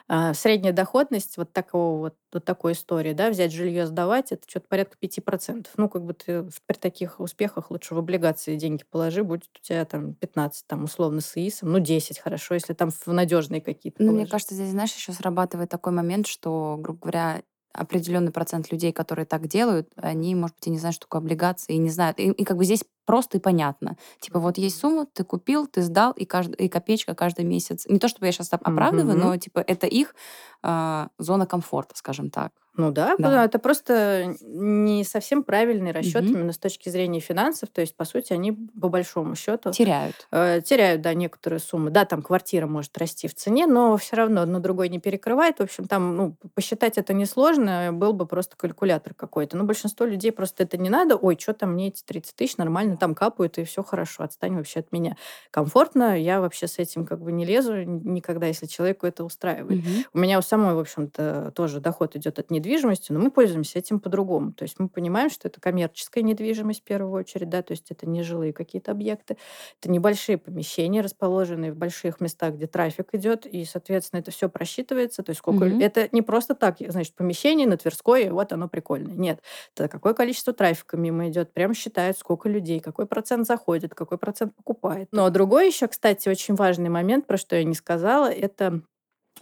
э, 0.09 0.33
средняя 0.33 0.73
доходность 0.73 1.37
вот 1.37 1.53
такого 1.53 1.99
вот, 1.99 2.15
вот 2.33 2.45
такой 2.45 2.73
истории, 2.73 3.13
да, 3.13 3.29
взять 3.29 3.53
жилье, 3.53 3.87
сдавать, 3.87 4.31
это 4.33 4.43
что-то 4.49 4.67
порядка 4.67 4.97
5%. 4.99 5.69
Ну, 5.77 5.87
как 5.89 6.03
бы 6.03 6.13
ты 6.13 6.49
при 6.65 6.75
таких 6.77 7.19
успехах 7.21 7.71
лучше 7.71 7.95
в 7.95 7.99
облигации 7.99 8.57
деньги 8.57 8.83
положи, 8.89 9.23
будет 9.23 9.49
у 9.57 9.61
тебя 9.61 9.85
там 9.85 10.13
15, 10.15 10.67
там 10.67 10.83
условно 10.83 11.21
с 11.21 11.37
ИИСом, 11.37 11.71
ну 11.71 11.79
10 11.79 12.19
хорошо, 12.19 12.55
если 12.55 12.73
там 12.73 12.89
в 12.91 13.07
надежные 13.07 13.61
какие-то. 13.61 14.03
Ну, 14.03 14.11
мне 14.11 14.27
кажется, 14.27 14.55
здесь, 14.55 14.71
знаешь, 14.71 14.93
еще 14.93 15.13
срабатывает 15.13 15.69
такой 15.69 15.93
момент, 15.93 16.27
что, 16.27 16.75
грубо 16.79 16.99
говоря, 16.99 17.41
определенный 17.75 18.31
процент 18.31 18.71
людей, 18.71 18.91
которые 18.91 19.25
так 19.25 19.47
делают, 19.47 19.89
они, 19.95 20.35
может 20.35 20.55
быть, 20.57 20.67
и 20.67 20.69
не 20.71 20.79
знают, 20.79 20.95
что 20.95 21.05
такое 21.07 21.21
облигации, 21.21 21.73
и 21.73 21.77
не 21.77 21.89
знают. 21.89 22.19
И, 22.19 22.29
и 22.29 22.43
как 22.43 22.57
бы 22.57 22.65
здесь 22.65 22.83
просто 23.05 23.37
и 23.37 23.39
понятно. 23.39 23.97
Типа 24.19 24.39
вот 24.39 24.57
есть 24.57 24.79
сумма, 24.79 25.05
ты 25.05 25.23
купил, 25.23 25.67
ты 25.67 25.81
сдал, 25.81 26.11
и, 26.11 26.25
каждый, 26.25 26.55
и 26.55 26.69
копеечка 26.69 27.15
каждый 27.15 27.45
месяц. 27.45 27.85
Не 27.87 27.99
то, 27.99 28.07
чтобы 28.07 28.25
я 28.25 28.31
сейчас 28.31 28.51
оправдываю, 28.51 29.17
mm-hmm. 29.17 29.23
но 29.23 29.37
типа 29.37 29.59
это 29.59 29.87
их 29.87 30.15
э, 30.63 31.07
зона 31.17 31.45
комфорта, 31.45 31.95
скажем 31.95 32.29
так. 32.29 32.51
Ну 32.77 32.91
да, 32.91 33.15
да, 33.17 33.45
это 33.45 33.57
просто 33.57 34.35
не 34.41 35.03
совсем 35.05 35.43
правильный 35.43 35.91
расчет 35.91 36.23
угу. 36.23 36.33
именно 36.33 36.51
с 36.51 36.57
точки 36.57 36.89
зрения 36.89 37.21
финансов. 37.21 37.69
То 37.69 37.81
есть, 37.81 37.95
по 37.95 38.03
сути, 38.03 38.33
они 38.33 38.51
по 38.51 38.89
большому 38.89 39.35
счету 39.35 39.71
теряют. 39.71 40.27
Э, 40.31 40.61
теряют, 40.61 41.01
да, 41.01 41.13
некоторые 41.13 41.59
суммы. 41.59 41.89
Да, 41.89 42.03
там 42.03 42.21
квартира 42.21 42.67
может 42.67 42.97
расти 42.97 43.27
в 43.27 43.35
цене, 43.35 43.65
но 43.65 43.95
все 43.97 44.17
равно 44.17 44.41
одно 44.41 44.59
другое 44.59 44.89
не 44.89 44.99
перекрывает. 44.99 45.59
В 45.59 45.63
общем, 45.63 45.85
там, 45.85 46.17
ну, 46.17 46.35
посчитать 46.53 46.97
это 46.97 47.13
несложно, 47.13 47.91
был 47.93 48.11
бы 48.11 48.25
просто 48.25 48.57
калькулятор 48.57 49.13
какой-то. 49.13 49.55
Но 49.55 49.63
большинство 49.63 50.05
людей 50.05 50.33
просто 50.33 50.63
это 50.63 50.77
не 50.77 50.89
надо. 50.89 51.15
Ой, 51.15 51.37
что 51.39 51.53
там 51.53 51.73
мне 51.73 51.87
эти 51.87 52.03
30 52.03 52.35
тысяч 52.35 52.57
нормально 52.57 52.94
там 52.97 53.15
капают, 53.15 53.57
и 53.57 53.63
все 53.63 53.83
хорошо, 53.83 54.23
отстань 54.23 54.55
вообще 54.55 54.81
от 54.81 54.91
меня. 54.91 55.17
Комфортно, 55.51 56.19
я 56.19 56.41
вообще 56.41 56.67
с 56.67 56.79
этим 56.79 57.05
как 57.05 57.21
бы 57.21 57.31
не 57.31 57.45
лезу 57.45 57.83
никогда, 57.83 58.47
если 58.47 58.65
человеку 58.65 59.07
это 59.07 59.23
устраивает. 59.23 59.79
Угу. 59.79 59.89
У 60.13 60.19
меня 60.19 60.39
у 60.39 60.41
самой, 60.41 60.75
в 60.75 60.79
общем-то, 60.79 61.51
тоже 61.55 61.79
доход 61.79 62.15
идет 62.15 62.39
от 62.39 62.51
недвижимости 62.51 63.11
но 63.15 63.19
мы 63.19 63.31
пользуемся 63.31 63.79
этим 63.79 63.99
по-другому. 63.99 64.51
То 64.51 64.63
есть 64.63 64.75
мы 64.77 64.89
понимаем, 64.89 65.29
что 65.29 65.47
это 65.47 65.61
коммерческая 65.61 66.23
недвижимость 66.23 66.81
в 66.81 66.83
первую 66.83 67.13
очередь, 67.13 67.49
да, 67.49 67.61
то 67.61 67.71
есть 67.71 67.91
это 67.91 68.07
не 68.07 68.23
жилые 68.23 68.51
какие-то 68.51 68.91
объекты, 68.91 69.37
это 69.79 69.89
небольшие 69.89 70.37
помещения, 70.37 71.01
расположенные 71.01 71.71
в 71.71 71.77
больших 71.77 72.19
местах, 72.19 72.55
где 72.55 72.67
трафик 72.67 73.13
идет, 73.13 73.45
и, 73.45 73.63
соответственно, 73.65 74.19
это 74.19 74.31
все 74.31 74.49
просчитывается. 74.49 75.23
То 75.23 75.31
есть 75.31 75.39
сколько... 75.39 75.65
Mm-hmm. 75.65 75.83
Это 75.83 76.09
не 76.11 76.21
просто 76.21 76.55
так, 76.55 76.77
значит, 76.79 77.15
помещение 77.15 77.67
на 77.67 77.77
Тверской, 77.77 78.29
вот 78.29 78.51
оно 78.51 78.67
прикольное. 78.67 79.15
Нет. 79.15 79.41
Это 79.75 79.87
какое 79.87 80.13
количество 80.13 80.53
трафика 80.53 80.97
мимо 80.97 81.29
идет, 81.29 81.53
прям 81.53 81.73
считают, 81.73 82.17
сколько 82.17 82.49
людей, 82.49 82.79
какой 82.85 83.05
процент 83.07 83.45
заходит, 83.47 83.93
какой 83.93 84.17
процент 84.17 84.55
покупает. 84.55 85.09
Но 85.11 85.29
другой 85.29 85.67
еще, 85.67 85.87
кстати, 85.87 86.29
очень 86.29 86.55
важный 86.55 86.89
момент, 86.89 87.27
про 87.27 87.37
что 87.37 87.55
я 87.55 87.63
не 87.65 87.73
сказала, 87.75 88.31
это 88.31 88.81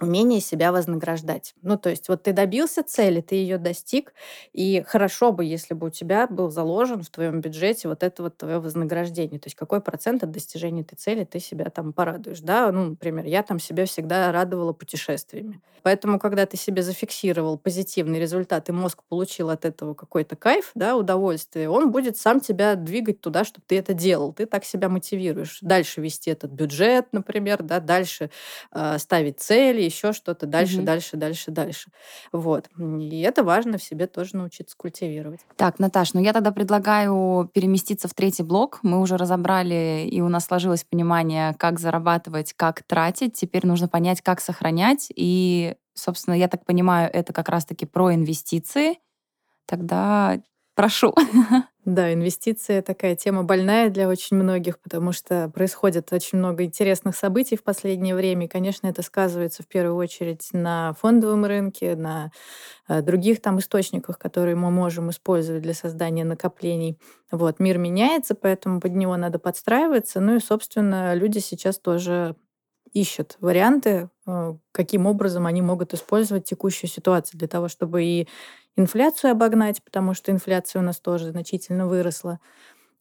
умение 0.03 0.39
себя 0.41 0.71
вознаграждать. 0.71 1.53
Ну, 1.61 1.77
то 1.77 1.89
есть 1.89 2.09
вот 2.09 2.23
ты 2.23 2.33
добился 2.33 2.83
цели, 2.83 3.21
ты 3.21 3.35
ее 3.35 3.57
достиг, 3.57 4.13
и 4.53 4.83
хорошо 4.85 5.31
бы, 5.31 5.45
если 5.45 5.73
бы 5.73 5.87
у 5.87 5.89
тебя 5.89 6.27
был 6.27 6.49
заложен 6.49 7.01
в 7.01 7.09
твоем 7.09 7.41
бюджете 7.41 7.87
вот 7.87 8.03
это 8.03 8.23
вот 8.23 8.37
твое 8.37 8.59
вознаграждение. 8.59 9.39
То 9.39 9.47
есть 9.47 9.55
какой 9.55 9.81
процент 9.81 10.23
от 10.23 10.31
достижения 10.31 10.81
этой 10.81 10.95
цели 10.95 11.23
ты 11.23 11.39
себя 11.39 11.65
там 11.65 11.93
порадуешь, 11.93 12.41
да? 12.41 12.71
Ну, 12.71 12.89
например, 12.91 13.25
я 13.25 13.43
там 13.43 13.59
себя 13.59 13.85
всегда 13.85 14.31
радовала 14.31 14.73
путешествиями. 14.73 15.61
Поэтому, 15.83 16.17
когда 16.17 16.45
ты 16.45 16.55
себе 16.55 16.81
зафиксировал 16.81 17.57
позитивный 17.57 18.19
результат, 18.19 18.69
и 18.69 18.71
мозг 18.71 19.03
получил 19.09 19.49
от 19.49 19.65
этого 19.65 19.93
какой-то 19.93 20.35
кайф, 20.37 20.71
да, 20.75 20.95
удовольствие, 20.95 21.69
он 21.69 21.91
будет 21.91 22.17
сам 22.17 22.39
тебя 22.39 22.75
двигать 22.75 23.19
туда, 23.19 23.43
чтобы 23.43 23.65
ты 23.67 23.77
это 23.77 23.93
делал. 23.93 24.31
Ты 24.33 24.45
так 24.45 24.63
себя 24.63 24.87
мотивируешь. 24.87 25.57
Дальше 25.61 25.99
вести 26.01 26.31
этот 26.31 26.51
бюджет, 26.51 27.07
например, 27.11 27.63
да, 27.63 27.79
дальше 27.81 28.29
э, 28.71 28.97
ставить 28.97 29.39
цели, 29.39 29.81
еще 29.93 30.13
что-то, 30.13 30.45
дальше, 30.45 30.77
угу. 30.77 30.85
дальше, 30.85 31.17
дальше, 31.17 31.51
дальше. 31.51 31.91
Вот. 32.31 32.69
И 32.77 33.21
это 33.21 33.43
важно 33.43 33.77
в 33.77 33.83
себе 33.83 34.07
тоже 34.07 34.35
научиться 34.35 34.75
культивировать. 34.75 35.41
Так, 35.55 35.79
Наташ, 35.79 36.13
ну 36.13 36.21
я 36.21 36.33
тогда 36.33 36.51
предлагаю 36.51 37.49
переместиться 37.53 38.07
в 38.07 38.13
третий 38.13 38.43
блок. 38.43 38.79
Мы 38.83 38.99
уже 38.99 39.17
разобрали, 39.17 40.07
и 40.09 40.21
у 40.21 40.29
нас 40.29 40.45
сложилось 40.45 40.83
понимание, 40.83 41.53
как 41.57 41.79
зарабатывать, 41.79 42.53
как 42.53 42.83
тратить. 42.83 43.33
Теперь 43.33 43.65
нужно 43.65 43.87
понять, 43.87 44.21
как 44.21 44.41
сохранять. 44.41 45.07
И, 45.15 45.75
собственно, 45.93 46.35
я 46.35 46.47
так 46.47 46.65
понимаю, 46.65 47.09
это 47.13 47.33
как 47.33 47.49
раз-таки 47.49 47.85
про 47.85 48.13
инвестиции. 48.13 48.99
Тогда 49.65 50.41
прошу. 50.75 51.13
Да, 51.85 52.13
инвестиции 52.13 52.79
такая 52.79 53.13
тема 53.17 53.43
больная 53.43 53.89
для 53.89 54.07
очень 54.07 54.37
многих, 54.37 54.79
потому 54.79 55.11
что 55.11 55.49
происходит 55.49 56.13
очень 56.13 56.37
много 56.37 56.63
интересных 56.63 57.13
событий 57.13 57.57
в 57.57 57.63
последнее 57.63 58.15
время. 58.15 58.45
И, 58.45 58.47
конечно, 58.47 58.87
это 58.87 59.01
сказывается 59.01 59.63
в 59.63 59.67
первую 59.67 59.97
очередь 59.97 60.47
на 60.53 60.93
фондовом 60.93 61.43
рынке, 61.43 61.97
на 61.97 62.31
э, 62.89 63.01
других 63.01 63.41
там 63.41 63.59
источниках, 63.59 64.17
которые 64.19 64.55
мы 64.55 64.71
можем 64.71 65.09
использовать 65.09 65.63
для 65.63 65.73
создания 65.73 66.25
накоплений. 66.25 66.97
Вот, 67.31 67.59
мир 67.59 67.77
меняется, 67.79 68.35
поэтому 68.35 68.79
под 68.79 68.93
него 68.95 69.17
надо 69.17 69.39
подстраиваться. 69.39 70.21
Ну 70.21 70.37
и, 70.37 70.39
собственно, 70.39 71.15
люди 71.15 71.39
сейчас 71.39 71.79
тоже 71.79 72.35
ищут 72.93 73.37
варианты, 73.39 74.09
э, 74.27 74.53
каким 74.71 75.05
образом 75.05 75.45
они 75.45 75.61
могут 75.61 75.93
использовать 75.93 76.45
текущую 76.45 76.89
ситуацию 76.89 77.39
для 77.39 77.47
того, 77.47 77.67
чтобы 77.67 78.03
и 78.03 78.27
инфляцию 78.75 79.31
обогнать, 79.31 79.83
потому 79.83 80.13
что 80.13 80.31
инфляция 80.31 80.81
у 80.81 80.85
нас 80.85 80.99
тоже 80.99 81.31
значительно 81.31 81.87
выросла, 81.87 82.39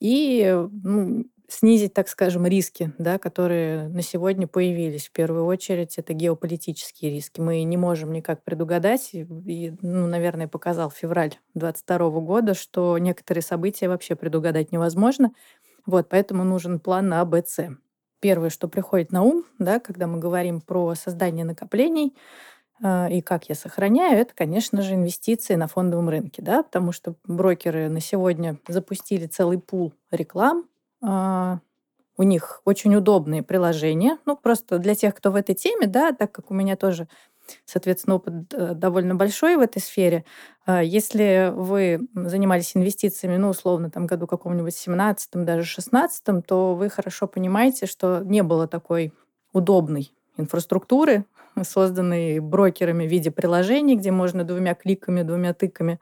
и 0.00 0.54
ну, 0.84 1.24
снизить, 1.48 1.94
так 1.94 2.08
скажем, 2.08 2.46
риски, 2.46 2.92
да, 2.98 3.18
которые 3.18 3.88
на 3.88 4.02
сегодня 4.02 4.46
появились. 4.46 5.08
В 5.08 5.12
первую 5.12 5.44
очередь 5.44 5.98
это 5.98 6.14
геополитические 6.14 7.10
риски. 7.12 7.40
Мы 7.40 7.62
не 7.64 7.76
можем 7.76 8.12
никак 8.12 8.42
предугадать, 8.42 9.10
и, 9.12 9.74
ну, 9.82 10.06
наверное, 10.06 10.48
показал 10.48 10.90
февраль 10.90 11.36
2022 11.54 12.20
года, 12.20 12.54
что 12.54 12.96
некоторые 12.98 13.42
события 13.42 13.88
вообще 13.88 14.16
предугадать 14.16 14.72
невозможно. 14.72 15.32
Вот, 15.86 16.08
поэтому 16.08 16.44
нужен 16.44 16.80
план 16.80 17.08
на 17.08 17.20
АБЦ. 17.20 17.60
Первое, 18.22 18.48
что 18.50 18.68
приходит 18.68 19.12
на 19.12 19.22
ум, 19.22 19.44
да, 19.58 19.80
когда 19.80 20.06
мы 20.06 20.18
говорим 20.20 20.62
про 20.62 20.94
создание 20.94 21.44
накоплений 21.44 22.14
э, 22.82 23.12
и 23.12 23.22
как 23.22 23.48
я 23.50 23.56
сохраняю, 23.56 24.18
это, 24.20 24.32
конечно 24.34 24.82
же, 24.82 24.94
инвестиции 24.94 25.56
на 25.56 25.68
фондовом 25.68 26.08
рынке, 26.08 26.42
да, 26.42 26.62
потому 26.62 26.92
что 26.92 27.16
брокеры 27.26 27.90
на 27.90 28.00
сегодня 28.00 28.56
запустили 28.68 29.26
целый 29.26 29.58
пул 29.58 29.92
реклам, 30.12 30.68
э, 31.04 31.58
у 32.18 32.22
них 32.22 32.62
очень 32.64 32.94
удобные 32.94 33.42
приложения. 33.42 34.18
Ну, 34.26 34.36
просто 34.36 34.78
для 34.78 34.94
тех, 34.94 35.14
кто 35.14 35.32
в 35.32 35.36
этой 35.36 35.54
теме, 35.54 35.86
да, 35.86 36.12
так 36.12 36.30
как 36.32 36.50
у 36.50 36.54
меня 36.54 36.76
тоже 36.76 37.08
соответственно, 37.64 38.16
опыт 38.16 38.52
э, 38.52 38.74
довольно 38.74 39.14
большой 39.14 39.56
в 39.56 39.60
этой 39.60 39.80
сфере. 39.80 40.24
А 40.66 40.82
если 40.82 41.52
вы 41.54 42.00
занимались 42.14 42.76
инвестициями, 42.76 43.36
ну, 43.36 43.48
условно, 43.48 43.90
там, 43.90 44.06
году 44.06 44.26
каком-нибудь 44.26 44.74
17 44.74 45.30
даже 45.44 45.64
16 45.64 46.46
то 46.46 46.74
вы 46.74 46.88
хорошо 46.88 47.26
понимаете, 47.26 47.86
что 47.86 48.22
не 48.24 48.42
было 48.42 48.68
такой 48.68 49.12
удобной 49.52 50.12
инфраструктуры, 50.36 51.24
созданной 51.62 52.38
брокерами 52.40 53.06
в 53.06 53.10
виде 53.10 53.30
приложений, 53.30 53.96
где 53.96 54.10
можно 54.10 54.44
двумя 54.44 54.74
кликами, 54.74 55.22
двумя 55.22 55.52
тыками 55.52 56.00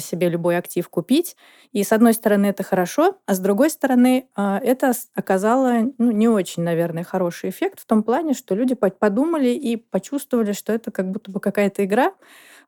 себе 0.00 0.28
любой 0.28 0.58
актив 0.58 0.88
купить. 0.88 1.36
И 1.72 1.84
с 1.84 1.92
одной 1.92 2.14
стороны 2.14 2.46
это 2.46 2.62
хорошо, 2.62 3.18
а 3.26 3.34
с 3.34 3.38
другой 3.38 3.70
стороны 3.70 4.28
а, 4.34 4.58
это 4.58 4.92
оказало 5.14 5.92
ну, 5.98 6.10
не 6.10 6.28
очень, 6.28 6.62
наверное, 6.62 7.04
хороший 7.04 7.50
эффект 7.50 7.80
в 7.80 7.86
том 7.86 8.02
плане, 8.02 8.34
что 8.34 8.54
люди 8.54 8.74
подумали 8.74 9.50
и 9.50 9.76
почувствовали, 9.76 10.52
что 10.52 10.72
это 10.72 10.90
как 10.90 11.10
будто 11.10 11.30
бы 11.30 11.40
какая-то 11.40 11.84
игра, 11.84 12.12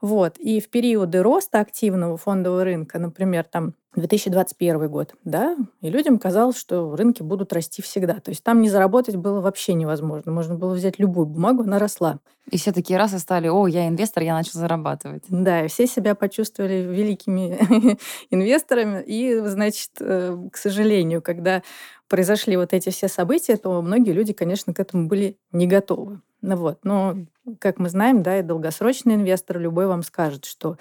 вот. 0.01 0.39
И 0.39 0.61
в 0.61 0.69
периоды 0.69 1.23
роста 1.23 1.61
активного 1.61 2.17
фондового 2.17 2.65
рынка, 2.65 2.99
например, 2.99 3.45
там 3.45 3.75
2021 3.97 4.89
год, 4.89 5.15
да, 5.25 5.57
и 5.81 5.91
людям 5.91 6.19
казалось, 6.19 6.57
что 6.57 6.95
рынки 6.95 7.23
будут 7.23 7.53
расти 7.53 7.83
всегда. 7.83 8.15
То 8.21 8.31
есть 8.31 8.45
там 8.45 8.63
не 8.63 8.71
заработать 8.71 9.17
было 9.17 9.41
вообще 9.41 9.75
невозможно. 9.75 10.31
Можно 10.31 10.55
было 10.55 10.75
взять 10.75 10.99
любую 10.99 11.27
бумагу, 11.27 11.63
она 11.63 11.79
росла. 11.79 12.21
И 12.51 12.57
все 12.57 12.73
такие 12.73 12.99
раз 12.99 13.13
и 13.13 13.19
стали, 13.19 13.49
о, 13.49 13.67
я 13.67 13.89
инвестор, 13.89 14.23
я 14.23 14.35
начал 14.35 14.59
зарабатывать. 14.59 15.25
Да, 15.29 15.65
и 15.65 15.69
все 15.69 15.87
себя 15.87 16.15
почувствовали 16.15 16.87
великими 16.89 17.99
инвесторами. 18.31 19.03
И, 19.03 19.39
значит, 19.45 19.91
э, 20.01 20.37
к 20.53 20.57
сожалению, 20.57 21.21
когда 21.21 21.63
произошли 22.09 22.57
вот 22.57 22.73
эти 22.73 22.91
все 22.91 23.09
события, 23.09 23.57
то 23.57 23.83
многие 23.83 24.13
люди, 24.13 24.33
конечно, 24.33 24.73
к 24.73 24.81
этому 24.81 25.09
были 25.09 25.37
не 25.53 25.67
готовы. 25.67 26.21
Ну 26.43 26.57
вот. 26.57 26.81
Но, 26.85 27.17
как 27.59 27.79
мы 27.79 27.89
знаем, 27.89 28.23
да, 28.23 28.39
и 28.39 28.43
долгосрочный 28.43 29.15
инвестор 29.15 29.59
любой 29.59 29.87
вам 29.87 30.03
скажет, 30.03 30.45
что 30.45 30.77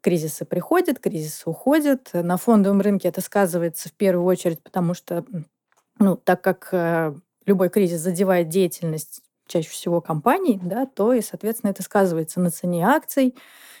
кризисы 0.00 0.44
приходят, 0.44 0.98
кризисы 0.98 1.48
уходят. 1.48 2.10
На 2.14 2.36
фондовом 2.36 2.80
рынке 2.80 3.08
это 3.08 3.20
сказывается 3.20 3.88
в 3.88 3.92
первую 3.92 4.24
очередь, 4.26 4.62
потому 4.62 4.94
что, 4.94 5.24
ну, 5.98 6.16
так 6.16 6.42
как 6.42 6.68
э, 6.72 7.14
любой 7.46 7.68
кризис 7.68 8.00
задевает 8.00 8.48
деятельность 8.48 9.22
чаще 9.46 9.68
всего 9.68 10.00
компаний, 10.00 10.58
да, 10.62 10.86
то 10.86 11.12
и, 11.12 11.20
соответственно, 11.20 11.70
это 11.72 11.82
сказывается 11.82 12.40
на 12.40 12.50
цене 12.50 12.86
акций, 12.86 13.34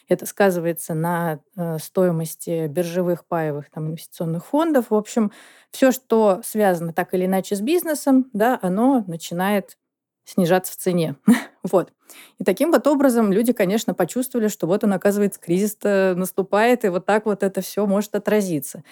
это 0.08 0.26
сказывается 0.26 0.92
на 0.94 1.40
э, 1.56 1.78
стоимости 1.78 2.66
биржевых 2.66 3.24
паевых 3.24 3.70
там, 3.70 3.88
инвестиционных 3.88 4.44
фондов. 4.46 4.90
В 4.90 4.94
общем, 4.94 5.32
все, 5.70 5.92
что 5.92 6.40
связано 6.44 6.92
так 6.92 7.14
или 7.14 7.24
иначе 7.24 7.56
с 7.56 7.60
бизнесом, 7.60 8.28
да, 8.34 8.58
оно 8.60 9.04
начинает 9.06 9.78
снижаться 10.24 10.72
в 10.72 10.76
цене. 10.76 11.16
вот. 11.62 11.92
И 12.38 12.44
таким 12.44 12.70
вот 12.70 12.86
образом 12.86 13.32
люди, 13.32 13.52
конечно, 13.52 13.94
почувствовали, 13.94 14.48
что 14.48 14.66
вот 14.66 14.84
он, 14.84 14.92
оказывается, 14.92 15.40
кризис 15.40 15.76
наступает, 15.82 16.84
и 16.84 16.88
вот 16.88 17.06
так 17.06 17.26
вот 17.26 17.42
это 17.42 17.60
все 17.60 17.86
может 17.86 18.14
отразиться. 18.14 18.82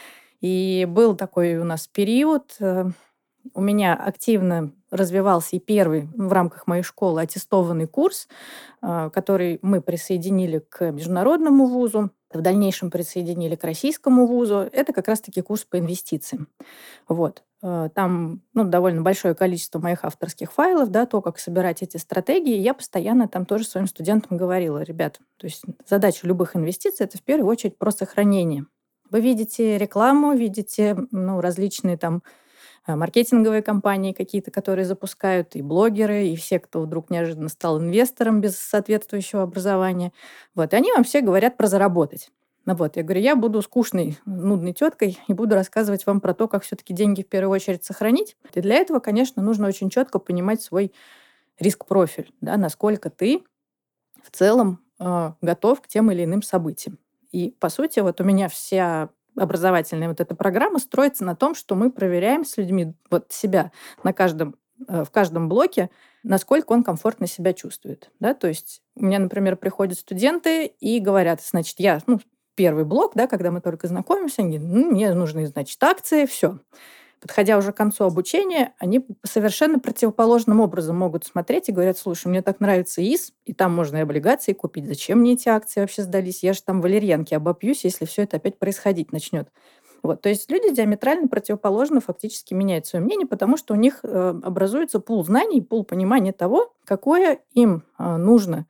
И 0.40 0.86
был 0.88 1.14
такой 1.14 1.56
у 1.56 1.64
нас 1.64 1.86
период, 1.86 2.56
э, 2.60 2.86
у 3.54 3.60
меня 3.60 3.94
активно 3.94 4.72
развивался 4.90 5.56
и 5.56 5.58
первый 5.58 6.08
в 6.14 6.32
рамках 6.32 6.66
моей 6.66 6.82
школы 6.82 7.22
аттестованный 7.22 7.86
курс, 7.86 8.28
э, 8.82 9.10
который 9.12 9.58
мы 9.62 9.82
присоединили 9.82 10.58
к 10.58 10.90
международному 10.90 11.66
вузу, 11.66 12.10
в 12.32 12.40
дальнейшем 12.40 12.90
присоединили 12.90 13.56
к 13.56 13.64
российскому 13.64 14.26
вузу. 14.26 14.68
Это 14.72 14.92
как 14.92 15.08
раз-таки 15.08 15.42
курс 15.42 15.64
по 15.64 15.78
инвестициям. 15.78 16.48
Вот. 17.08 17.42
Э, 17.62 17.90
там 17.94 18.42
ну, 18.54 18.64
довольно 18.64 19.02
большое 19.02 19.34
количество 19.34 19.78
моих 19.78 20.04
авторских 20.04 20.52
файлов, 20.52 20.90
да, 20.90 21.06
то, 21.06 21.20
как 21.20 21.38
собирать 21.38 21.82
эти 21.82 21.98
стратегии. 21.98 22.56
Я 22.56 22.74
постоянно 22.74 23.28
там 23.28 23.44
тоже 23.44 23.64
своим 23.64 23.86
студентам 23.86 24.36
говорила, 24.36 24.82
ребят, 24.82 25.18
то 25.36 25.46
есть 25.46 25.62
задача 25.86 26.26
любых 26.26 26.56
инвестиций– 26.56 27.04
это 27.06 27.18
в 27.18 27.22
первую 27.22 27.48
очередь 27.48 27.76
про 27.76 27.90
сохранение. 27.90 28.66
Вы 29.10 29.20
видите 29.20 29.76
рекламу, 29.76 30.34
видите 30.34 30.96
ну, 31.10 31.40
различные 31.40 31.98
там 31.98 32.22
э, 32.86 32.94
маркетинговые 32.94 33.62
компании 33.62 34.12
какие-то, 34.12 34.50
которые 34.50 34.86
запускают, 34.86 35.54
и 35.54 35.62
блогеры, 35.62 36.28
и 36.28 36.36
все, 36.36 36.60
кто 36.60 36.80
вдруг 36.80 37.10
неожиданно 37.10 37.50
стал 37.50 37.78
инвестором 37.78 38.40
без 38.40 38.56
соответствующего 38.56 39.42
образования. 39.42 40.12
Вот. 40.54 40.72
И 40.72 40.76
они 40.76 40.92
вам 40.92 41.04
все 41.04 41.20
говорят 41.20 41.58
про 41.58 41.66
заработать. 41.66 42.30
Ну 42.66 42.74
вот, 42.74 42.96
я 42.96 43.02
говорю, 43.02 43.20
я 43.20 43.36
буду 43.36 43.62
скучной, 43.62 44.18
нудной 44.26 44.72
теткой 44.72 45.18
и 45.28 45.32
буду 45.32 45.54
рассказывать 45.54 46.04
вам 46.06 46.20
про 46.20 46.34
то, 46.34 46.46
как 46.46 46.62
все-таки 46.62 46.92
деньги 46.92 47.22
в 47.22 47.28
первую 47.28 47.54
очередь 47.54 47.84
сохранить. 47.84 48.36
И 48.54 48.60
для 48.60 48.76
этого, 48.76 49.00
конечно, 49.00 49.42
нужно 49.42 49.66
очень 49.66 49.88
четко 49.88 50.18
понимать 50.18 50.60
свой 50.60 50.92
риск-профиль, 51.58 52.32
да, 52.40 52.56
насколько 52.56 53.10
ты 53.10 53.42
в 54.22 54.30
целом 54.30 54.80
э, 54.98 55.32
готов 55.40 55.80
к 55.80 55.88
тем 55.88 56.10
или 56.10 56.24
иным 56.24 56.42
событиям. 56.42 56.98
И, 57.32 57.54
по 57.58 57.68
сути, 57.68 58.00
вот 58.00 58.20
у 58.20 58.24
меня 58.24 58.48
вся 58.48 59.10
образовательная 59.36 60.08
вот 60.08 60.20
эта 60.20 60.34
программа 60.34 60.78
строится 60.78 61.24
на 61.24 61.36
том, 61.36 61.54
что 61.54 61.74
мы 61.74 61.90
проверяем 61.90 62.44
с 62.44 62.56
людьми 62.56 62.94
вот 63.10 63.32
себя 63.32 63.72
на 64.02 64.12
каждом, 64.12 64.56
э, 64.88 65.04
в 65.04 65.10
каждом 65.10 65.48
блоке, 65.48 65.90
насколько 66.22 66.72
он 66.72 66.82
комфортно 66.82 67.26
себя 67.26 67.52
чувствует. 67.52 68.10
Да? 68.20 68.34
То 68.34 68.48
есть 68.48 68.82
у 68.96 69.04
меня, 69.04 69.18
например, 69.18 69.56
приходят 69.56 69.98
студенты 69.98 70.66
и 70.66 71.00
говорят, 71.00 71.40
значит, 71.42 71.76
я 71.78 72.00
ну, 72.06 72.20
первый 72.60 72.84
блок, 72.84 73.12
да, 73.14 73.26
когда 73.26 73.50
мы 73.50 73.62
только 73.62 73.88
знакомимся, 73.88 74.42
они, 74.42 74.58
ну, 74.58 74.90
мне 74.90 75.14
нужны, 75.14 75.46
значит, 75.46 75.82
акции, 75.82 76.26
все. 76.26 76.58
Подходя 77.18 77.56
уже 77.56 77.72
к 77.72 77.76
концу 77.78 78.04
обучения, 78.04 78.74
они 78.78 79.06
совершенно 79.24 79.78
противоположным 79.78 80.60
образом 80.60 80.98
могут 80.98 81.24
смотреть 81.24 81.70
и 81.70 81.72
говорят, 81.72 81.96
слушай, 81.96 82.26
мне 82.26 82.42
так 82.42 82.60
нравится 82.60 83.00
ИС, 83.00 83.32
и 83.46 83.54
там 83.54 83.74
можно 83.74 83.96
и 83.96 84.00
облигации 84.00 84.52
купить. 84.52 84.84
Зачем 84.84 85.20
мне 85.20 85.32
эти 85.32 85.48
акции 85.48 85.80
вообще 85.80 86.02
сдались? 86.02 86.42
Я 86.42 86.52
же 86.52 86.62
там 86.62 86.82
валерьянки 86.82 87.32
обопьюсь, 87.32 87.84
если 87.84 88.04
все 88.04 88.24
это 88.24 88.36
опять 88.36 88.58
происходить 88.58 89.10
начнет. 89.10 89.48
Вот, 90.02 90.20
то 90.20 90.28
есть 90.28 90.50
люди 90.50 90.70
диаметрально 90.70 91.28
противоположно 91.28 92.02
фактически 92.02 92.52
меняют 92.52 92.84
свое 92.84 93.02
мнение, 93.02 93.26
потому 93.26 93.56
что 93.56 93.72
у 93.72 93.78
них 93.78 94.00
э, 94.02 94.34
образуется 94.42 95.00
пул 95.00 95.24
знаний, 95.24 95.62
пул 95.62 95.82
понимания 95.84 96.34
того, 96.34 96.74
какое 96.84 97.38
им 97.54 97.84
э, 97.98 98.16
нужно 98.18 98.66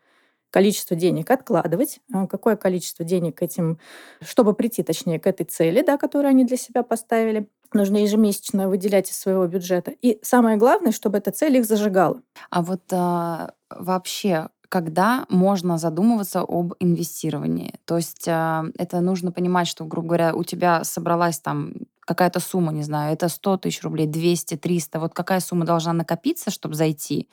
количество 0.51 0.97
денег 0.97 1.31
откладывать, 1.31 2.01
а, 2.13 2.27
какое 2.27 2.57
количество 2.57 3.05
денег 3.05 3.43
этим, 3.43 3.79
чтобы 4.21 4.55
прийти, 4.55 4.83
точнее, 4.83 5.21
к 5.21 5.27
этой 5.27 5.45
цели, 5.45 5.83
да, 5.83 5.97
которую 5.97 6.31
они 6.31 6.45
для 6.45 6.57
себя 6.57 6.83
поставили, 6.83 7.49
нужно 7.73 7.99
ежемесячно 7.99 8.69
выделять 8.69 9.11
из 9.11 9.17
своего 9.19 9.47
бюджета. 9.47 9.93
И 10.03 10.19
самое 10.23 10.57
главное, 10.57 10.93
чтобы 10.93 11.19
эта 11.19 11.31
цель 11.31 11.57
их 11.57 11.65
зажигала. 11.65 12.21
А 12.51 12.63
вот 12.63 12.83
а, 12.93 13.53
вообще, 13.71 14.49
когда 14.69 15.27
можно 15.29 15.79
задумываться 15.79 16.41
об 16.41 16.75
инвестировании? 16.81 17.75
То 17.85 17.97
есть 17.97 18.27
а, 18.29 18.65
это 18.77 19.01
нужно 19.01 19.33
понимать, 19.33 19.69
что, 19.69 19.85
грубо 19.85 20.09
говоря, 20.09 20.35
у 20.35 20.45
тебя 20.45 20.85
собралась 20.85 21.39
там 21.39 21.75
какая-то 22.01 22.41
сумма, 22.41 22.73
не 22.73 22.83
знаю, 22.83 23.13
это 23.13 23.29
100 23.29 23.59
тысяч 23.59 23.83
рублей, 23.83 24.07
200, 24.07 24.57
300, 24.57 25.01
вот 25.01 25.15
какая 25.15 25.41
сумма 25.41 25.65
должна 25.65 25.93
накопиться, 25.93 26.51
чтобы 26.51 26.75
зайти? 26.75 27.29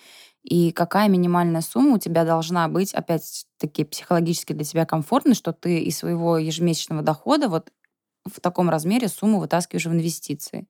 и 0.47 0.71
какая 0.71 1.09
минимальная 1.09 1.59
сумма 1.59 1.95
у 1.95 1.99
тебя 1.99 2.23
должна 2.23 2.69
быть, 2.69 2.93
опять-таки, 2.93 3.83
психологически 3.83 4.53
для 4.53 4.63
тебя 4.63 4.85
комфортной, 4.85 5.35
что 5.35 5.51
ты 5.51 5.79
из 5.79 5.97
своего 5.97 6.37
ежемесячного 6.37 7.01
дохода 7.01 7.49
вот 7.49 7.69
в 8.25 8.39
таком 8.39 8.69
размере 8.69 9.09
сумму 9.09 9.39
вытаскиваешь 9.39 9.85
в 9.85 9.91
инвестиции. 9.91 10.65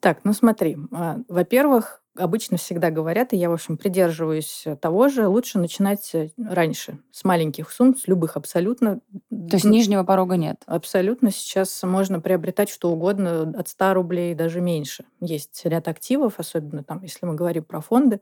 Так, 0.00 0.20
ну 0.24 0.32
смотри, 0.32 0.76
а, 0.92 1.18
во-первых, 1.28 2.02
обычно 2.18 2.56
всегда 2.56 2.90
говорят, 2.90 3.32
и 3.32 3.36
я, 3.36 3.48
в 3.50 3.52
общем, 3.52 3.76
придерживаюсь 3.76 4.64
того 4.80 5.08
же, 5.08 5.26
лучше 5.28 5.58
начинать 5.58 6.10
э, 6.14 6.30
раньше, 6.38 6.98
с 7.10 7.24
маленьких 7.24 7.70
сумм, 7.70 7.96
с 7.96 8.06
любых 8.08 8.36
абсолютно. 8.36 9.00
То 9.30 9.56
есть 9.56 9.64
нижнего 9.64 10.04
порога 10.04 10.36
нет? 10.36 10.62
Абсолютно. 10.66 11.30
Сейчас 11.30 11.82
можно 11.82 12.20
приобретать 12.20 12.68
что 12.68 12.90
угодно 12.90 13.52
от 13.56 13.68
100 13.68 13.94
рублей, 13.94 14.34
даже 14.34 14.60
меньше. 14.60 15.04
Есть 15.20 15.60
ряд 15.64 15.88
активов, 15.88 16.34
особенно 16.38 16.84
там, 16.84 17.02
если 17.02 17.26
мы 17.26 17.34
говорим 17.34 17.64
про 17.64 17.80
фонды 17.80 18.20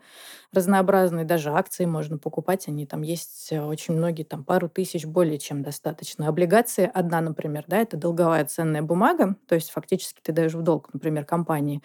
разнообразные, 0.53 1.24
даже 1.24 1.51
акции 1.51 1.84
можно 1.84 2.18
покупать, 2.18 2.68
они 2.68 2.86
там 2.86 3.03
есть 3.03 3.49
э, 3.53 3.61
очень 3.62 3.94
многие, 3.94 4.24
там 4.24 4.44
пару 4.44 4.68
тысяч 4.68 5.05
более 5.05 5.38
чем 5.38 5.62
достаточно. 5.62 6.28
Облигации 6.28 6.90
одна, 6.92 7.20
например, 7.20 7.64
да, 7.66 7.78
это 7.78 7.97
долговая 7.97 8.44
ценная 8.44 8.82
бумага, 8.82 9.36
то 9.47 9.55
есть 9.55 9.70
фактически 9.70 10.20
ты 10.22 10.32
даешь 10.32 10.55
в 10.55 10.62
долг, 10.62 10.88
например, 10.92 11.24
компании, 11.24 11.82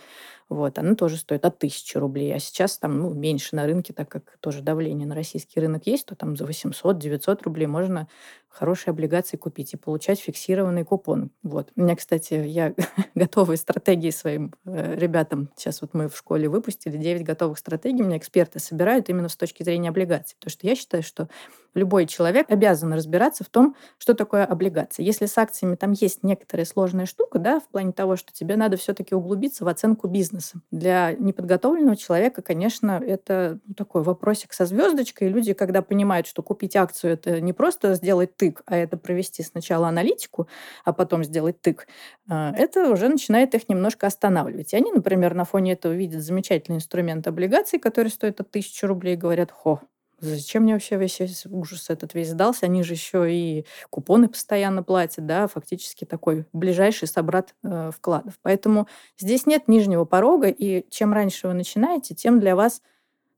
вот, 0.49 0.79
она 0.79 0.95
тоже 0.95 1.17
стоит 1.17 1.45
от 1.45 1.59
тысячи 1.59 1.97
рублей, 2.01 2.35
а 2.35 2.39
сейчас 2.39 2.77
там 2.77 2.99
ну, 2.99 3.13
меньше 3.13 3.55
на 3.55 3.65
рынке, 3.65 3.93
так 3.93 4.09
как 4.09 4.37
тоже 4.41 4.61
давление 4.61 5.07
на 5.07 5.15
российский 5.15 5.61
рынок 5.61 5.87
есть, 5.87 6.05
то 6.07 6.15
там 6.15 6.35
за 6.35 6.45
800-900 6.45 7.43
рублей 7.43 7.67
можно 7.67 8.09
хорошие 8.51 8.91
облигации 8.91 9.37
купить 9.37 9.73
и 9.73 9.77
получать 9.77 10.19
фиксированный 10.19 10.83
купон. 10.83 11.31
Вот. 11.41 11.71
У 11.75 11.81
меня, 11.81 11.95
кстати, 11.95 12.33
я 12.33 12.73
готовые 13.15 13.57
стратегии 13.57 14.11
своим 14.11 14.53
э, 14.65 14.95
ребятам, 14.95 15.49
сейчас 15.55 15.81
вот 15.81 15.93
мы 15.93 16.09
в 16.09 16.17
школе 16.17 16.49
выпустили 16.49 16.97
9 16.97 17.23
готовых 17.23 17.57
стратегий, 17.57 18.03
меня 18.03 18.17
эксперты 18.17 18.59
собирают 18.59 19.09
именно 19.09 19.29
с 19.29 19.35
точки 19.35 19.63
зрения 19.63 19.89
облигаций. 19.89 20.35
Потому 20.37 20.51
что 20.51 20.67
я 20.67 20.75
считаю, 20.75 21.01
что 21.01 21.29
любой 21.73 22.05
человек 22.05 22.47
обязан 22.49 22.93
разбираться 22.93 23.43
в 23.43 23.49
том, 23.49 23.75
что 23.97 24.13
такое 24.13 24.45
облигация. 24.45 25.05
Если 25.05 25.25
с 25.25 25.37
акциями 25.37 25.75
там 25.75 25.93
есть 25.93 26.23
некоторая 26.23 26.65
сложная 26.65 27.05
штука, 27.05 27.39
да, 27.39 27.59
в 27.59 27.67
плане 27.67 27.93
того, 27.93 28.17
что 28.17 28.33
тебе 28.33 28.57
надо 28.57 28.77
все-таки 28.77 29.15
углубиться 29.15 29.63
в 29.63 29.67
оценку 29.67 30.07
бизнеса. 30.07 30.61
Для 30.71 31.13
неподготовленного 31.13 31.95
человека, 31.95 32.41
конечно, 32.41 33.01
это 33.05 33.59
ну, 33.65 33.73
такой 33.73 34.03
вопросик 34.03 34.53
со 34.53 34.65
звездочкой. 34.65 35.29
Люди, 35.29 35.53
когда 35.53 35.81
понимают, 35.81 36.27
что 36.27 36.43
купить 36.43 36.75
акцию 36.75 37.13
это 37.13 37.39
не 37.39 37.53
просто 37.53 37.93
сделать 37.95 38.35
тык, 38.41 38.63
а 38.65 38.75
это 38.75 38.97
провести 38.97 39.43
сначала 39.43 39.87
аналитику, 39.87 40.47
а 40.83 40.93
потом 40.93 41.23
сделать 41.23 41.61
тык, 41.61 41.87
а, 42.27 42.51
это 42.57 42.89
уже 42.89 43.07
начинает 43.07 43.53
их 43.53 43.69
немножко 43.69 44.07
останавливать. 44.07 44.73
И 44.73 44.75
они, 44.75 44.91
например, 44.91 45.35
на 45.35 45.45
фоне 45.45 45.73
этого 45.73 45.93
видят 45.93 46.23
замечательный 46.23 46.77
инструмент 46.77 47.27
облигаций, 47.27 47.77
который 47.79 48.07
стоит 48.07 48.41
от 48.41 48.49
тысячи 48.49 48.83
рублей, 48.85 49.13
и 49.13 49.17
говорят, 49.17 49.51
хо, 49.51 49.81
Зачем 50.23 50.63
мне 50.63 50.73
вообще 50.73 50.97
весь 50.97 51.19
ужас 51.47 51.89
этот 51.89 52.13
весь 52.13 52.29
сдался? 52.29 52.67
Они 52.67 52.83
же 52.83 52.93
еще 52.93 53.33
и 53.33 53.65
купоны 53.89 54.29
постоянно 54.29 54.83
платят, 54.83 55.25
да, 55.25 55.47
фактически 55.47 56.05
такой 56.05 56.45
ближайший 56.53 57.07
собрат 57.07 57.55
э, 57.63 57.89
вкладов. 57.91 58.35
Поэтому 58.43 58.87
здесь 59.17 59.47
нет 59.47 59.67
нижнего 59.67 60.05
порога, 60.05 60.49
и 60.49 60.85
чем 60.91 61.11
раньше 61.11 61.47
вы 61.47 61.55
начинаете, 61.55 62.13
тем 62.13 62.39
для 62.39 62.55
вас 62.55 62.83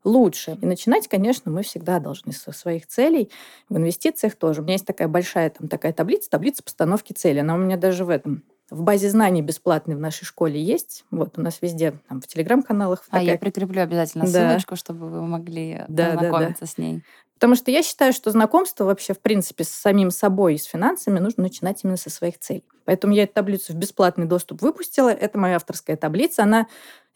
лучше. 0.04 0.58
И 0.62 0.66
начинать, 0.66 1.08
конечно, 1.08 1.51
мы 1.51 1.64
всегда 1.64 1.99
должны 1.99 2.34
со 2.34 2.51
своих 2.51 2.88
целей. 2.88 3.30
В 3.70 3.78
инвестициях 3.78 4.36
тоже. 4.36 4.62
У 4.62 4.64
меня 4.64 4.74
есть 4.74 4.86
такая 4.86 5.08
большая 5.08 5.49
там 5.49 5.68
такая 5.68 5.93
таблица, 5.93 6.30
таблица 6.30 6.64
постановки 6.64 7.14
цели. 7.14 7.39
Она 7.39 7.56
у 7.56 7.58
меня 7.58 7.78
даже 7.78 8.06
в 8.06 8.10
этом 8.10 8.43
в 8.70 8.82
базе 8.82 9.10
знаний 9.10 9.41
бесплатной 9.41 9.95
в 9.95 9.99
нашей 9.99 10.26
школе 10.26 10.62
есть. 10.62 11.06
Вот 11.12 11.38
у 11.38 11.41
нас 11.41 11.60
везде, 11.62 11.93
там, 12.08 12.22
в 12.22 12.28
телеграм-каналах. 12.28 13.04
А 13.10 13.22
я 13.22 13.38
прикреплю 13.38 13.82
обязательно 13.82 14.26
да. 14.26 14.32
ссылочку, 14.32 14.76
чтобы 14.76 15.10
вы 15.10 15.22
могли 15.22 15.84
да, 15.88 16.14
познакомиться 16.14 16.62
да, 16.62 16.66
да. 16.66 16.68
с 16.68 16.78
ней. 16.78 17.04
Потому 17.43 17.57
что 17.57 17.71
я 17.71 17.83
считаю, 17.83 18.13
что 18.13 18.31
знакомство 18.31 18.85
вообще, 18.85 19.13
в 19.13 19.19
принципе, 19.19 19.65
с 19.65 19.69
самим 19.69 20.11
собой 20.11 20.55
и 20.55 20.57
с 20.57 20.63
финансами 20.63 21.19
нужно 21.19 21.43
начинать 21.43 21.83
именно 21.83 21.97
со 21.97 22.09
своих 22.09 22.39
целей. 22.39 22.63
Поэтому 22.85 23.13
я 23.13 23.23
эту 23.23 23.33
таблицу 23.33 23.73
в 23.73 23.75
бесплатный 23.75 24.25
доступ 24.25 24.61
выпустила. 24.61 25.09
Это 25.09 25.37
моя 25.37 25.57
авторская 25.57 25.97
таблица. 25.97 26.43
Она 26.43 26.67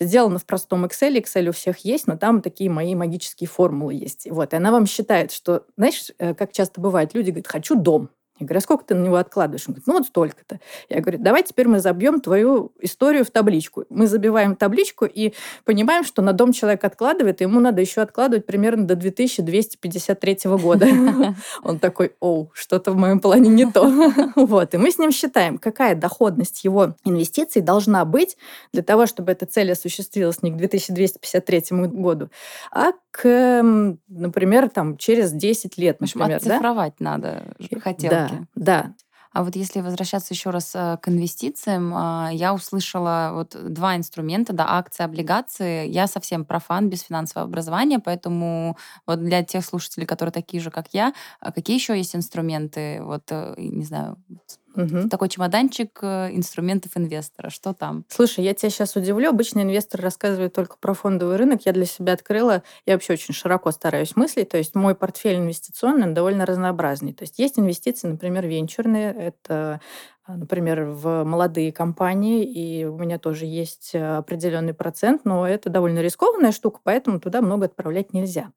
сделана 0.02 0.38
в 0.38 0.46
простом 0.46 0.84
Excel. 0.84 1.18
Excel 1.18 1.48
у 1.48 1.54
всех 1.54 1.78
есть, 1.86 2.08
но 2.08 2.18
там 2.18 2.42
такие 2.42 2.70
мои 2.70 2.94
магические 2.94 3.48
формулы 3.48 3.94
есть. 3.94 4.28
Вот. 4.30 4.52
И 4.52 4.58
она 4.58 4.74
вам 4.74 4.86
считает, 4.86 5.32
что, 5.32 5.64
знаешь, 5.78 6.12
э, 6.18 6.34
как 6.34 6.52
часто 6.52 6.82
бывает, 6.82 7.14
люди 7.14 7.30
говорят, 7.30 7.48
хочу 7.48 7.76
дом. 7.76 8.10
Я 8.40 8.46
говорю, 8.46 8.58
а 8.58 8.62
сколько 8.62 8.86
ты 8.86 8.96
на 8.96 9.04
него 9.04 9.16
откладываешь? 9.16 9.64
Он 9.68 9.74
говорит, 9.74 9.88
ну 9.88 9.94
вот 9.94 10.06
столько-то. 10.06 10.60
Я 10.90 11.02
говорю, 11.02 11.20
давай 11.20 11.44
теперь 11.44 11.68
мы 11.68 11.80
забьем 11.80 12.22
твою 12.22 12.72
историю 12.80 13.26
в 13.26 13.32
табличку. 13.32 13.86
Мы 13.90 14.08
забиваем 14.08 14.56
табличку 14.56 15.06
и 15.06 15.34
понимаем, 15.66 16.04
что 16.04 16.22
на 16.22 16.34
дом 16.34 16.54
человек 16.54 16.84
откладывает, 16.84 17.42
и 17.42 17.46
ему 17.46 17.60
надо 17.60 17.82
еще 17.82 18.02
откладывать 18.02 18.46
примерно 18.46 18.86
до 18.86 18.96
2253 18.96 20.38
года. 20.44 20.88
Он 21.64 21.80
такой, 21.80 22.14
оу, 22.20 22.52
что-то 22.54 22.92
в 22.92 22.96
моем 22.96 23.20
плане 23.20 23.50
не 23.50 23.70
то. 23.70 23.88
Вот. 24.36 24.74
И 24.74 24.78
мы 24.78 24.92
с 24.92 24.98
ним 24.98 25.12
считаем, 25.12 25.58
какая 25.58 25.96
доходность 25.96 26.64
его 26.64 26.96
инвестиций 27.04 27.62
должна 27.62 28.06
быть 28.06 28.38
для 28.72 28.84
того, 28.84 29.06
чтобы 29.06 29.32
эта 29.32 29.46
цель 29.46 29.72
осуществилась 29.72 30.44
не 30.44 30.52
к 30.52 30.58
2253 30.58 31.64
году, 31.72 32.30
а 32.72 32.92
к, 33.12 33.64
например, 34.08 34.70
там, 34.70 34.96
через 34.98 35.32
10 35.32 35.78
лет, 35.78 36.00
например. 36.00 36.38
Оцифровать 36.38 36.94
да? 37.00 37.12
надо 37.12 37.44
хотелки. 37.82 38.14
Да, 38.14 38.27
да. 38.56 38.94
А 39.34 39.44
вот 39.44 39.56
если 39.56 39.82
возвращаться 39.82 40.34
еще 40.34 40.50
раз 40.50 40.74
э, 40.74 40.98
к 41.02 41.10
инвестициям, 41.10 41.94
а, 41.94 42.30
я 42.32 42.54
услышала 42.56 43.32
вот 43.34 43.56
два 43.72 43.96
инструмента, 43.96 44.52
да, 44.54 44.66
акции, 44.68 45.04
облигации. 45.04 45.88
Я 45.88 46.08
совсем 46.08 46.44
профан, 46.46 46.90
без 46.90 47.02
финансового 47.04 47.48
образования, 47.48 48.00
поэтому 48.00 48.78
вот 49.06 49.24
для 49.24 49.44
тех 49.44 49.64
слушателей, 49.64 50.08
которые 50.08 50.34
такие 50.34 50.62
же, 50.62 50.72
как 50.72 50.88
я, 50.94 51.14
а 51.40 51.52
какие 51.52 51.76
еще 51.78 51.96
есть 51.96 52.16
инструменты, 52.16 53.00
вот, 53.04 53.24
э, 53.30 53.54
не 53.58 53.84
знаю, 53.86 54.18
Угу. 54.78 55.10
Такой 55.10 55.28
чемоданчик 55.28 56.00
э, 56.02 56.30
инструментов 56.32 56.96
инвестора. 56.96 57.50
Что 57.50 57.74
там? 57.74 58.06
Слушай, 58.10 58.46
я 58.46 58.54
тебя 58.54 58.70
сейчас 58.70 58.96
удивлю. 58.96 59.30
Обычно 59.30 59.62
инвестор 59.62 60.02
рассказывает 60.02 60.54
только 60.54 60.78
про 60.80 60.94
фондовый 60.94 61.38
рынок. 61.38 61.62
Я 61.66 61.74
для 61.74 61.86
себя 61.86 62.14
открыла, 62.14 62.64
я 62.86 62.94
вообще 62.94 63.14
очень 63.14 63.34
широко 63.34 63.72
стараюсь 63.72 64.16
мыслить. 64.16 64.50
То 64.50 64.58
есть 64.58 64.76
мой 64.76 64.94
портфель 64.94 65.38
инвестиционный 65.38 66.14
довольно 66.14 66.46
разнообразный. 66.46 67.14
То 67.14 67.24
есть 67.24 67.40
есть 67.40 67.58
инвестиции, 67.58 68.08
например, 68.08 68.46
венчурные. 68.46 69.12
Это 69.14 69.82
а, 70.26 70.36
например, 70.36 70.84
в 70.84 71.24
молодые 71.24 71.72
компании, 71.72 72.44
и 72.44 72.86
у 72.86 72.98
меня 72.98 73.18
тоже 73.18 73.46
есть 73.46 73.96
определенный 73.96 74.74
процент, 74.74 75.22
но 75.24 75.48
это 75.48 75.70
довольно 75.70 76.00
рискованная 76.00 76.52
штука, 76.52 76.82
поэтому 76.84 77.22
туда 77.22 77.42
много 77.42 77.66
отправлять 77.66 78.14
нельзя. 78.14 78.52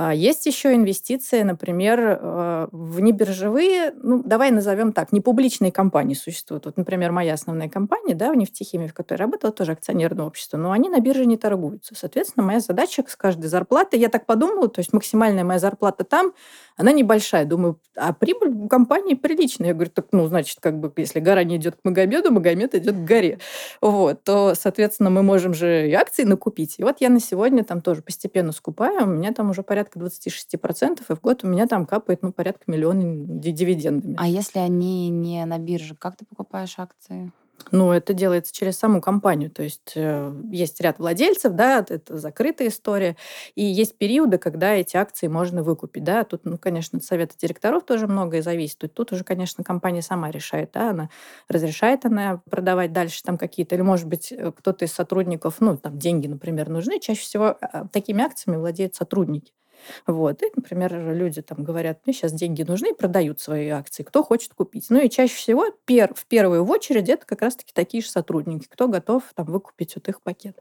А, 0.00 0.14
есть 0.14 0.46
еще 0.46 0.74
инвестиции, 0.76 1.42
например, 1.42 1.98
э, 2.00 2.68
в 2.70 3.00
небиржевые, 3.00 3.92
ну, 4.00 4.22
давай 4.22 4.52
назовем 4.52 4.92
так, 4.92 5.10
не 5.10 5.20
публичные 5.20 5.72
компании 5.72 6.14
существуют. 6.14 6.66
Вот, 6.66 6.76
например, 6.76 7.10
моя 7.10 7.34
основная 7.34 7.68
компания, 7.68 8.14
да, 8.14 8.30
в 8.30 8.36
нефтехимии, 8.36 8.86
в 8.86 8.94
которой 8.94 9.18
работала, 9.18 9.52
тоже 9.52 9.72
акционерное 9.72 10.24
общество, 10.24 10.56
но 10.56 10.70
они 10.70 10.88
на 10.88 11.00
бирже 11.00 11.26
не 11.26 11.36
торгуются. 11.36 11.96
Соответственно, 11.96 12.46
моя 12.46 12.60
задача 12.60 13.02
с 13.08 13.16
каждой 13.16 13.48
зарплаты, 13.48 13.96
я 13.96 14.08
так 14.08 14.24
подумала, 14.24 14.68
то 14.68 14.78
есть 14.78 14.92
максимальная 14.92 15.42
моя 15.42 15.58
зарплата 15.58 16.04
там, 16.04 16.32
она 16.78 16.92
небольшая. 16.92 17.44
Думаю, 17.44 17.80
а 17.96 18.12
прибыль 18.12 18.68
компании 18.68 19.14
приличная. 19.14 19.68
Я 19.68 19.74
говорю, 19.74 19.90
так, 19.90 20.06
ну, 20.12 20.26
значит, 20.28 20.58
как 20.60 20.78
бы, 20.78 20.92
если 20.96 21.18
гора 21.18 21.42
не 21.42 21.56
идет 21.56 21.74
к 21.74 21.84
Магомеду, 21.84 22.30
Магомед 22.30 22.74
идет 22.76 22.94
к 22.94 23.04
горе. 23.04 23.40
Вот, 23.80 24.22
то, 24.22 24.54
соответственно, 24.54 25.10
мы 25.10 25.24
можем 25.24 25.54
же 25.54 25.90
и 25.90 25.92
акции 25.92 26.22
накупить. 26.22 26.76
И 26.78 26.84
вот 26.84 27.00
я 27.00 27.08
на 27.10 27.20
сегодня 27.20 27.64
там 27.64 27.82
тоже 27.82 28.00
постепенно 28.00 28.52
скупаю, 28.52 29.02
у 29.02 29.06
меня 29.06 29.32
там 29.32 29.50
уже 29.50 29.64
порядка 29.64 29.98
26%, 29.98 31.00
и 31.08 31.14
в 31.14 31.20
год 31.20 31.42
у 31.42 31.48
меня 31.48 31.66
там 31.66 31.84
капает, 31.84 32.22
ну, 32.22 32.32
порядка 32.32 32.64
миллиона 32.68 33.02
дивидендами. 33.02 34.14
А 34.16 34.28
если 34.28 34.60
они 34.60 35.08
не 35.08 35.44
на 35.44 35.58
бирже, 35.58 35.96
как 35.96 36.16
ты 36.16 36.24
покупаешь 36.24 36.78
акции? 36.78 37.32
Ну, 37.70 37.92
это 37.92 38.14
делается 38.14 38.54
через 38.54 38.78
саму 38.78 39.00
компанию. 39.00 39.50
То 39.50 39.62
есть 39.62 39.92
э, 39.94 40.32
есть 40.50 40.80
ряд 40.80 40.98
владельцев, 40.98 41.52
да, 41.52 41.84
это 41.86 42.16
закрытая 42.16 42.68
история. 42.68 43.16
И 43.54 43.64
есть 43.64 43.96
периоды, 43.98 44.38
когда 44.38 44.74
эти 44.74 44.96
акции 44.96 45.26
можно 45.26 45.62
выкупить. 45.62 46.04
Да. 46.04 46.24
Тут, 46.24 46.44
ну, 46.44 46.58
конечно, 46.58 47.00
совета 47.00 47.34
директоров 47.36 47.84
тоже 47.84 48.06
многое 48.06 48.42
зависит. 48.42 48.78
Тут, 48.92 49.12
уже, 49.12 49.24
конечно, 49.24 49.64
компания 49.64 50.02
сама 50.02 50.30
решает. 50.30 50.70
Да, 50.72 50.90
она 50.90 51.10
разрешает 51.48 52.04
она 52.04 52.40
продавать 52.50 52.92
дальше 52.92 53.22
там 53.22 53.36
какие-то, 53.38 53.74
или, 53.74 53.82
может 53.82 54.06
быть, 54.06 54.32
э, 54.32 54.52
кто-то 54.52 54.84
из 54.84 54.92
сотрудников, 54.92 55.56
ну, 55.60 55.76
там 55.76 55.98
деньги, 55.98 56.26
например, 56.26 56.68
нужны. 56.68 57.00
Чаще 57.00 57.20
всего 57.20 57.56
а, 57.60 57.86
такими 57.88 58.22
акциями 58.22 58.58
владеют 58.58 58.94
сотрудники. 58.94 59.52
Вот. 60.06 60.42
И, 60.42 60.46
например, 60.54 61.14
люди 61.14 61.42
там 61.42 61.64
говорят, 61.64 62.00
мне 62.04 62.14
сейчас 62.14 62.32
деньги 62.32 62.62
нужны, 62.62 62.94
продают 62.94 63.40
свои 63.40 63.68
акции, 63.68 64.02
кто 64.02 64.22
хочет 64.22 64.54
купить. 64.54 64.86
Ну 64.90 65.00
и 65.00 65.10
чаще 65.10 65.34
всего 65.34 65.66
пер, 65.84 66.14
в 66.14 66.26
первую 66.26 66.64
очередь 66.66 67.08
это 67.08 67.26
как 67.26 67.42
раз-таки 67.42 67.72
такие 67.72 68.02
же 68.02 68.10
сотрудники, 68.10 68.66
кто 68.68 68.88
готов 68.88 69.22
там 69.34 69.46
выкупить 69.46 69.94
вот 69.96 70.08
их 70.08 70.22
пакет. 70.22 70.58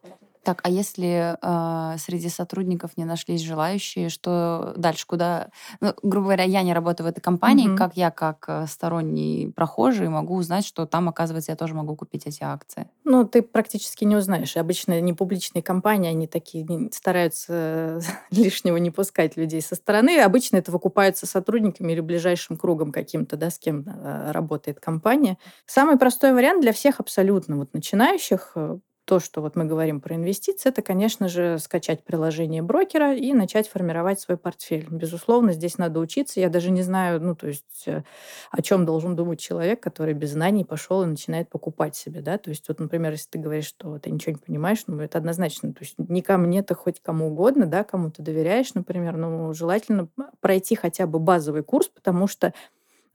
Так, 0.48 0.62
а 0.64 0.70
если 0.70 1.36
э, 1.42 1.98
среди 1.98 2.30
сотрудников 2.30 2.92
не 2.96 3.04
нашлись 3.04 3.42
желающие, 3.42 4.08
что 4.08 4.74
дальше, 4.78 5.06
куда... 5.06 5.50
Ну, 5.82 5.94
грубо 6.04 6.28
говоря, 6.28 6.46
я 6.46 6.64
не 6.64 6.74
работаю 6.74 7.06
в 7.06 7.10
этой 7.10 7.20
компании, 7.20 7.68
Мгм. 7.68 7.78
как 7.78 7.98
я, 7.98 8.12
как 8.12 8.46
э, 8.48 8.66
сторонний 8.66 9.52
прохожий, 9.52 10.08
могу 10.08 10.36
узнать, 10.36 10.66
что 10.66 10.86
там, 10.86 11.10
оказывается, 11.10 11.52
я 11.52 11.58
тоже 11.58 11.74
могу 11.74 11.98
купить 11.98 12.28
эти 12.28 12.44
акции? 12.44 12.88
Ну, 13.04 13.26
ты 13.26 13.42
практически 13.42 14.06
не 14.06 14.16
узнаешь. 14.16 14.56
Обычно 14.56 15.02
не 15.02 15.12
публичные 15.12 15.62
компании, 15.62 16.12
они 16.12 16.28
такие 16.28 16.66
стараются 16.94 18.00
лишнего 18.32 18.78
не 18.78 18.90
пускать 18.90 19.36
людей 19.36 19.62
со 19.62 19.76
стороны. 19.76 20.22
Обычно 20.22 20.56
это 20.56 20.72
выкупается 20.72 21.26
сотрудниками 21.26 21.92
или 21.92 22.00
ближайшим 22.00 22.56
кругом 22.56 22.94
каким-то, 22.94 23.36
да, 23.36 23.50
с 23.50 23.60
кем 23.60 23.84
э, 23.86 24.32
работает 24.32 24.80
компания. 24.80 25.38
Самый 25.66 25.98
простой 25.98 26.32
вариант 26.32 26.62
для 26.62 26.72
всех 26.72 27.02
абсолютно 27.02 27.58
вот 27.58 27.74
начинающих 27.74 28.54
э, 28.56 28.78
то, 29.08 29.22
что 29.22 29.42
вот 29.42 29.56
мы 29.56 29.64
говорим 29.64 30.02
про 30.02 30.16
инвестиции, 30.16 30.68
это, 30.68 30.82
конечно 30.82 31.30
же, 31.30 31.60
скачать 31.60 32.04
приложение 32.04 32.62
брокера 32.62 33.16
и 33.16 33.32
начать 33.32 33.70
формировать 33.70 34.20
свой 34.20 34.38
портфель. 34.38 34.86
Безусловно, 34.92 35.54
здесь 35.54 35.78
надо 35.78 36.02
учиться. 36.02 36.42
Я 36.42 36.50
даже 36.50 36.72
не 36.72 36.82
знаю, 36.82 37.22
ну, 37.22 37.34
то 37.34 37.48
есть, 37.48 37.84
э, 37.88 38.04
о 38.52 38.62
чем 38.62 38.86
должен 38.86 39.16
думать 39.16 39.40
человек, 39.40 39.80
который 39.82 40.14
без 40.14 40.32
знаний 40.34 40.66
пошел 40.66 41.04
и 41.04 41.06
начинает 41.06 41.50
покупать 41.50 41.96
себе, 41.96 42.20
да. 42.22 42.38
То 42.38 42.50
есть, 42.50 42.68
вот, 42.68 42.82
например, 42.82 43.14
если 43.14 43.30
ты 43.30 43.40
говоришь, 43.40 43.68
что 43.68 43.98
ты 43.98 44.12
ничего 44.12 44.34
не 44.34 44.40
понимаешь, 44.46 44.84
ну, 44.88 45.00
это 45.00 45.18
однозначно. 45.20 45.72
То 45.72 45.84
есть, 45.86 45.96
не 45.98 46.22
ко 46.22 46.38
мне, 46.38 46.62
то 46.62 46.76
хоть 46.76 47.00
кому 47.02 47.28
угодно, 47.28 47.66
да, 47.66 47.86
кому 47.86 48.12
ты 48.12 48.22
доверяешь, 48.22 48.74
например, 48.74 49.16
ну, 49.16 49.54
желательно 49.54 50.10
пройти 50.42 50.76
хотя 50.76 51.08
бы 51.08 51.20
базовый 51.20 51.64
курс, 51.64 51.88
потому 51.88 52.28
что 52.28 52.54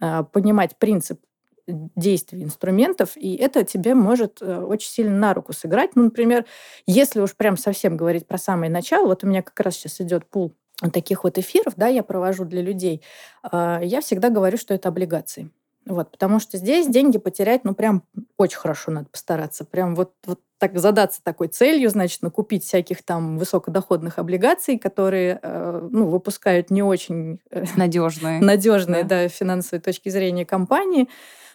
э, 0.01 0.24
понимать 0.32 0.76
принцип 0.78 1.20
действий 1.66 2.42
инструментов, 2.42 3.16
и 3.16 3.34
это 3.36 3.64
тебе 3.64 3.94
может 3.94 4.38
э, 4.40 4.60
очень 4.60 4.90
сильно 4.90 5.16
на 5.16 5.34
руку 5.34 5.52
сыграть. 5.52 5.94
Ну, 5.94 6.04
например, 6.04 6.44
если 6.86 7.20
уж 7.20 7.36
прям 7.36 7.56
совсем 7.56 7.96
говорить 7.96 8.26
про 8.26 8.38
самое 8.38 8.70
начало, 8.70 9.06
вот 9.06 9.24
у 9.24 9.26
меня 9.26 9.42
как 9.42 9.58
раз 9.60 9.74
сейчас 9.74 10.00
идет 10.00 10.26
пул 10.26 10.54
таких 10.92 11.24
вот 11.24 11.38
эфиров, 11.38 11.74
да, 11.76 11.86
я 11.86 12.02
провожу 12.02 12.44
для 12.44 12.62
людей, 12.62 13.02
а, 13.42 13.80
я 13.82 14.00
всегда 14.00 14.30
говорю, 14.30 14.56
что 14.56 14.74
это 14.74 14.88
облигации. 14.88 15.50
Вот, 15.84 16.12
потому 16.12 16.38
что 16.38 16.58
здесь 16.58 16.86
деньги 16.86 17.18
потерять, 17.18 17.64
ну, 17.64 17.74
прям 17.74 18.04
очень 18.36 18.58
хорошо 18.58 18.92
надо 18.92 19.08
постараться. 19.08 19.64
Прям 19.64 19.96
вот, 19.96 20.12
вот 20.24 20.40
так 20.58 20.78
задаться 20.78 21.20
такой 21.24 21.48
целью, 21.48 21.90
значит, 21.90 22.22
накупить 22.22 22.62
всяких 22.64 23.02
там 23.02 23.36
высокодоходных 23.36 24.20
облигаций, 24.20 24.78
которые, 24.78 25.40
э, 25.42 25.88
ну, 25.90 26.06
выпускают 26.06 26.70
не 26.70 26.84
очень 26.84 27.40
э, 27.50 27.64
надежные, 27.74 28.40
надежные, 28.40 29.02
да, 29.02 29.24
да 29.24 29.28
финансовой 29.28 29.80
точки 29.80 30.08
зрения 30.08 30.46
компании. 30.46 31.08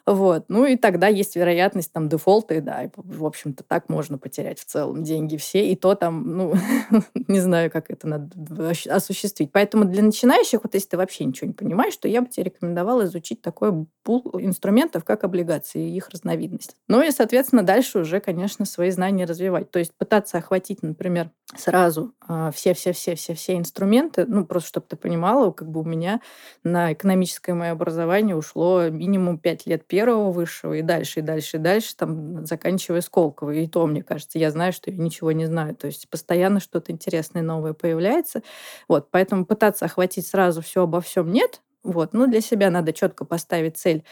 Вот. 0.07 0.45
Ну 0.47 0.65
и 0.65 0.77
тогда 0.77 1.07
есть 1.07 1.35
вероятность 1.35 1.91
там 1.91 2.07
дефолта, 2.07 2.55
и 2.55 2.61
да, 2.61 2.83
и, 2.83 2.89
в 2.95 3.25
общем-то, 3.25 3.65
так 3.65 3.89
можно 3.89 4.17
потерять 4.17 4.57
в 4.57 4.63
целом 4.63 5.03
деньги 5.03 5.35
все, 5.35 5.69
и 5.69 5.75
то 5.75 5.95
там, 5.95 6.37
ну, 6.37 6.53
не 7.27 7.41
знаю, 7.41 7.69
как 7.69 7.91
это 7.91 8.07
надо 8.07 8.73
осуществить. 8.89 9.51
Поэтому 9.51 9.83
для 9.83 10.01
начинающих, 10.01 10.61
вот 10.63 10.75
если 10.75 10.87
ты 10.87 10.97
вообще 10.97 11.25
ничего 11.25 11.47
не 11.47 11.53
понимаешь, 11.53 11.97
то 11.97 12.07
я 12.07 12.21
бы 12.21 12.29
тебе 12.29 12.45
рекомендовала 12.45 13.03
изучить 13.03 13.41
такой 13.41 13.85
пул 14.03 14.23
инструментов, 14.39 15.03
как 15.03 15.25
облигации 15.25 15.89
и 15.89 15.97
их 15.97 16.07
разновидность. 16.07 16.77
Ну 16.87 17.03
и, 17.03 17.11
соответственно, 17.11 17.63
дальше 17.63 17.99
уже, 17.99 18.21
конечно, 18.21 18.63
свои 18.65 18.91
знания 18.91 19.25
развивать. 19.25 19.71
То 19.71 19.79
есть 19.79 19.93
пытаться 19.93 20.37
охватить, 20.37 20.83
например, 20.83 21.31
сразу 21.55 22.13
все-все-все-все-все 22.53 23.53
а, 23.53 23.57
инструменты, 23.57 24.25
ну, 24.25 24.45
просто 24.45 24.69
чтобы 24.69 24.87
ты 24.87 24.95
понимала, 24.95 25.51
как 25.51 25.69
бы 25.69 25.81
у 25.81 25.83
меня 25.83 26.21
на 26.63 26.93
экономическое 26.93 27.53
мое 27.53 27.71
образование 27.71 28.35
ушло 28.35 28.89
минимум 28.89 29.37
5 29.37 29.65
лет 29.65 29.85
первого 29.97 30.31
высшего 30.31 30.73
и 30.73 30.83
дальше, 30.83 31.19
и 31.21 31.23
дальше, 31.23 31.57
и 31.57 31.59
дальше, 31.59 31.95
там, 31.95 32.45
заканчивая 32.45 33.01
Сколково. 33.01 33.49
И 33.51 33.65
то, 33.67 33.87
мне 33.87 34.03
кажется, 34.03 34.37
я 34.37 34.51
знаю, 34.51 34.71
что 34.73 34.91
я 34.91 34.97
ничего 34.97 35.31
не 35.31 35.47
знаю. 35.47 35.75
То 35.75 35.87
есть 35.87 36.07
постоянно 36.07 36.59
что-то 36.59 36.91
интересное 36.91 37.41
новое 37.41 37.73
появляется. 37.73 38.43
Вот, 38.87 39.09
поэтому 39.09 39.43
пытаться 39.45 39.85
охватить 39.85 40.27
сразу 40.27 40.61
все 40.61 40.83
обо 40.83 41.01
всем 41.01 41.31
нет. 41.31 41.61
Вот, 41.83 42.13
ну, 42.13 42.27
для 42.27 42.41
себя 42.41 42.69
надо 42.69 42.93
четко 42.93 43.25
поставить 43.25 43.77
цель, 43.77 44.03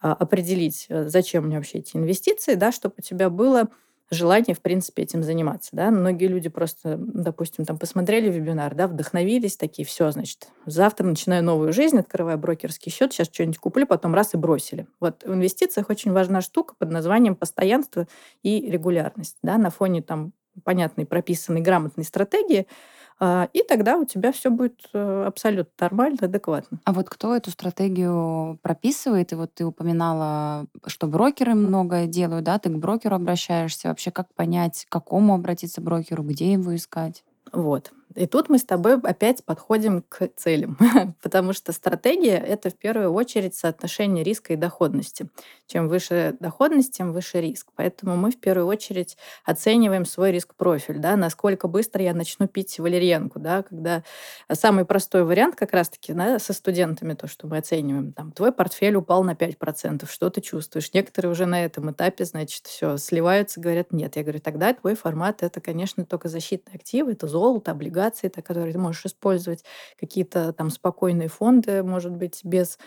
а, 0.00 0.12
определить, 0.14 0.86
э, 0.88 1.08
зачем 1.08 1.44
мне 1.46 1.56
вообще 1.56 1.78
эти 1.78 1.96
инвестиции, 1.96 2.54
да, 2.54 2.72
чтобы 2.72 2.94
у 2.98 3.02
тебя 3.02 3.28
было 3.28 3.68
желание, 4.14 4.54
в 4.54 4.60
принципе, 4.60 5.02
этим 5.02 5.22
заниматься. 5.22 5.70
Да? 5.72 5.90
Многие 5.90 6.26
люди 6.26 6.48
просто, 6.48 6.96
допустим, 6.98 7.64
там 7.64 7.78
посмотрели 7.78 8.30
вебинар, 8.30 8.74
да, 8.74 8.86
вдохновились, 8.86 9.56
такие, 9.56 9.86
все, 9.86 10.10
значит, 10.10 10.48
завтра 10.66 11.06
начинаю 11.06 11.44
новую 11.44 11.72
жизнь, 11.72 11.98
открываю 11.98 12.38
брокерский 12.38 12.90
счет, 12.90 13.12
сейчас 13.12 13.28
что-нибудь 13.28 13.58
куплю, 13.58 13.86
потом 13.86 14.14
раз 14.14 14.34
и 14.34 14.36
бросили. 14.36 14.86
Вот 15.00 15.22
в 15.24 15.32
инвестициях 15.32 15.90
очень 15.90 16.12
важна 16.12 16.40
штука 16.40 16.74
под 16.78 16.90
названием 16.90 17.36
постоянство 17.36 18.06
и 18.42 18.70
регулярность. 18.70 19.36
Да? 19.42 19.58
На 19.58 19.70
фоне 19.70 20.02
там 20.02 20.32
понятной, 20.62 21.04
прописанной, 21.04 21.60
грамотной 21.60 22.04
стратегии– 22.04 22.66
и 23.20 23.62
тогда 23.68 23.96
у 23.96 24.04
тебя 24.04 24.32
все 24.32 24.50
будет 24.50 24.80
э, 24.92 25.24
абсолютно 25.26 25.72
нормально, 25.80 26.18
адекватно. 26.22 26.78
А 26.84 26.92
вот 26.92 27.08
кто 27.08 27.34
эту 27.34 27.50
стратегию 27.50 28.58
прописывает? 28.62 29.32
И 29.32 29.36
вот 29.36 29.54
ты 29.54 29.64
упоминала, 29.64 30.66
что 30.86 31.06
брокеры 31.06 31.54
многое 31.54 32.06
делают, 32.06 32.44
да? 32.44 32.58
Ты 32.58 32.70
к 32.70 32.76
брокеру 32.76 33.16
обращаешься. 33.16 33.88
Вообще, 33.88 34.10
как 34.10 34.32
понять, 34.34 34.86
к 34.88 34.92
какому 34.92 35.34
обратиться 35.34 35.80
брокеру, 35.80 36.22
где 36.24 36.52
его 36.52 36.74
искать? 36.74 37.24
Вот. 37.52 37.92
И 38.14 38.26
тут 38.26 38.48
мы 38.48 38.58
с 38.58 38.64
тобой 38.64 39.00
опять 39.00 39.44
подходим 39.44 40.02
к 40.02 40.28
целям, 40.36 40.78
потому 41.22 41.52
что 41.52 41.72
стратегия— 41.72 42.36
это 42.46 42.70
в 42.70 42.74
первую 42.74 43.12
очередь 43.12 43.54
соотношение 43.54 44.22
риска 44.22 44.52
и 44.52 44.56
доходности. 44.56 45.28
Чем 45.66 45.88
выше 45.88 46.36
доходность, 46.40 46.92
тем 46.96 47.12
выше 47.12 47.40
риск. 47.40 47.68
Поэтому 47.74 48.16
мы 48.16 48.30
в 48.30 48.38
первую 48.38 48.66
очередь 48.66 49.16
оцениваем 49.44 50.04
свой 50.04 50.32
риск-профиль, 50.32 50.98
да, 50.98 51.16
насколько 51.16 51.68
быстро 51.68 52.02
я 52.02 52.14
начну 52.14 52.46
пить 52.46 52.78
валерьянку, 52.78 53.38
да, 53.40 53.62
когда 53.62 54.04
самый 54.52 54.84
простой 54.84 55.24
вариант 55.24 55.56
как 55.56 55.72
раз-таки 55.72 56.12
да, 56.12 56.38
со 56.38 56.52
студентами, 56.52 57.14
то, 57.14 57.26
что 57.26 57.46
мы 57.46 57.58
оцениваем, 57.58 58.12
там, 58.12 58.32
твой 58.32 58.52
портфель 58.52 58.96
упал 58.96 59.24
на 59.24 59.32
5%, 59.32 60.08
что 60.10 60.30
ты 60.30 60.40
чувствуешь? 60.40 60.92
Некоторые 60.92 61.32
уже 61.32 61.46
на 61.46 61.64
этом 61.64 61.90
этапе, 61.90 62.24
значит, 62.24 62.66
все, 62.66 62.96
сливаются, 62.96 63.60
говорят, 63.60 63.92
нет. 63.92 64.16
Я 64.16 64.22
говорю, 64.22 64.40
тогда 64.40 64.72
твой 64.72 64.94
формат— 64.94 65.38
это, 65.42 65.60
конечно, 65.60 66.04
только 66.04 66.28
защитные 66.28 66.76
активы, 66.76 67.12
это 67.12 67.26
золото, 67.26 67.72
облигации, 67.72 68.03
облигации, 68.04 68.28
которые 68.28 68.72
ты 68.72 68.78
можешь 68.78 69.06
использовать, 69.06 69.64
какие-то 69.98 70.52
там 70.52 70.70
спокойные 70.70 71.28
фонды, 71.28 71.82
может 71.82 72.12
быть, 72.12 72.40
без 72.44 72.78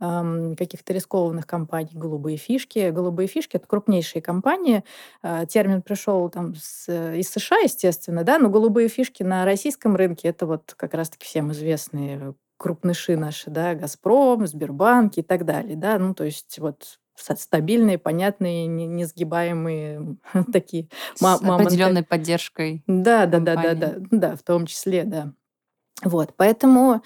эм, 0.00 0.56
каких-то 0.56 0.92
рискованных 0.92 1.46
компаний, 1.46 1.90
голубые 1.92 2.36
фишки. 2.36 2.90
Голубые 2.90 3.28
фишки— 3.28 3.56
это 3.58 3.66
крупнейшие 3.66 4.22
компании. 4.22 4.84
Э, 5.22 5.46
термин 5.48 5.82
пришел 5.82 6.28
там 6.28 6.54
с, 6.56 6.88
из 6.88 7.30
США, 7.30 7.58
естественно, 7.58 8.24
да, 8.24 8.38
но 8.38 8.48
голубые 8.48 8.88
фишки 8.88 9.22
на 9.22 9.44
российском 9.44 9.96
рынке— 9.96 10.28
это 10.30 10.46
вот 10.46 10.74
как 10.76 10.94
раз-таки 10.94 11.26
всем 11.26 11.52
известные 11.52 12.34
крупныши 12.58 13.16
наши, 13.16 13.50
да, 13.50 13.74
Газпром, 13.74 14.46
Сбербанк 14.46 15.18
и 15.18 15.22
так 15.22 15.44
далее, 15.44 15.76
да, 15.76 15.98
ну, 15.98 16.14
то 16.14 16.24
есть 16.24 16.58
вот 16.58 16.98
стабильные, 17.16 17.98
понятные, 17.98 18.66
несгибаемые 18.66 20.16
такие 20.52 20.88
С 21.14 21.22
определенной 21.22 22.02
поддержкой. 22.02 22.82
Да, 22.86 23.26
да, 23.26 23.40
да, 23.40 23.56
да, 23.56 23.74
да, 23.74 23.94
да, 24.10 24.36
в 24.36 24.42
том 24.42 24.66
числе, 24.66 25.04
да. 25.04 25.32
Вот, 26.04 26.34
поэтому 26.36 27.02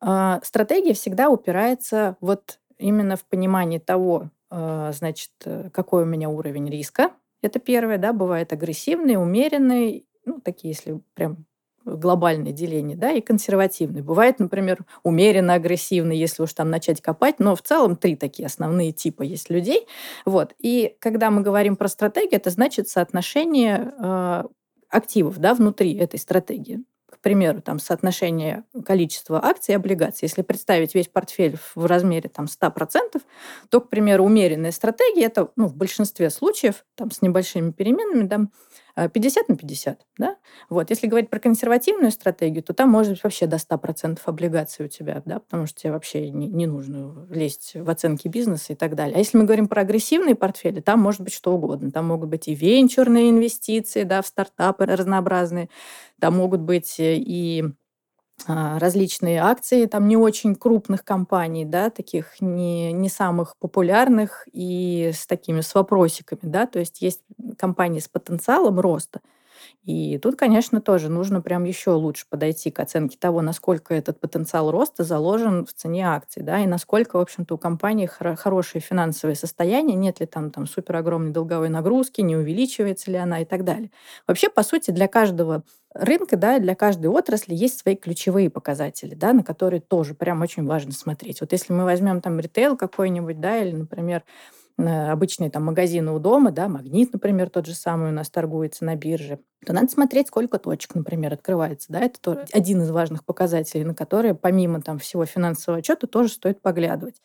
э, 0.00 0.40
стратегия 0.42 0.94
всегда 0.94 1.28
упирается 1.28 2.16
вот 2.20 2.58
именно 2.78 3.16
в 3.16 3.24
понимание 3.24 3.80
того, 3.80 4.30
э, 4.50 4.90
значит, 4.94 5.30
какой 5.72 6.02
у 6.02 6.06
меня 6.06 6.28
уровень 6.28 6.68
риска. 6.68 7.10
Это 7.42 7.58
первое, 7.58 7.98
да, 7.98 8.12
бывает 8.12 8.52
агрессивный, 8.52 9.16
умеренный, 9.16 10.06
ну, 10.24 10.40
такие, 10.40 10.72
если 10.72 11.00
прям 11.14 11.46
глобальное 11.84 12.52
деление, 12.52 12.96
да, 12.96 13.12
и 13.12 13.20
консервативный. 13.20 14.02
Бывает, 14.02 14.38
например, 14.38 14.84
умеренно 15.02 15.54
агрессивный, 15.54 16.16
если 16.16 16.42
уж 16.42 16.52
там 16.52 16.70
начать 16.70 17.00
копать, 17.00 17.38
но 17.38 17.56
в 17.56 17.62
целом 17.62 17.96
три 17.96 18.16
такие 18.16 18.46
основные 18.46 18.92
типа 18.92 19.22
есть 19.22 19.50
людей. 19.50 19.86
Вот. 20.24 20.54
И 20.58 20.96
когда 21.00 21.30
мы 21.30 21.42
говорим 21.42 21.76
про 21.76 21.88
стратегию, 21.88 22.40
это 22.40 22.50
значит 22.50 22.88
соотношение 22.88 23.92
э, 23.98 24.44
активов 24.88 25.38
да, 25.38 25.54
внутри 25.54 25.94
этой 25.96 26.18
стратегии. 26.18 26.84
К 27.10 27.18
примеру, 27.18 27.60
там 27.60 27.78
соотношение 27.78 28.64
количества 28.84 29.44
акций 29.44 29.72
и 29.72 29.76
облигаций. 29.76 30.26
Если 30.26 30.42
представить 30.42 30.94
весь 30.94 31.08
портфель 31.08 31.56
в 31.74 31.86
размере 31.86 32.28
там, 32.28 32.46
100%, 32.46 33.22
то, 33.68 33.80
к 33.80 33.88
примеру, 33.90 34.24
умеренная 34.24 34.72
стратегия, 34.72 35.26
это 35.26 35.50
ну, 35.56 35.66
в 35.66 35.76
большинстве 35.76 36.30
случаев, 36.30 36.84
там, 36.96 37.10
с 37.10 37.22
небольшими 37.22 37.70
переменами, 37.70 38.26
да, 38.26 38.46
50 38.94 39.48
на 39.48 39.56
50. 39.56 40.06
Да? 40.18 40.36
Вот. 40.68 40.90
Если 40.90 41.06
говорить 41.06 41.30
про 41.30 41.38
консервативную 41.38 42.10
стратегию, 42.10 42.62
то 42.62 42.74
там 42.74 42.90
может 42.90 43.12
быть 43.12 43.24
вообще 43.24 43.46
до 43.46 43.56
100% 43.56 44.18
облигаций 44.24 44.86
у 44.86 44.88
тебя, 44.88 45.22
да, 45.24 45.40
потому 45.40 45.66
что 45.66 45.80
тебе 45.80 45.92
вообще 45.92 46.30
не, 46.30 46.48
не 46.48 46.66
нужно 46.66 47.26
лезть 47.30 47.72
в 47.74 47.88
оценки 47.88 48.28
бизнеса 48.28 48.74
и 48.74 48.76
так 48.76 48.94
далее. 48.94 49.16
А 49.16 49.18
если 49.18 49.38
мы 49.38 49.44
говорим 49.44 49.68
про 49.68 49.82
агрессивные 49.82 50.34
портфели, 50.34 50.80
там 50.80 51.00
может 51.00 51.22
быть 51.22 51.32
что 51.32 51.52
угодно. 51.52 51.90
Там 51.90 52.06
могут 52.06 52.28
быть 52.28 52.48
и 52.48 52.54
венчурные 52.54 53.30
инвестиции 53.30 54.02
да, 54.02 54.22
в 54.22 54.26
стартапы 54.26 54.84
разнообразные, 54.84 55.68
там 56.20 56.36
могут 56.36 56.60
быть 56.60 56.96
и 56.98 57.64
а, 57.64 57.70
различные 58.46 59.40
акции 59.40 59.86
там 59.86 60.08
не 60.08 60.16
очень 60.16 60.54
крупных 60.54 61.04
компаний, 61.04 61.64
да, 61.64 61.90
таких 61.90 62.40
не, 62.40 62.92
не 62.92 63.08
самых 63.08 63.56
популярных 63.58 64.46
и 64.52 65.10
с 65.14 65.26
такими 65.26 65.60
с 65.60 65.74
вопросиками, 65.74 66.40
да, 66.42 66.66
то 66.66 66.78
есть 66.78 67.02
есть 67.02 67.20
компании 67.58 68.00
с 68.00 68.08
потенциалом 68.08 68.80
роста, 68.80 69.20
и 69.84 70.16
тут, 70.18 70.36
конечно, 70.36 70.80
тоже 70.80 71.08
нужно 71.08 71.40
прям 71.42 71.64
еще 71.64 71.90
лучше 71.90 72.24
подойти 72.30 72.70
к 72.70 72.78
оценке 72.78 73.16
того, 73.18 73.42
насколько 73.42 73.94
этот 73.94 74.20
потенциал 74.20 74.70
роста 74.70 75.02
заложен 75.02 75.66
в 75.66 75.72
цене 75.72 76.06
акций, 76.08 76.42
да, 76.42 76.60
и 76.60 76.66
насколько, 76.66 77.16
в 77.16 77.20
общем-то, 77.20 77.54
у 77.54 77.58
компании 77.58 78.06
хор- 78.06 78.36
хорошее 78.36 78.80
финансовое 78.80 79.34
состояние, 79.34 79.96
нет 79.96 80.20
ли 80.20 80.26
там, 80.26 80.50
там 80.52 80.66
супер 80.68 80.96
огромной 80.96 81.32
долговой 81.32 81.68
нагрузки, 81.68 82.20
не 82.20 82.36
увеличивается 82.36 83.10
ли 83.10 83.16
она 83.16 83.40
и 83.40 83.44
так 83.44 83.64
далее. 83.64 83.90
Вообще, 84.28 84.48
по 84.48 84.62
сути, 84.62 84.92
для 84.92 85.08
каждого 85.08 85.64
рынка, 85.94 86.36
да, 86.36 86.58
для 86.58 86.74
каждой 86.74 87.06
отрасли 87.08 87.54
есть 87.54 87.80
свои 87.80 87.96
ключевые 87.96 88.50
показатели, 88.50 89.14
да, 89.14 89.32
на 89.32 89.42
которые 89.42 89.80
тоже 89.80 90.14
прям 90.14 90.42
очень 90.42 90.64
важно 90.64 90.92
смотреть. 90.92 91.40
Вот 91.40 91.52
если 91.52 91.72
мы 91.72 91.84
возьмем 91.84 92.20
там 92.20 92.38
ритейл 92.38 92.76
какой-нибудь, 92.76 93.40
да, 93.40 93.58
или, 93.58 93.72
например, 93.74 94.22
обычные 94.76 95.50
там 95.50 95.64
магазины 95.64 96.12
у 96.12 96.18
дома, 96.18 96.50
да, 96.50 96.68
магнит, 96.68 97.12
например, 97.12 97.50
тот 97.50 97.66
же 97.66 97.74
самый 97.74 98.10
у 98.10 98.12
нас 98.12 98.30
торгуется 98.30 98.84
на 98.84 98.96
бирже, 98.96 99.40
то 99.64 99.72
надо 99.72 99.88
смотреть, 99.88 100.28
сколько 100.28 100.58
точек, 100.58 100.94
например, 100.94 101.32
открывается. 101.32 101.92
Да? 101.92 102.00
Это 102.00 102.20
тоже 102.20 102.44
один 102.52 102.82
из 102.82 102.90
важных 102.90 103.24
показателей, 103.24 103.84
на 103.84 103.94
которые 103.94 104.34
помимо 104.34 104.80
там, 104.82 104.98
всего 104.98 105.24
финансового 105.24 105.78
отчета 105.78 106.06
тоже 106.06 106.30
стоит 106.30 106.60
поглядывать. 106.60 107.22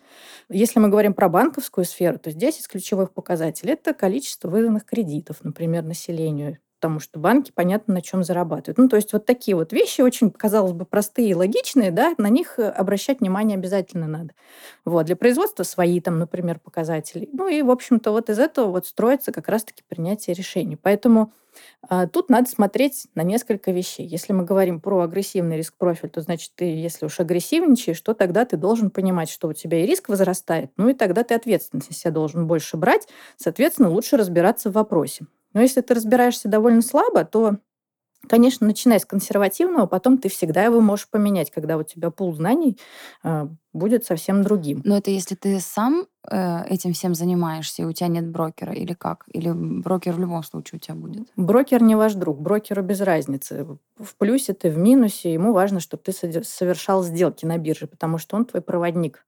Если 0.49 0.79
мы 0.79 0.89
говорим 0.89 1.13
про 1.13 1.29
банковскую 1.29 1.85
сферу, 1.85 2.19
то 2.19 2.31
здесь 2.31 2.59
из 2.59 2.67
ключевых 2.67 3.13
показателей 3.13 3.73
это 3.73 3.93
количество 3.93 4.49
выданных 4.49 4.85
кредитов, 4.85 5.37
например, 5.43 5.83
населению 5.83 6.59
потому 6.79 6.99
что 6.99 7.19
банки, 7.19 7.51
понятно, 7.53 7.95
на 7.95 8.01
чем 8.01 8.23
зарабатывают. 8.23 8.77
Ну, 8.77 8.87
то 8.87 8.95
есть 8.95 9.11
вот 9.13 9.25
такие 9.25 9.55
вот 9.55 9.73
вещи 9.73 10.01
очень, 10.01 10.31
казалось 10.31 10.73
бы, 10.73 10.85
простые 10.85 11.29
и 11.29 11.35
логичные, 11.35 11.91
да, 11.91 12.13
на 12.17 12.29
них 12.29 12.59
э, 12.59 12.69
обращать 12.69 13.19
внимание 13.19 13.57
обязательно 13.57 14.07
надо. 14.07 14.33
Вот, 14.85 15.07
для 15.07 15.15
производства 15.15 15.63
свои 15.63 15.99
там, 15.99 16.19
например, 16.19 16.59
показатели. 16.59 17.29
Ну 17.33 17.47
и, 17.47 17.61
в 17.61 17.71
общем-то, 17.71 18.11
вот 18.11 18.29
из 18.29 18.39
этого 18.39 18.67
вот 18.67 18.85
строится 18.85 19.31
как 19.31 19.47
раз-таки 19.47 19.83
принятие 19.87 20.35
решений. 20.35 20.75
Поэтому 20.75 21.33
а, 21.89 22.07
тут 22.07 22.29
надо 22.29 22.49
смотреть 22.49 23.07
на 23.15 23.23
несколько 23.23 23.71
вещей. 23.71 24.05
Если 24.05 24.33
мы 24.33 24.43
говорим 24.43 24.79
про 24.79 25.01
агрессивный 25.01 25.57
риск-профиль, 25.57 26.09
то 26.09 26.21
значит, 26.21 26.51
ты, 26.55 26.65
если 26.65 27.05
уж 27.05 27.19
агрессивничаешь, 27.19 27.99
то 28.01 28.13
тогда 28.13 28.45
ты 28.45 28.57
должен 28.57 28.91
понимать, 28.91 29.29
что 29.29 29.47
у 29.47 29.53
тебя 29.53 29.83
и 29.83 29.85
риск 29.87 30.09
возрастает, 30.09 30.71
ну 30.77 30.89
и 30.89 30.93
тогда 30.93 31.23
ты 31.23 31.33
ответственность 31.33 31.95
себя 31.95 32.11
должен 32.11 32.47
больше 32.47 32.77
брать, 32.77 33.07
соответственно, 33.37 33.89
лучше 33.89 34.17
разбираться 34.17 34.69
в 34.69 34.73
вопросе. 34.73 35.25
Но 35.53 35.61
если 35.61 35.81
ты 35.81 35.93
разбираешься 35.93 36.47
довольно 36.47 36.81
слабо, 36.81 37.25
то 37.25 37.57
Конечно, 38.27 38.67
начинай 38.67 38.99
с 38.99 39.05
консервативного, 39.05 39.85
потом 39.85 40.17
ты 40.17 40.27
всегда 40.27 40.63
его 40.63 40.81
можешь 40.81 41.07
поменять, 41.09 41.51
когда 41.51 41.77
у 41.77 41.83
тебя 41.83 42.09
пул 42.09 42.33
знаний 42.33 42.77
э, 43.23 43.47
будет 43.73 44.05
совсем 44.05 44.43
другим. 44.43 44.81
Но 44.83 44.97
это 44.97 45.11
если 45.11 45.35
ты 45.35 45.59
сам 45.59 46.07
э, 46.29 46.65
этим 46.67 46.93
всем 46.93 47.15
занимаешься, 47.15 47.83
и 47.83 47.85
у 47.85 47.93
тебя 47.93 48.07
нет 48.07 48.27
брокера, 48.27 48.73
или 48.73 48.93
как? 48.93 49.23
Или 49.31 49.51
брокер 49.53 50.13
в 50.13 50.19
любом 50.19 50.43
случае 50.43 50.77
у 50.77 50.79
тебя 50.79 50.95
будет? 50.95 51.27
Брокер 51.37 51.81
не 51.81 51.95
ваш 51.95 52.15
друг, 52.15 52.41
брокеру 52.41 52.81
без 52.81 53.01
разницы. 53.01 53.65
В 53.97 54.15
плюсе 54.17 54.53
ты, 54.53 54.71
в 54.71 54.77
минусе, 54.77 55.31
ему 55.31 55.53
важно, 55.53 55.79
чтобы 55.79 56.03
ты 56.03 56.11
совершал 56.11 57.03
сделки 57.03 57.45
на 57.45 57.57
бирже, 57.57 57.87
потому 57.87 58.17
что 58.17 58.35
он 58.35 58.45
твой 58.45 58.61
проводник. 58.61 59.25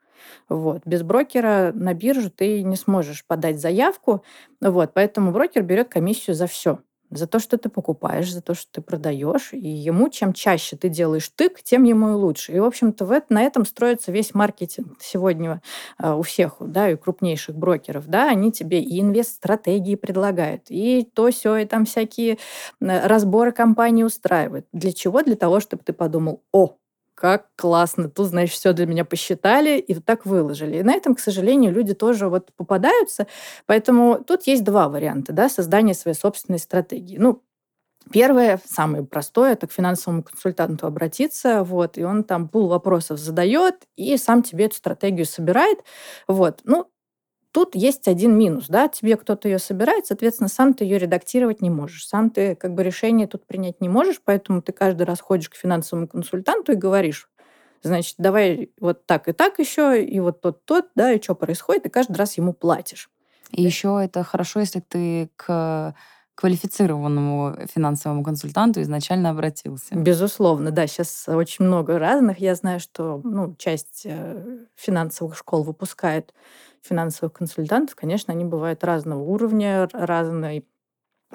Вот. 0.49 0.82
Без 0.86 1.03
брокера 1.03 1.72
на 1.74 1.93
биржу 1.93 2.30
ты 2.30 2.63
не 2.63 2.76
сможешь 2.76 3.26
подать 3.26 3.59
заявку, 3.59 4.24
вот, 4.61 4.93
поэтому 4.93 5.32
брокер 5.32 5.63
берет 5.63 5.89
комиссию 5.89 6.36
за 6.36 6.47
все 6.47 6.80
за 7.11 7.28
то, 7.28 7.39
что 7.39 7.57
ты 7.57 7.70
покупаешь, 7.70 8.32
за 8.32 8.41
то, 8.41 8.53
что 8.53 8.72
ты 8.72 8.82
продаешь. 8.82 9.49
И 9.53 9.67
ему 9.67 10.09
чем 10.09 10.34
чаще 10.34 10.78
ты 10.78 10.89
делаешь 10.89 11.30
тык, 11.30 11.61
тем 11.63 11.84
ему 11.84 12.09
и 12.09 12.13
лучше. 12.13 12.51
И, 12.53 12.59
в 12.59 12.65
общем-то, 12.65 13.05
в 13.05 13.11
это, 13.11 13.34
на 13.34 13.41
этом 13.41 13.65
строится 13.65 14.11
весь 14.11 14.34
маркетинг 14.34 14.97
сегодня 15.01 15.61
э, 16.01 16.11
у 16.11 16.22
всех, 16.22 16.57
да, 16.59 16.89
и 16.91 16.95
крупнейших 16.95 17.55
брокеров. 17.55 18.07
Да, 18.07 18.30
они 18.30 18.51
тебе 18.51 18.82
и 18.82 18.99
инвест-стратегии 19.01 19.95
предлагают, 19.95 20.63
и 20.70 21.03
то 21.13 21.32
все, 21.32 21.57
и 21.57 21.65
там 21.65 21.86
всякие 21.86 22.38
разборы 22.80 23.51
компании 23.51 24.03
устраивают. 24.03 24.65
Для 24.74 24.91
чего? 24.93 25.22
Для 25.24 25.36
того, 25.36 25.59
чтобы 25.59 25.84
ты 25.84 25.93
подумал, 25.93 26.43
о, 26.51 26.76
как 27.20 27.47
классно, 27.57 28.09
тут, 28.09 28.28
значит, 28.30 28.55
все 28.55 28.72
для 28.74 28.86
меня 28.86 29.03
посчитали 29.05 29.78
и 29.80 29.93
вот 29.93 30.05
так 30.05 30.26
выложили. 30.26 30.78
И 30.78 30.84
на 30.84 30.93
этом, 30.93 31.15
к 31.15 31.20
сожалению, 31.20 31.74
люди 31.74 31.93
тоже 31.93 32.30
вот 32.30 32.51
попадаются. 32.55 33.28
Поэтому 33.65 34.24
тут 34.26 34.47
есть 34.47 34.63
два 34.63 34.88
варианта, 34.89 35.34
да, 35.34 35.49
создания 35.49 35.93
своей 35.93 36.15
собственной 36.17 36.59
стратегии. 36.59 37.17
Ну, 37.17 37.43
Первое, 38.11 38.59
самое 38.65 39.03
простое, 39.03 39.53
это 39.53 39.67
к 39.67 39.72
финансовому 39.72 40.24
консультанту 40.24 40.88
обратиться, 40.88 41.63
вот, 41.63 41.97
и 41.97 42.03
он 42.03 42.24
там 42.24 42.47
пул 42.49 42.67
вопросов 42.67 43.20
задает, 43.20 43.76
и 43.97 44.17
сам 44.17 44.41
тебе 44.41 44.65
эту 44.65 44.76
стратегию 44.78 45.26
собирает. 45.28 45.80
Вот. 46.28 46.61
Ну, 46.63 46.88
Тут 47.52 47.76
есть 47.76 48.08
один 48.08 48.38
минус, 48.38 48.68
да, 48.68 48.88
тебе 48.88 49.18
кто-то 49.18 49.47
ее 49.47 49.58
собирает, 49.58 50.06
соответственно, 50.06 50.50
сам 50.50 50.74
ты 50.76 50.84
ее 50.84 51.00
редактировать 51.00 51.62
не 51.62 51.72
можешь, 51.72 52.08
сам 52.08 52.30
ты 52.30 52.56
как 52.56 52.76
бы 52.76 52.84
решение 52.84 53.28
тут 53.28 53.47
принять 53.47 53.82
не 53.82 53.89
можешь, 53.89 54.22
поэтому 54.24 54.62
ты 54.62 54.72
каждый 54.72 55.04
раз 55.04 55.20
ходишь 55.20 55.50
к 55.50 55.56
финансовому 55.56 56.08
консультанту 56.08 56.74
и 56.74 56.76
говоришь, 56.76 57.28
значит, 57.82 58.16
давай 58.20 58.72
вот 58.80 59.06
так 59.08 59.28
и 59.28 59.32
так 59.32 59.58
еще, 59.58 60.04
и 60.04 60.20
вот 60.20 60.41
тот, 60.41 60.64
тот, 60.66 60.89
да, 60.93 61.12
и 61.12 61.22
что 61.22 61.34
происходит, 61.34 61.88
и 61.88 61.89
каждый 61.89 62.18
раз 62.18 62.38
ему 62.38 62.54
платишь. 62.54 63.10
И 63.52 63.64
еще 63.64 64.00
это 64.04 64.24
хорошо, 64.24 64.60
если 64.60 64.80
ты 64.80 65.32
к 65.36 65.95
квалифицированному 66.39 67.68
финансовому 67.68 68.24
консультанту 68.24 68.82
изначально 68.82 69.32
обратился. 69.32 69.93
Безусловно, 69.93 70.72
да. 70.72 70.88
Сейчас 70.88 71.26
очень 71.28 71.66
много 71.66 72.00
разных. 72.00 72.39
Я 72.39 72.56
знаю, 72.56 72.80
что 72.80 73.20
ну, 73.26 73.56
часть 73.58 74.04
э, 74.06 74.60
финансовых 74.78 75.36
школ 75.36 75.64
выпускает 75.64 76.34
финансовых 76.84 77.34
консультантов. 77.34 77.95
Конечно, 77.95 78.34
они 78.34 78.45
бывают 78.45 78.84
разного 78.84 79.21
уровня, 79.21 79.88
разной 79.93 80.65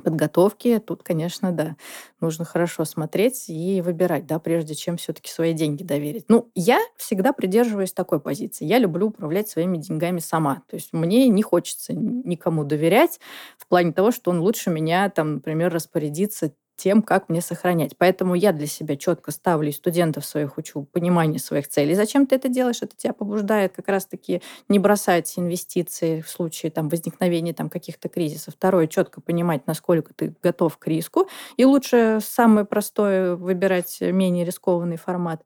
подготовки. 0.02 0.78
Тут, 0.80 1.02
конечно, 1.04 1.52
да, 1.52 1.76
нужно 2.20 2.44
хорошо 2.44 2.84
смотреть 2.84 3.44
и 3.48 3.80
выбирать, 3.82 4.26
да, 4.26 4.38
прежде 4.40 4.74
чем 4.74 4.96
все-таки 4.96 5.30
свои 5.30 5.52
деньги 5.54 5.84
доверить. 5.84 6.26
Ну, 6.28 6.50
я 6.54 6.80
всегда 6.96 7.32
придерживаюсь 7.32 7.92
такой 7.92 8.20
позиции. 8.20 8.64
Я 8.66 8.78
люблю 8.78 9.08
управлять 9.08 9.48
своими 9.48 9.78
деньгами 9.78 10.18
сама. 10.18 10.62
То 10.68 10.76
есть 10.76 10.92
мне 10.92 11.28
не 11.28 11.42
хочется 11.42 11.94
никому 11.94 12.64
доверять 12.64 13.20
в 13.58 13.68
плане 13.68 13.92
того, 13.92 14.10
что 14.10 14.30
он 14.32 14.40
лучше 14.40 14.70
меня, 14.70 15.10
там, 15.10 15.34
например, 15.34 15.72
распорядится 15.72 16.52
тем, 16.76 17.02
как 17.02 17.28
мне 17.28 17.40
сохранять. 17.40 17.96
Поэтому 17.96 18.34
я 18.34 18.52
для 18.52 18.66
себя 18.66 18.96
четко 18.96 19.30
ставлю 19.30 19.68
и 19.68 19.72
студентов 19.72 20.24
своих 20.24 20.58
учу 20.58 20.84
понимание 20.92 21.38
своих 21.38 21.68
целей. 21.68 21.94
Зачем 21.94 22.26
ты 22.26 22.36
это 22.36 22.48
делаешь? 22.48 22.82
Это 22.82 22.96
тебя 22.96 23.12
побуждает 23.12 23.74
как 23.74 23.88
раз-таки 23.88 24.42
не 24.68 24.78
бросать 24.78 25.32
инвестиции 25.36 26.20
в 26.20 26.28
случае 26.28 26.72
там, 26.72 26.88
возникновения 26.88 27.54
там, 27.54 27.70
каких-то 27.70 28.08
кризисов. 28.08 28.54
Второе, 28.54 28.86
четко 28.86 29.20
понимать, 29.20 29.66
насколько 29.66 30.12
ты 30.14 30.34
готов 30.42 30.76
к 30.78 30.86
риску. 30.86 31.28
И 31.56 31.64
лучше 31.64 32.18
самое 32.22 32.66
простое 32.66 33.36
выбирать 33.36 33.98
менее 34.00 34.44
рискованный 34.44 34.96
формат. 34.96 35.42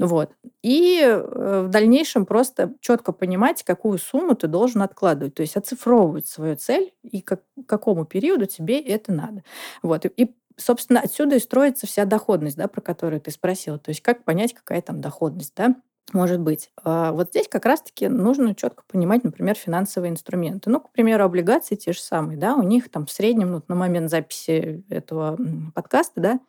Вот. 0.00 0.30
И 0.62 0.98
э, 1.02 1.62
в 1.66 1.68
дальнейшем 1.68 2.24
просто 2.24 2.72
четко 2.80 3.12
понимать, 3.12 3.62
какую 3.62 3.98
сумму 3.98 4.34
ты 4.34 4.46
должен 4.46 4.80
откладывать. 4.80 5.34
То 5.34 5.42
есть 5.42 5.58
оцифровывать 5.58 6.26
свою 6.26 6.56
цель 6.56 6.94
и 7.02 7.20
к 7.20 7.38
какому 7.66 8.06
периоду 8.06 8.46
тебе 8.46 8.80
это 8.80 9.12
надо. 9.12 9.44
Вот. 9.82 10.06
И 10.06 10.34
собственно, 10.60 11.00
отсюда 11.00 11.36
и 11.36 11.40
строится 11.40 11.86
вся 11.86 12.04
доходность, 12.04 12.56
да, 12.56 12.68
про 12.68 12.80
которую 12.80 13.20
ты 13.20 13.30
спросила. 13.30 13.78
То 13.78 13.90
есть 13.90 14.02
как 14.02 14.24
понять, 14.24 14.54
какая 14.54 14.82
там 14.82 15.00
доходность, 15.00 15.54
да? 15.56 15.74
может 16.12 16.40
быть. 16.40 16.70
А 16.82 17.12
вот 17.12 17.28
здесь 17.28 17.48
как 17.48 17.64
раз-таки 17.64 18.08
нужно 18.08 18.54
четко 18.54 18.82
понимать, 18.88 19.24
например, 19.24 19.54
финансовые 19.54 20.10
инструменты. 20.10 20.70
Ну, 20.70 20.80
к 20.80 20.90
примеру, 20.90 21.24
облигации 21.24 21.76
те 21.76 21.92
же 21.92 22.00
самые, 22.00 22.36
да, 22.36 22.54
у 22.56 22.62
них 22.62 22.90
там 22.90 23.06
в 23.06 23.12
среднем, 23.12 23.52
ну, 23.52 23.62
на 23.68 23.74
момент 23.74 24.10
записи 24.10 24.84
этого 24.88 25.38
подкаста, 25.74 26.20
да, 26.20 26.40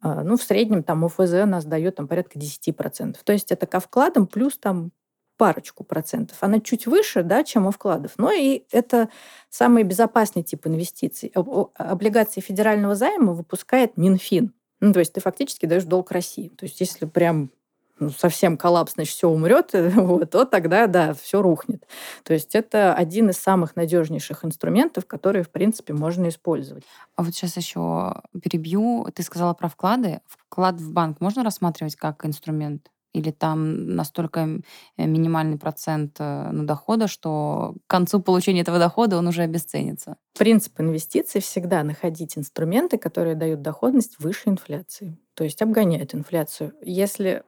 а, 0.00 0.22
ну, 0.22 0.36
в 0.36 0.42
среднем 0.42 0.82
там 0.82 1.04
ОФЗ 1.04 1.46
нас 1.46 1.64
дает 1.64 1.96
там 1.96 2.08
порядка 2.08 2.38
10%. 2.38 3.16
То 3.24 3.32
есть 3.32 3.52
это 3.52 3.66
ко 3.66 3.80
вкладам 3.80 4.26
плюс 4.26 4.58
там 4.58 4.90
парочку 5.36 5.84
процентов. 5.84 6.38
Она 6.40 6.60
чуть 6.60 6.86
выше, 6.86 7.22
да, 7.22 7.44
чем 7.44 7.66
у 7.66 7.70
вкладов. 7.70 8.12
Но 8.16 8.30
и 8.32 8.64
это 8.70 9.08
самый 9.50 9.82
безопасный 9.82 10.42
тип 10.42 10.66
инвестиций. 10.66 11.32
Облигации 11.74 12.40
федерального 12.40 12.94
займа 12.94 13.32
выпускает 13.32 13.96
Минфин. 13.96 14.52
Ну, 14.80 14.92
то 14.92 15.00
есть 15.00 15.12
ты 15.12 15.20
фактически 15.20 15.66
даешь 15.66 15.84
долг 15.84 16.10
России. 16.10 16.48
То 16.48 16.64
есть 16.64 16.80
если 16.80 17.06
прям 17.06 17.50
ну, 18.02 18.10
совсем 18.10 18.56
коллапс, 18.56 18.94
значит, 18.94 19.14
все 19.14 19.28
умрет, 19.28 19.70
вот, 19.72 20.30
то 20.30 20.44
тогда, 20.44 20.88
да, 20.88 21.14
все 21.14 21.40
рухнет. 21.40 21.86
То 22.24 22.32
есть 22.32 22.54
это 22.54 22.94
один 22.94 23.30
из 23.30 23.38
самых 23.38 23.76
надежнейших 23.76 24.44
инструментов, 24.44 25.06
которые, 25.06 25.44
в 25.44 25.50
принципе, 25.50 25.92
можно 25.92 26.28
использовать. 26.28 26.82
А 27.14 27.22
вот 27.22 27.34
сейчас 27.34 27.56
еще 27.56 28.22
перебью. 28.42 29.06
Ты 29.14 29.22
сказала 29.22 29.54
про 29.54 29.68
вклады. 29.68 30.20
Вклад 30.26 30.80
в 30.80 30.92
банк 30.92 31.20
можно 31.20 31.44
рассматривать 31.44 31.94
как 31.94 32.26
инструмент? 32.26 32.90
Или 33.12 33.30
там 33.30 33.94
настолько 33.94 34.48
э, 34.96 35.06
минимальный 35.06 35.58
процент 35.58 36.16
э, 36.18 36.50
ну, 36.50 36.64
дохода, 36.64 37.08
что 37.08 37.74
к 37.86 37.90
концу 37.90 38.20
получения 38.20 38.62
этого 38.62 38.78
дохода 38.78 39.18
он 39.18 39.26
уже 39.26 39.42
обесценится? 39.42 40.16
Принцип 40.38 40.80
инвестиций 40.80 41.40
всегда 41.40 41.82
находить 41.82 42.38
инструменты, 42.38 42.98
которые 42.98 43.34
дают 43.34 43.62
доходность 43.62 44.18
выше 44.18 44.48
инфляции, 44.48 45.18
то 45.34 45.44
есть 45.44 45.60
обгоняют 45.60 46.14
инфляцию. 46.14 46.72
Если 46.82 47.42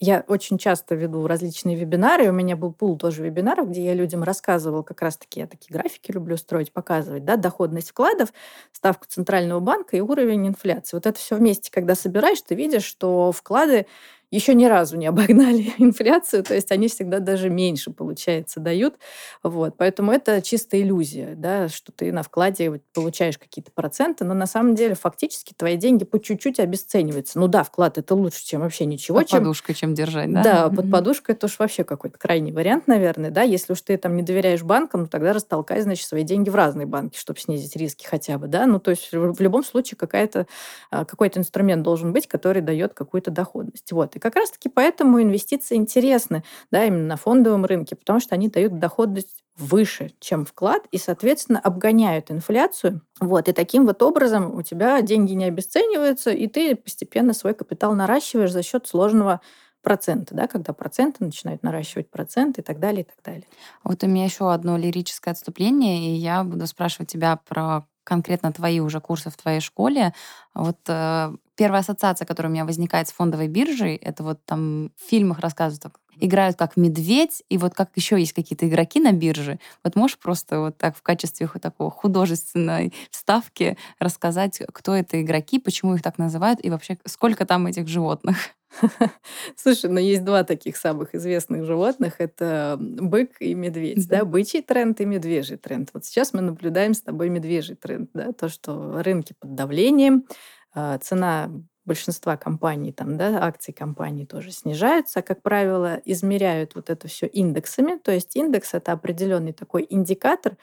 я 0.00 0.24
очень 0.28 0.58
часто 0.58 0.94
веду 0.94 1.26
различные 1.26 1.76
вебинары. 1.76 2.28
У 2.28 2.32
меня 2.32 2.56
был 2.56 2.72
пул 2.72 2.96
тоже 2.96 3.24
вебинаров, 3.24 3.70
где 3.70 3.84
я 3.84 3.94
людям 3.94 4.22
рассказывала 4.22 4.82
как 4.82 5.02
раз-таки, 5.02 5.40
я 5.40 5.46
такие 5.46 5.72
графики 5.72 6.12
люблю 6.12 6.36
строить, 6.36 6.72
показывать, 6.72 7.24
да, 7.24 7.36
доходность 7.36 7.90
вкладов, 7.90 8.32
ставку 8.72 9.06
Центрального 9.08 9.60
банка 9.60 9.96
и 9.96 10.00
уровень 10.00 10.48
инфляции. 10.48 10.96
Вот 10.96 11.06
это 11.06 11.18
все 11.18 11.36
вместе, 11.36 11.70
когда 11.72 11.94
собираешь, 11.94 12.40
ты 12.42 12.54
видишь, 12.54 12.84
что 12.84 13.32
вклады 13.32 13.86
еще 14.30 14.54
ни 14.54 14.66
разу 14.66 14.96
не 14.96 15.06
обогнали 15.06 15.72
инфляцию, 15.78 16.44
то 16.44 16.54
есть 16.54 16.70
они 16.70 16.88
всегда 16.88 17.18
даже 17.18 17.48
меньше, 17.48 17.90
получается, 17.90 18.60
дают. 18.60 18.96
Вот. 19.42 19.74
Поэтому 19.76 20.12
это 20.12 20.42
чистая 20.42 20.82
иллюзия, 20.82 21.34
да, 21.34 21.68
что 21.68 21.92
ты 21.92 22.12
на 22.12 22.22
вкладе 22.22 22.80
получаешь 22.92 23.38
какие-то 23.38 23.70
проценты, 23.72 24.24
но 24.24 24.34
на 24.34 24.46
самом 24.46 24.74
деле 24.74 24.94
фактически 24.94 25.54
твои 25.56 25.76
деньги 25.76 26.04
по 26.04 26.20
чуть-чуть 26.20 26.60
обесцениваются. 26.60 27.38
Ну 27.38 27.48
да, 27.48 27.62
вклад 27.62 27.96
это 27.96 28.14
лучше, 28.14 28.44
чем 28.44 28.60
вообще 28.60 28.84
ничего. 28.84 29.18
Под 29.18 29.28
чем... 29.28 29.38
подушкой, 29.40 29.74
чем 29.74 29.94
держать, 29.94 30.32
да? 30.32 30.42
Да, 30.42 30.68
под 30.68 30.90
подушкой 30.90 31.34
это 31.34 31.46
уж 31.46 31.58
вообще 31.58 31.84
какой-то 31.84 32.18
крайний 32.18 32.52
вариант, 32.52 32.86
наверное, 32.86 33.30
да. 33.30 33.42
Если 33.42 33.72
уж 33.72 33.80
ты 33.80 33.96
там 33.96 34.16
не 34.16 34.22
доверяешь 34.22 34.62
банкам, 34.62 35.02
ну 35.02 35.06
тогда 35.06 35.32
растолкай, 35.32 35.80
значит, 35.80 36.06
свои 36.06 36.22
деньги 36.22 36.50
в 36.50 36.54
разные 36.54 36.86
банки, 36.86 37.16
чтобы 37.16 37.38
снизить 37.38 37.76
риски 37.76 38.04
хотя 38.04 38.38
бы, 38.38 38.46
да. 38.46 38.66
Ну 38.66 38.78
то 38.78 38.90
есть 38.90 39.08
в 39.12 39.40
любом 39.40 39.64
случае 39.64 39.96
какая-то, 39.96 40.46
а, 40.90 41.04
какой-то 41.04 41.40
инструмент 41.40 41.82
должен 41.82 42.12
быть, 42.12 42.26
который 42.26 42.60
дает 42.60 42.92
какую-то 42.92 43.30
доходность. 43.30 43.90
Вот. 43.92 44.17
И 44.18 44.20
как 44.20 44.36
раз-таки 44.36 44.68
поэтому 44.68 45.22
инвестиции 45.22 45.76
интересны, 45.76 46.44
да, 46.70 46.84
именно 46.84 47.06
на 47.06 47.16
фондовом 47.16 47.64
рынке, 47.64 47.96
потому 47.96 48.20
что 48.20 48.34
они 48.34 48.48
дают 48.48 48.78
доходность 48.78 49.42
выше, 49.56 50.12
чем 50.20 50.44
вклад, 50.44 50.82
и, 50.92 50.98
соответственно, 50.98 51.58
обгоняют 51.58 52.30
инфляцию. 52.30 53.02
Вот, 53.20 53.48
и 53.48 53.52
таким 53.52 53.86
вот 53.86 54.02
образом 54.02 54.54
у 54.54 54.62
тебя 54.62 55.00
деньги 55.02 55.32
не 55.32 55.46
обесцениваются, 55.46 56.30
и 56.30 56.46
ты 56.46 56.76
постепенно 56.76 57.32
свой 57.32 57.54
капитал 57.54 57.94
наращиваешь 57.94 58.52
за 58.52 58.62
счет 58.62 58.86
сложного 58.86 59.40
процента, 59.82 60.34
да, 60.34 60.46
когда 60.46 60.72
проценты 60.72 61.24
начинают 61.24 61.62
наращивать 61.62 62.10
проценты 62.10 62.60
и 62.60 62.64
так 62.64 62.78
далее, 62.78 63.02
и 63.02 63.04
так 63.04 63.24
далее. 63.24 63.46
Вот 63.84 64.02
у 64.02 64.06
меня 64.06 64.24
еще 64.24 64.52
одно 64.52 64.76
лирическое 64.76 65.32
отступление, 65.32 66.10
и 66.10 66.16
я 66.16 66.44
буду 66.44 66.66
спрашивать 66.66 67.10
тебя 67.10 67.40
про 67.48 67.86
конкретно 68.04 68.52
твои 68.52 68.80
уже 68.80 69.00
курсы 69.00 69.30
в 69.30 69.36
твоей 69.36 69.60
школе. 69.60 70.14
Вот 70.54 70.78
э, 70.88 71.32
первая 71.58 71.80
ассоциация, 71.80 72.24
которая 72.24 72.50
у 72.50 72.54
меня 72.54 72.64
возникает 72.64 73.08
с 73.08 73.12
фондовой 73.12 73.48
биржей, 73.48 73.96
это 73.96 74.22
вот 74.22 74.38
там 74.44 74.92
в 74.96 75.10
фильмах 75.10 75.40
рассказывают, 75.40 75.92
играют 76.20 76.56
как 76.56 76.76
медведь, 76.76 77.42
и 77.48 77.58
вот 77.58 77.74
как 77.74 77.90
еще 77.96 78.18
есть 78.18 78.32
какие-то 78.32 78.68
игроки 78.68 79.00
на 79.00 79.12
бирже. 79.12 79.58
Вот 79.82 79.96
можешь 79.96 80.18
просто 80.18 80.60
вот 80.60 80.78
так 80.78 80.96
в 80.96 81.02
качестве 81.02 81.48
такого 81.60 81.90
художественной 81.90 82.94
вставки 83.10 83.76
рассказать, 83.98 84.62
кто 84.72 84.94
это 84.94 85.20
игроки, 85.20 85.58
почему 85.58 85.96
их 85.96 86.02
так 86.02 86.16
называют, 86.16 86.64
и 86.64 86.70
вообще 86.70 86.96
сколько 87.04 87.44
там 87.44 87.66
этих 87.66 87.88
животных? 87.88 88.36
Слушай, 89.56 89.90
ну 89.90 89.98
есть 89.98 90.24
два 90.24 90.44
таких 90.44 90.76
самых 90.76 91.14
известных 91.14 91.64
животных. 91.64 92.14
Это 92.18 92.76
бык 92.78 93.40
и 93.40 93.54
медведь. 93.54 94.06
Да. 94.06 94.18
Да? 94.18 94.24
Бычий 94.24 94.62
тренд 94.62 95.00
и 95.00 95.06
медвежий 95.06 95.56
тренд. 95.56 95.90
Вот 95.92 96.04
сейчас 96.04 96.32
мы 96.34 96.42
наблюдаем 96.42 96.94
с 96.94 97.00
тобой 97.00 97.30
медвежий 97.30 97.76
тренд. 97.76 98.10
Да? 98.12 98.32
То, 98.32 98.48
что 98.48 99.02
рынки 99.02 99.34
под 99.38 99.54
давлением, 99.54 100.24
цена 100.74 101.50
большинства 101.88 102.36
компаний, 102.36 102.92
там, 102.92 103.16
да, 103.16 103.42
акций 103.42 103.72
компаний 103.72 104.26
тоже 104.26 104.52
снижаются. 104.52 105.22
Как 105.22 105.42
правило, 105.42 106.00
измеряют 106.04 106.74
вот 106.74 106.90
это 106.90 107.08
все 107.08 107.26
индексами. 107.26 107.98
То 107.98 108.12
есть 108.12 108.36
индекс 108.36 108.74
это 108.74 108.92
определенный 108.92 109.52
такой 109.52 109.86
индикатор. 109.88 110.56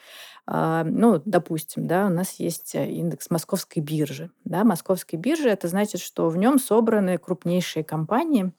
А, 0.46 0.84
ну, 0.84 1.20
допустим, 1.24 1.86
да, 1.86 2.06
у 2.06 2.10
нас 2.10 2.34
есть 2.34 2.74
э, 2.76 2.88
индекс 2.88 3.28
московской 3.30 3.82
биржи. 3.82 4.30
Да, 4.44 4.62
московской 4.64 5.18
биржи 5.18 5.48
это 5.50 5.66
значит, 5.68 6.00
что 6.00 6.28
в 6.30 6.36
нем 6.36 6.58
собраны 6.58 7.18
крупнейшие 7.18 7.84
компании, 7.84 8.52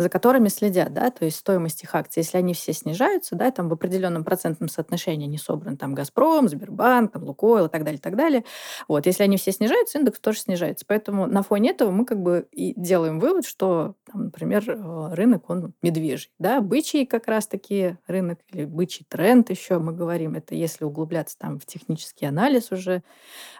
за 0.00 0.08
которыми 0.08 0.48
следят, 0.48 0.94
да, 0.94 1.10
то 1.10 1.26
есть 1.26 1.36
стоимость 1.36 1.82
их 1.82 1.94
акций, 1.94 2.20
если 2.20 2.38
они 2.38 2.54
все 2.54 2.72
снижаются, 2.72 3.36
да, 3.36 3.50
там 3.50 3.68
в 3.68 3.72
определенном 3.74 4.24
процентном 4.24 4.70
соотношении 4.70 5.26
они 5.26 5.36
собраны, 5.36 5.76
там 5.76 5.94
Газпром, 5.94 6.48
Сбербанк, 6.48 7.12
там 7.12 7.24
Лукойл 7.24 7.66
и 7.66 7.68
так 7.68 7.84
далее, 7.84 7.98
и 7.98 8.00
так 8.02 8.16
далее. 8.16 8.44
Вот, 8.88 9.04
если 9.04 9.22
они 9.24 9.36
все 9.36 9.52
снижаются, 9.52 9.98
индекс 9.98 10.18
тоже 10.20 10.38
снижается. 10.38 10.86
Поэтому 10.88 11.26
на 11.26 11.42
фоне 11.42 11.70
этого 11.70 11.90
мы 11.90 12.06
как 12.06 12.22
бы 12.22 12.48
и 12.50 12.72
делаем 12.80 13.20
вывод, 13.20 13.44
что, 13.44 13.94
там, 14.10 14.24
например, 14.24 14.64
э, 14.68 15.14
рынок, 15.14 15.50
он 15.50 15.74
медвежий, 15.82 16.32
да, 16.38 16.62
бычий 16.62 17.04
как 17.04 17.26
раз-таки 17.28 17.98
рынок 18.06 18.38
или 18.52 18.64
бычий 18.64 19.04
тренд 19.08 19.50
еще 19.50 19.78
мы 19.78 19.92
говорим, 19.92 20.34
это 20.34 20.54
если 20.54 20.84
углубляться 20.84 21.36
там 21.38 21.58
в 21.58 21.66
технический 21.66 22.24
анализ 22.24 22.72
уже, 22.72 23.02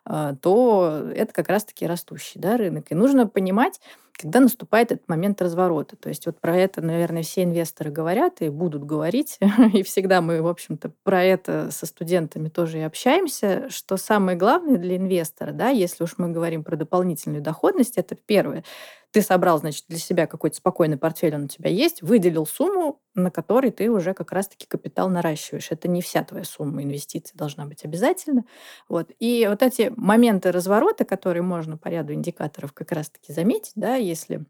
э, 0.06 0.34
то 0.40 1.10
это 1.14 1.32
как 1.34 1.48
раз-таки 1.50 1.86
растущий, 1.86 2.40
да, 2.40 2.56
рынок. 2.56 2.90
И 2.90 2.94
нужно 2.94 3.26
понимать, 3.26 3.80
когда 4.20 4.40
наступает 4.40 4.92
этот 4.92 5.08
момент 5.08 5.40
разворота. 5.40 5.96
То 5.96 6.08
есть 6.10 6.26
вот 6.26 6.40
про 6.40 6.56
это, 6.56 6.82
наверное, 6.82 7.22
все 7.22 7.42
инвесторы 7.44 7.90
говорят 7.90 8.42
и 8.42 8.50
будут 8.50 8.84
говорить. 8.84 9.38
И 9.72 9.82
всегда 9.82 10.20
мы, 10.20 10.42
в 10.42 10.46
общем-то, 10.46 10.92
про 11.02 11.22
это 11.24 11.68
со 11.70 11.86
студентами 11.86 12.48
тоже 12.48 12.78
и 12.78 12.82
общаемся, 12.82 13.68
что 13.70 13.96
самое 13.96 14.36
главное 14.36 14.76
для 14.76 14.96
инвестора, 14.96 15.52
да, 15.52 15.70
если 15.70 16.04
уж 16.04 16.14
мы 16.18 16.28
говорим 16.28 16.64
про 16.64 16.76
дополнительную 16.76 17.42
доходность, 17.42 17.96
это 17.96 18.14
первое, 18.14 18.64
ты 19.12 19.22
собрал, 19.22 19.58
значит, 19.58 19.84
для 19.88 19.98
себя 19.98 20.26
какой-то 20.26 20.56
спокойный 20.56 20.96
портфель, 20.96 21.34
он 21.34 21.44
у 21.44 21.48
тебя 21.48 21.70
есть, 21.70 22.02
выделил 22.02 22.46
сумму, 22.46 23.00
на 23.14 23.30
которой 23.30 23.70
ты 23.70 23.90
уже 23.90 24.14
как 24.14 24.32
раз-таки 24.32 24.66
капитал 24.66 25.08
наращиваешь. 25.08 25.68
Это 25.70 25.88
не 25.88 26.00
вся 26.02 26.22
твоя 26.24 26.44
сумма 26.44 26.82
инвестиций 26.82 27.32
должна 27.36 27.66
быть 27.66 27.84
обязательно. 27.84 28.44
Вот. 28.88 29.10
И 29.18 29.46
вот 29.48 29.62
эти 29.62 29.92
моменты 29.96 30.52
разворота, 30.52 31.04
которые 31.04 31.42
можно 31.42 31.76
по 31.76 31.88
ряду 31.88 32.12
индикаторов 32.12 32.72
как 32.72 32.92
раз-таки 32.92 33.32
заметить, 33.32 33.72
да, 33.74 33.96
если 33.96 34.44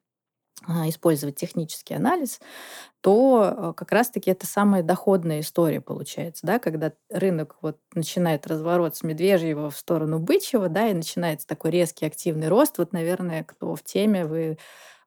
использовать 0.88 1.36
технический 1.36 1.94
анализ, 1.94 2.40
то 3.00 3.54
э, 3.56 3.72
как 3.76 3.92
раз-таки 3.92 4.30
это 4.30 4.46
самая 4.46 4.82
доходная 4.82 5.40
история 5.40 5.80
получается, 5.80 6.46
да, 6.46 6.58
когда 6.58 6.92
рынок 7.10 7.56
вот 7.62 7.78
начинает 7.94 8.46
разворот 8.46 8.96
с 8.96 9.02
медвежьего 9.02 9.70
в 9.70 9.76
сторону 9.76 10.18
бычьего, 10.18 10.68
да, 10.68 10.88
и 10.88 10.94
начинается 10.94 11.46
такой 11.46 11.70
резкий 11.70 12.06
активный 12.06 12.48
рост. 12.48 12.76
Вот, 12.78 12.92
наверное, 12.92 13.42
кто 13.42 13.74
в 13.74 13.82
теме, 13.82 14.26
вы 14.26 14.58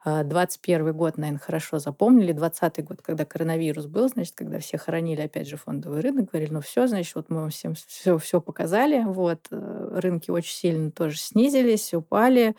21 0.05 0.87
а, 0.87 0.91
год, 0.91 1.17
наверное, 1.17 1.39
хорошо 1.39 1.79
запомнили, 1.79 2.33
20 2.33 2.83
год, 2.83 3.01
когда 3.01 3.23
коронавирус 3.23 3.85
был, 3.85 4.09
значит, 4.09 4.33
когда 4.35 4.59
все 4.59 4.77
хоронили, 4.77 5.21
опять 5.21 5.47
же, 5.47 5.55
фондовый 5.55 6.01
рынок, 6.01 6.31
говорили, 6.31 6.51
ну 6.51 6.61
все, 6.61 6.87
значит, 6.87 7.15
вот 7.15 7.29
мы 7.29 7.41
вам 7.41 7.51
всем 7.51 7.75
все, 7.75 8.17
все 8.17 8.41
показали, 8.41 9.03
вот, 9.05 9.47
э, 9.51 9.99
рынки 10.01 10.29
очень 10.29 10.53
сильно 10.53 10.91
тоже 10.91 11.17
снизились, 11.19 11.93
упали, 11.93 12.55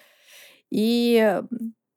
и 0.71 1.43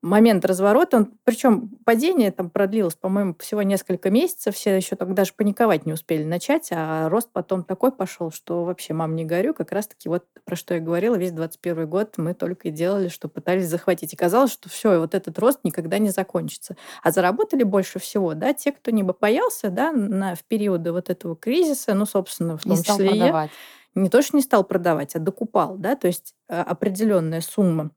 момент 0.07 0.45
разворота, 0.45 0.97
он, 0.97 1.13
причем 1.23 1.69
падение 1.85 2.31
там 2.31 2.49
продлилось, 2.49 2.95
по-моему, 2.95 3.35
всего 3.39 3.61
несколько 3.61 4.09
месяцев, 4.09 4.55
все 4.55 4.75
еще 4.75 4.95
так 4.95 5.13
даже 5.13 5.33
паниковать 5.33 5.85
не 5.85 5.93
успели 5.93 6.23
начать, 6.23 6.69
а 6.71 7.09
рост 7.09 7.29
потом 7.31 7.63
такой 7.63 7.91
пошел, 7.91 8.31
что 8.31 8.63
вообще, 8.63 8.93
мам, 8.93 9.15
не 9.15 9.25
горю, 9.25 9.53
как 9.53 9.71
раз-таки 9.71 10.09
вот 10.09 10.25
про 10.45 10.55
что 10.55 10.73
я 10.73 10.79
говорила, 10.79 11.15
весь 11.15 11.31
21 11.31 11.87
год 11.87 12.13
мы 12.17 12.33
только 12.33 12.69
и 12.69 12.71
делали, 12.71 13.09
что 13.09 13.27
пытались 13.27 13.67
захватить. 13.67 14.13
И 14.13 14.15
казалось, 14.15 14.51
что 14.51 14.69
все, 14.69 14.99
вот 14.99 15.13
этот 15.13 15.37
рост 15.39 15.59
никогда 15.63 15.97
не 15.97 16.09
закончится. 16.09 16.75
А 17.03 17.11
заработали 17.11 17.63
больше 17.63 17.99
всего, 17.99 18.33
да, 18.33 18.53
те, 18.53 18.71
кто 18.71 18.91
не 18.91 19.03
боялся, 19.03 19.69
да, 19.69 19.91
на, 19.91 20.35
в 20.35 20.43
периоды 20.43 20.91
вот 20.91 21.09
этого 21.09 21.35
кризиса, 21.35 21.93
ну, 21.93 22.05
собственно, 22.05 22.57
в 22.57 22.63
том 22.63 22.73
не 22.73 22.83
числе 22.83 23.09
продавать. 23.09 23.51
я, 23.95 24.01
не 24.01 24.09
то, 24.09 24.21
что 24.21 24.37
не 24.37 24.43
стал 24.43 24.63
продавать, 24.63 25.15
а 25.15 25.19
докупал, 25.19 25.77
да, 25.77 25.95
то 25.95 26.07
есть 26.07 26.33
а, 26.47 26.63
определенная 26.63 27.41
сумма 27.41 27.91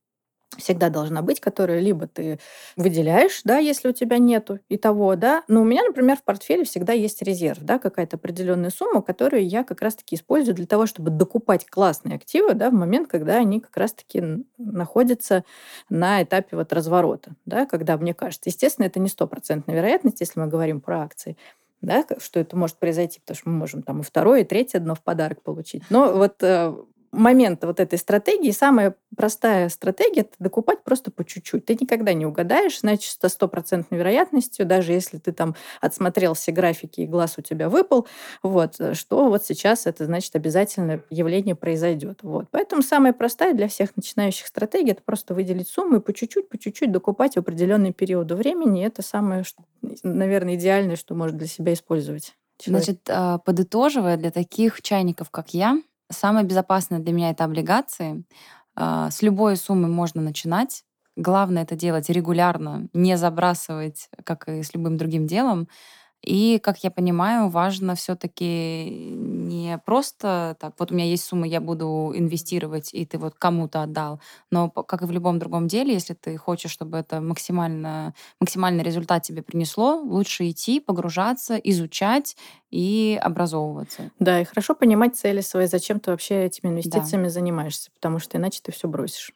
всегда 0.59 0.89
должна 0.91 1.23
быть, 1.23 1.41
которую 1.41 1.81
либо 1.81 2.07
ты 2.07 2.39
выделяешь, 2.77 3.41
да, 3.45 3.59
если 3.59 3.89
у 3.89 3.93
тебя 3.93 4.19
нету 4.19 4.59
и 4.69 4.77
того, 4.77 5.15
да. 5.17 5.45
Но 5.49 5.63
у 5.63 5.65
меня, 5.65 5.85
например, 5.85 6.17
в 6.17 6.25
портфеле 6.25 6.65
всегда 6.65 6.93
есть 6.93 7.23
резерв, 7.23 7.61
да, 7.63 7.79
какая-то 7.79 8.17
определенная 8.17 8.71
сумма, 8.71 9.01
которую 9.03 9.47
я 9.47 9.63
как 9.65 9.81
раз-таки 9.81 10.17
использую 10.17 10.55
для 10.57 10.67
того, 10.67 10.87
чтобы 10.87 11.11
докупать 11.11 11.67
классные 11.67 12.17
активы, 12.17 12.55
да, 12.55 12.71
в 12.71 12.75
момент, 12.75 13.09
когда 13.09 13.37
они 13.37 13.61
как 13.61 13.77
раз-таки 13.77 14.45
находятся 14.59 15.45
на 15.89 16.23
этапе 16.23 16.57
вот 16.57 16.73
разворота, 16.73 17.33
да, 17.47 17.65
когда, 17.67 17.97
мне 17.97 18.13
кажется, 18.15 18.51
естественно, 18.51 18.87
это 18.87 18.99
не 18.99 19.09
стопроцентная 19.09 19.77
вероятность, 19.77 20.21
если 20.21 20.41
мы 20.41 20.47
говорим 20.49 20.81
про 20.81 21.03
акции, 21.03 21.37
да, 21.81 22.05
что 22.19 22.41
это 22.41 22.57
может 22.57 22.77
произойти, 22.77 23.21
потому 23.21 23.37
что 23.37 23.49
мы 23.49 23.57
можем 23.57 23.83
там 23.83 24.01
и 24.01 24.03
второе, 24.03 24.41
и 24.41 24.45
третье 24.45 24.81
дно 24.81 24.95
в 24.95 25.03
подарок 25.03 25.43
получить. 25.43 25.83
Но 25.91 26.13
вот 26.13 26.43
момента 27.13 27.67
вот 27.67 27.81
этой 27.81 27.99
стратегии 27.99 28.51
самая 28.51 28.95
простая 29.17 29.69
стратегия– 29.69 30.21
это 30.23 30.35
докупать 30.39 30.85
просто 30.85 31.11
по 31.11 31.25
чуть-чуть. 31.25 31.67
Ты 31.67 31.77
никогда 31.81 32.13
не 32.13 32.27
угадаешь, 32.27 32.81
значит, 32.81 33.21
со 33.21 33.29
стопроцентной 33.29 33.99
вероятностью, 33.99 34.67
даже 34.67 34.93
если 34.93 35.19
ты 35.19 35.33
там 35.33 35.57
отсмотрел 35.81 36.35
все 36.35 36.53
графики 36.53 37.01
и 37.01 37.07
глаз 37.07 37.35
у 37.39 37.43
тебя 37.43 37.69
выпал, 37.69 38.07
вот, 38.43 38.77
что 38.95 39.29
вот 39.29 39.45
сейчас 39.45 39.87
это, 39.87 40.05
значит, 40.05 40.35
обязательно 40.37 41.03
явление 41.11 41.55
произойдет. 41.55 42.21
Вот. 42.23 42.47
Поэтому 42.51 42.83
самая 42.83 43.13
простая 43.13 43.55
для 43.55 43.69
всех 43.69 43.97
начинающих 43.97 44.47
стратегия– 44.47 44.91
это 44.93 45.03
просто 45.03 45.35
выделить 45.35 45.69
сумму 45.69 45.97
и 45.97 46.01
по 46.01 46.13
чуть-чуть, 46.13 46.49
по 46.49 46.59
чуть-чуть 46.59 46.93
докупать 46.93 47.35
в 47.35 47.39
определенный 47.39 47.93
период 47.93 48.31
времени. 48.33 48.87
Это 48.87 49.03
самое, 49.03 49.45
наверное, 50.03 50.55
идеальное, 50.55 50.97
что 50.97 51.15
может 51.15 51.37
для 51.37 51.49
себя 51.49 51.73
использовать. 51.73 52.35
Человек. 52.59 52.85
Значит, 52.85 53.01
а, 53.09 53.39
подытоживая, 53.39 54.17
для 54.19 54.31
таких 54.31 54.83
чайников, 54.83 55.31
как 55.31 55.55
я, 55.55 55.81
Самое 56.11 56.45
безопасное 56.45 56.99
для 56.99 57.13
меня 57.13 57.31
это 57.31 57.45
облигации. 57.45 58.25
А, 58.75 59.11
с 59.11 59.23
любой 59.23 59.57
суммы 59.57 59.89
можно 59.89 60.21
начинать. 60.23 60.85
Главное 61.17 61.63
это 61.65 61.77
делать 61.77 62.09
регулярно, 62.09 62.89
не 62.95 63.17
забрасывать, 63.17 64.09
как 64.25 64.49
и 64.49 64.63
с 64.63 64.75
любым 64.75 64.97
другим 64.97 65.27
делом. 65.27 65.69
И, 66.23 66.59
как 66.59 66.85
я 66.85 66.91
понимаю, 66.91 67.49
важно 67.49 67.95
все-таки 67.95 69.15
не 69.17 69.79
просто 69.85 70.57
так, 70.61 70.75
вот 70.79 70.93
у 70.93 70.95
меня 70.95 71.07
есть 71.07 71.25
сумма, 71.25 71.47
я 71.47 71.61
буду 71.61 72.13
инвестировать, 72.15 72.93
и 72.93 73.07
ты 73.07 73.19
вот 73.19 73.35
кому-то 73.37 73.83
отдал. 73.83 74.21
Но, 74.51 74.71
как 74.71 75.03
и 75.03 75.07
в 75.07 75.11
любом 75.11 75.39
другом 75.39 75.67
деле, 75.67 75.95
если 75.95 76.15
ты 76.15 76.37
хочешь, 76.37 76.71
чтобы 76.71 76.99
это 76.99 77.21
максимально, 77.21 78.15
максимальный 78.39 78.85
результат 78.85 79.23
тебе 79.23 79.43
принесло, 79.43 79.97
лучше 79.97 80.49
идти, 80.51 80.81
погружаться, 80.81 81.57
изучать 81.57 82.37
и 82.71 83.19
образовываться. 83.21 84.11
Да, 84.19 84.41
и 84.41 84.45
хорошо 84.45 84.75
понимать 84.75 85.17
цели 85.17 85.41
свои, 85.41 85.67
зачем 85.67 86.01
ты 86.01 86.11
вообще 86.11 86.45
этими 86.45 86.71
инвестициями 86.71 87.25
да. 87.25 87.31
занимаешься, 87.31 87.91
потому 87.93 88.19
что 88.19 88.37
иначе 88.37 88.61
ты 88.63 88.73
все 88.73 88.89
бросишь. 88.89 89.33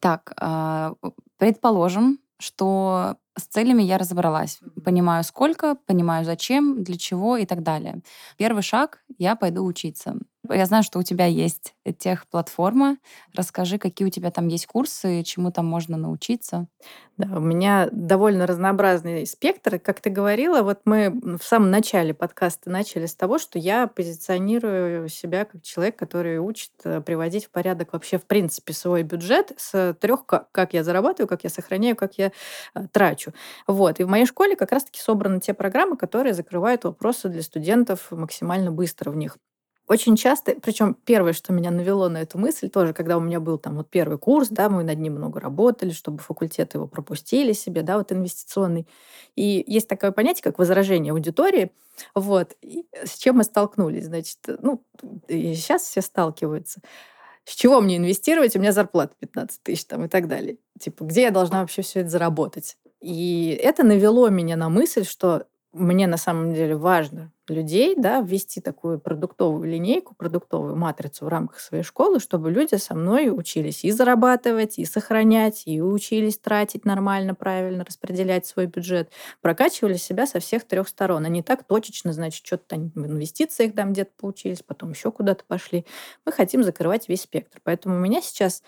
Так, 0.00 0.34
а, 0.36 0.94
предположим, 1.38 2.18
что 2.38 3.16
с 3.38 3.44
целями 3.44 3.82
я 3.82 3.98
разобралась. 3.98 4.60
Понимаю, 4.84 5.24
сколько, 5.24 5.76
понимаю, 5.86 6.24
зачем, 6.24 6.82
для 6.84 6.96
чего 6.98 7.36
и 7.36 7.46
так 7.46 7.62
далее. 7.62 8.02
Первый 8.36 8.62
шаг— 8.62 9.02
я 9.18 9.36
пойду 9.36 9.64
учиться. 9.64 10.16
Я 10.50 10.66
знаю, 10.66 10.82
что 10.82 10.98
у 10.98 11.02
тебя 11.02 11.26
есть 11.26 11.74
техплатформа. 11.98 12.98
Расскажи, 13.34 13.78
какие 13.78 14.06
у 14.06 14.10
тебя 14.10 14.30
там 14.30 14.48
есть 14.48 14.66
курсы, 14.66 15.22
чему 15.22 15.50
там 15.50 15.66
можно 15.66 15.96
научиться. 15.96 16.66
Да, 17.16 17.38
у 17.38 17.40
меня 17.40 17.88
довольно 17.92 18.46
разнообразный 18.46 19.24
спектр. 19.26 19.78
Как 19.78 20.00
ты 20.00 20.10
говорила, 20.10 20.62
вот 20.62 20.80
мы 20.84 21.10
в 21.38 21.44
самом 21.44 21.70
начале 21.70 22.12
подкаста 22.12 22.70
начали 22.70 23.06
с 23.06 23.14
того, 23.14 23.38
что 23.38 23.58
я 23.58 23.86
позиционирую 23.86 25.08
себя 25.08 25.44
как 25.44 25.62
человек, 25.62 25.96
который 25.96 26.38
учит 26.38 26.72
э, 26.84 27.00
приводить 27.00 27.46
в 27.46 27.50
порядок 27.50 27.92
вообще 27.92 28.18
в 28.18 28.26
принципе 28.26 28.72
свой 28.72 29.04
бюджет 29.04 29.52
с 29.56 29.94
трех 30.00 30.26
как, 30.26 30.74
я 30.74 30.82
зарабатываю, 30.82 31.28
как 31.28 31.44
я 31.44 31.50
сохраняю, 31.50 31.94
как 31.94 32.18
я 32.18 32.32
э, 32.74 32.86
трачу. 32.90 33.32
Вот. 33.68 34.00
И 34.00 34.04
в 34.04 34.08
моей 34.08 34.26
школе 34.26 34.56
как 34.56 34.72
раз-таки 34.72 35.00
собраны 35.00 35.40
те 35.40 35.54
программы, 35.54 35.96
которые 35.96 36.34
закрывают 36.34 36.84
вопросы 36.84 37.28
для 37.28 37.42
студентов 37.42 38.10
максимально 38.10 38.72
быстро 38.72 39.10
в 39.10 39.16
них. 39.16 39.38
Очень 39.86 40.16
часто, 40.16 40.54
причем 40.62 40.94
первое, 41.04 41.34
что 41.34 41.52
меня 41.52 41.70
навело 41.70 42.08
на 42.08 42.22
эту 42.22 42.38
мысль, 42.38 42.70
тоже, 42.70 42.94
когда 42.94 43.18
у 43.18 43.20
меня 43.20 43.38
был 43.38 43.58
там 43.58 43.76
вот 43.76 43.90
первый 43.90 44.16
курс, 44.16 44.48
да, 44.48 44.70
мы 44.70 44.82
над 44.82 44.98
ним 44.98 45.14
много 45.14 45.40
работали, 45.40 45.90
чтобы 45.90 46.18
факультеты 46.18 46.78
его 46.78 46.86
пропустили 46.86 47.52
себе, 47.52 47.82
да, 47.82 47.98
вот 47.98 48.10
инвестиционный. 48.10 48.86
И 49.36 49.62
есть 49.66 49.86
такое 49.86 50.10
понятие, 50.10 50.42
как 50.42 50.58
возражение 50.58 51.12
аудитории. 51.12 51.70
Вот. 52.14 52.56
И 52.62 52.86
с 53.04 53.18
чем 53.18 53.36
мы 53.36 53.44
столкнулись? 53.44 54.06
Значит, 54.06 54.38
ну, 54.62 54.82
и 55.28 55.54
сейчас 55.54 55.82
все 55.82 56.00
сталкиваются. 56.00 56.80
С 57.44 57.54
чего 57.54 57.82
мне 57.82 57.98
инвестировать? 57.98 58.56
У 58.56 58.60
меня 58.60 58.72
зарплата 58.72 59.14
15 59.20 59.62
тысяч 59.62 59.84
там 59.84 60.04
и 60.04 60.08
так 60.08 60.28
далее. 60.28 60.56
Типа, 60.80 61.04
где 61.04 61.22
я 61.22 61.30
должна 61.30 61.60
вообще 61.60 61.82
все 61.82 62.00
это 62.00 62.08
заработать? 62.08 62.78
И 63.02 63.58
это 63.62 63.84
навело 63.84 64.30
меня 64.30 64.56
на 64.56 64.70
мысль, 64.70 65.04
что 65.04 65.46
мне 65.74 66.06
на 66.06 66.16
самом 66.16 66.54
деле 66.54 66.76
важно 66.76 67.32
людей, 67.48 67.94
да, 67.96 68.20
ввести 68.20 68.60
такую 68.60 68.98
продуктовую 68.98 69.68
линейку, 69.70 70.14
продуктовую 70.14 70.76
матрицу 70.76 71.26
в 71.26 71.28
рамках 71.28 71.60
своей 71.60 71.82
школы, 71.82 72.18
чтобы 72.20 72.50
люди 72.50 72.76
со 72.76 72.94
мной 72.94 73.28
учились 73.28 73.84
и 73.84 73.90
зарабатывать, 73.90 74.78
и 74.78 74.84
сохранять, 74.86 75.64
и 75.66 75.82
учились 75.82 76.38
тратить 76.38 76.86
нормально, 76.86 77.34
правильно 77.34 77.84
распределять 77.84 78.46
свой 78.46 78.66
бюджет, 78.66 79.12
прокачивали 79.42 79.94
себя 79.96 80.26
со 80.26 80.40
всех 80.40 80.64
трех 80.64 80.88
сторон, 80.88 81.26
а 81.26 81.28
не 81.28 81.42
так 81.42 81.64
точечно, 81.64 82.12
значит, 82.14 82.46
что-то 82.46 82.76
в 82.76 83.06
инвестициях 83.06 83.74
там 83.74 83.92
где-то 83.92 84.12
поучились, 84.16 84.62
потом 84.62 84.92
еще 84.92 85.12
куда-то 85.12 85.44
пошли. 85.44 85.84
Мы 86.24 86.32
хотим 86.32 86.62
закрывать 86.62 87.08
весь 87.08 87.22
спектр. 87.22 87.60
Поэтому 87.62 87.96
у 87.96 87.98
меня 87.98 88.22
сейчас 88.22 88.62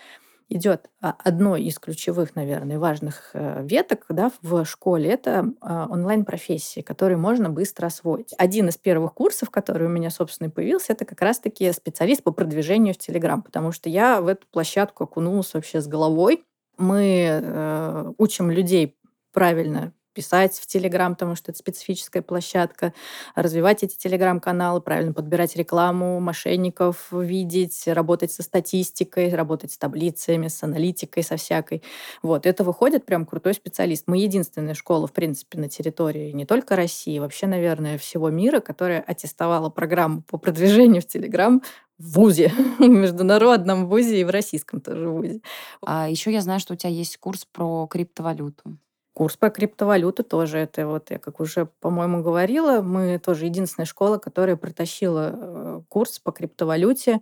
идет 0.49 0.89
а, 1.01 1.15
одной 1.23 1.63
из 1.63 1.77
ключевых, 1.79 2.35
наверное, 2.35 2.79
важных 2.79 3.31
э, 3.33 3.65
веток 3.65 4.05
да, 4.09 4.31
в 4.41 4.65
школе. 4.65 5.09
Это 5.09 5.51
а, 5.61 5.87
онлайн-профессии, 5.89 6.81
которые 6.81 7.17
можно 7.17 7.49
быстро 7.49 7.87
освоить. 7.87 8.33
Один 8.37 8.69
из 8.69 8.77
первых 8.77 9.13
курсов, 9.13 9.49
который 9.49 9.87
у 9.87 9.89
меня, 9.89 10.09
собственно, 10.09 10.49
появился, 10.49 10.93
это 10.93 11.05
как 11.05 11.21
раз-таки 11.21 11.71
специалист 11.73 12.23
по 12.23 12.31
продвижению 12.31 12.93
в 12.93 12.97
Телеграм, 12.97 13.41
потому 13.41 13.71
что 13.71 13.89
я 13.89 14.21
в 14.21 14.27
эту 14.27 14.47
площадку 14.47 15.03
окунулась 15.03 15.53
вообще 15.53 15.81
с 15.81 15.87
головой. 15.87 16.43
Мы 16.77 17.27
э, 17.29 18.13
учим 18.17 18.51
людей 18.51 18.97
правильно 19.33 19.93
писать 20.17 20.57
в 20.59 20.65
Телеграм, 20.65 21.13
потому 21.13 21.35
что 21.35 21.51
это 21.51 21.59
специфическая 21.59 22.23
площадка, 22.23 22.91
развивать 23.35 23.83
эти 23.83 23.95
Телеграм-каналы, 23.95 24.81
правильно 24.81 25.13
подбирать 25.13 25.55
рекламу, 25.55 26.19
мошенников 26.19 27.09
видеть, 27.11 27.83
работать 27.85 28.31
со 28.31 28.41
статистикой, 28.41 29.29
работать 29.29 29.73
с 29.73 29.77
таблицами, 29.77 30.47
с 30.47 30.63
аналитикой, 30.63 31.21
со 31.21 31.37
всякой. 31.37 31.83
Вот, 32.23 32.47
это 32.47 32.63
выходит 32.63 33.05
прям 33.05 33.27
крутой 33.27 33.53
специалист. 33.53 34.05
Мы 34.07 34.17
единственная 34.17 34.73
школа, 34.73 35.05
в 35.05 35.13
принципе, 35.13 35.59
на 35.59 35.69
территории 35.69 36.31
не 36.31 36.47
только 36.47 36.75
России, 36.75 37.19
вообще, 37.19 37.45
наверное, 37.45 37.99
всего 37.99 38.31
мира, 38.31 38.59
которая 38.59 39.01
аттестовала 39.01 39.69
программу 39.69 40.23
по 40.23 40.39
продвижению 40.39 41.03
в 41.03 41.05
Телеграм 41.05 41.61
в 41.99 42.13
ВУЗе, 42.13 42.51
в 42.79 42.87
международном 42.87 43.87
ВУЗе 43.87 44.21
и 44.21 44.23
в 44.23 44.31
российском 44.31 44.81
тоже 44.81 45.09
ВУЗе. 45.09 45.41
А 45.85 46.09
еще 46.09 46.31
я 46.31 46.41
знаю, 46.41 46.59
что 46.59 46.73
у 46.73 46.75
тебя 46.75 46.89
есть 46.89 47.17
курс 47.17 47.45
про 47.45 47.85
криптовалюту. 47.85 48.79
Курс 49.17 49.35
по 49.35 49.49
криптовалюте 49.49 50.21
тоже. 50.21 50.59
Это 50.59 50.85
вот 50.85 51.09
я, 51.09 51.17
как 51.17 51.39
уже, 51.39 51.65
по-моему, 51.79 52.21
говорила, 52.21 52.83
мы 52.83 53.17
тоже 53.17 53.45
единственная 53.45 53.87
школа, 53.87 54.19
которая 54.19 54.57
протащила 54.57 55.31
э, 55.33 55.81
курс 55.89 56.19
по 56.19 56.31
криптовалюте, 56.31 57.21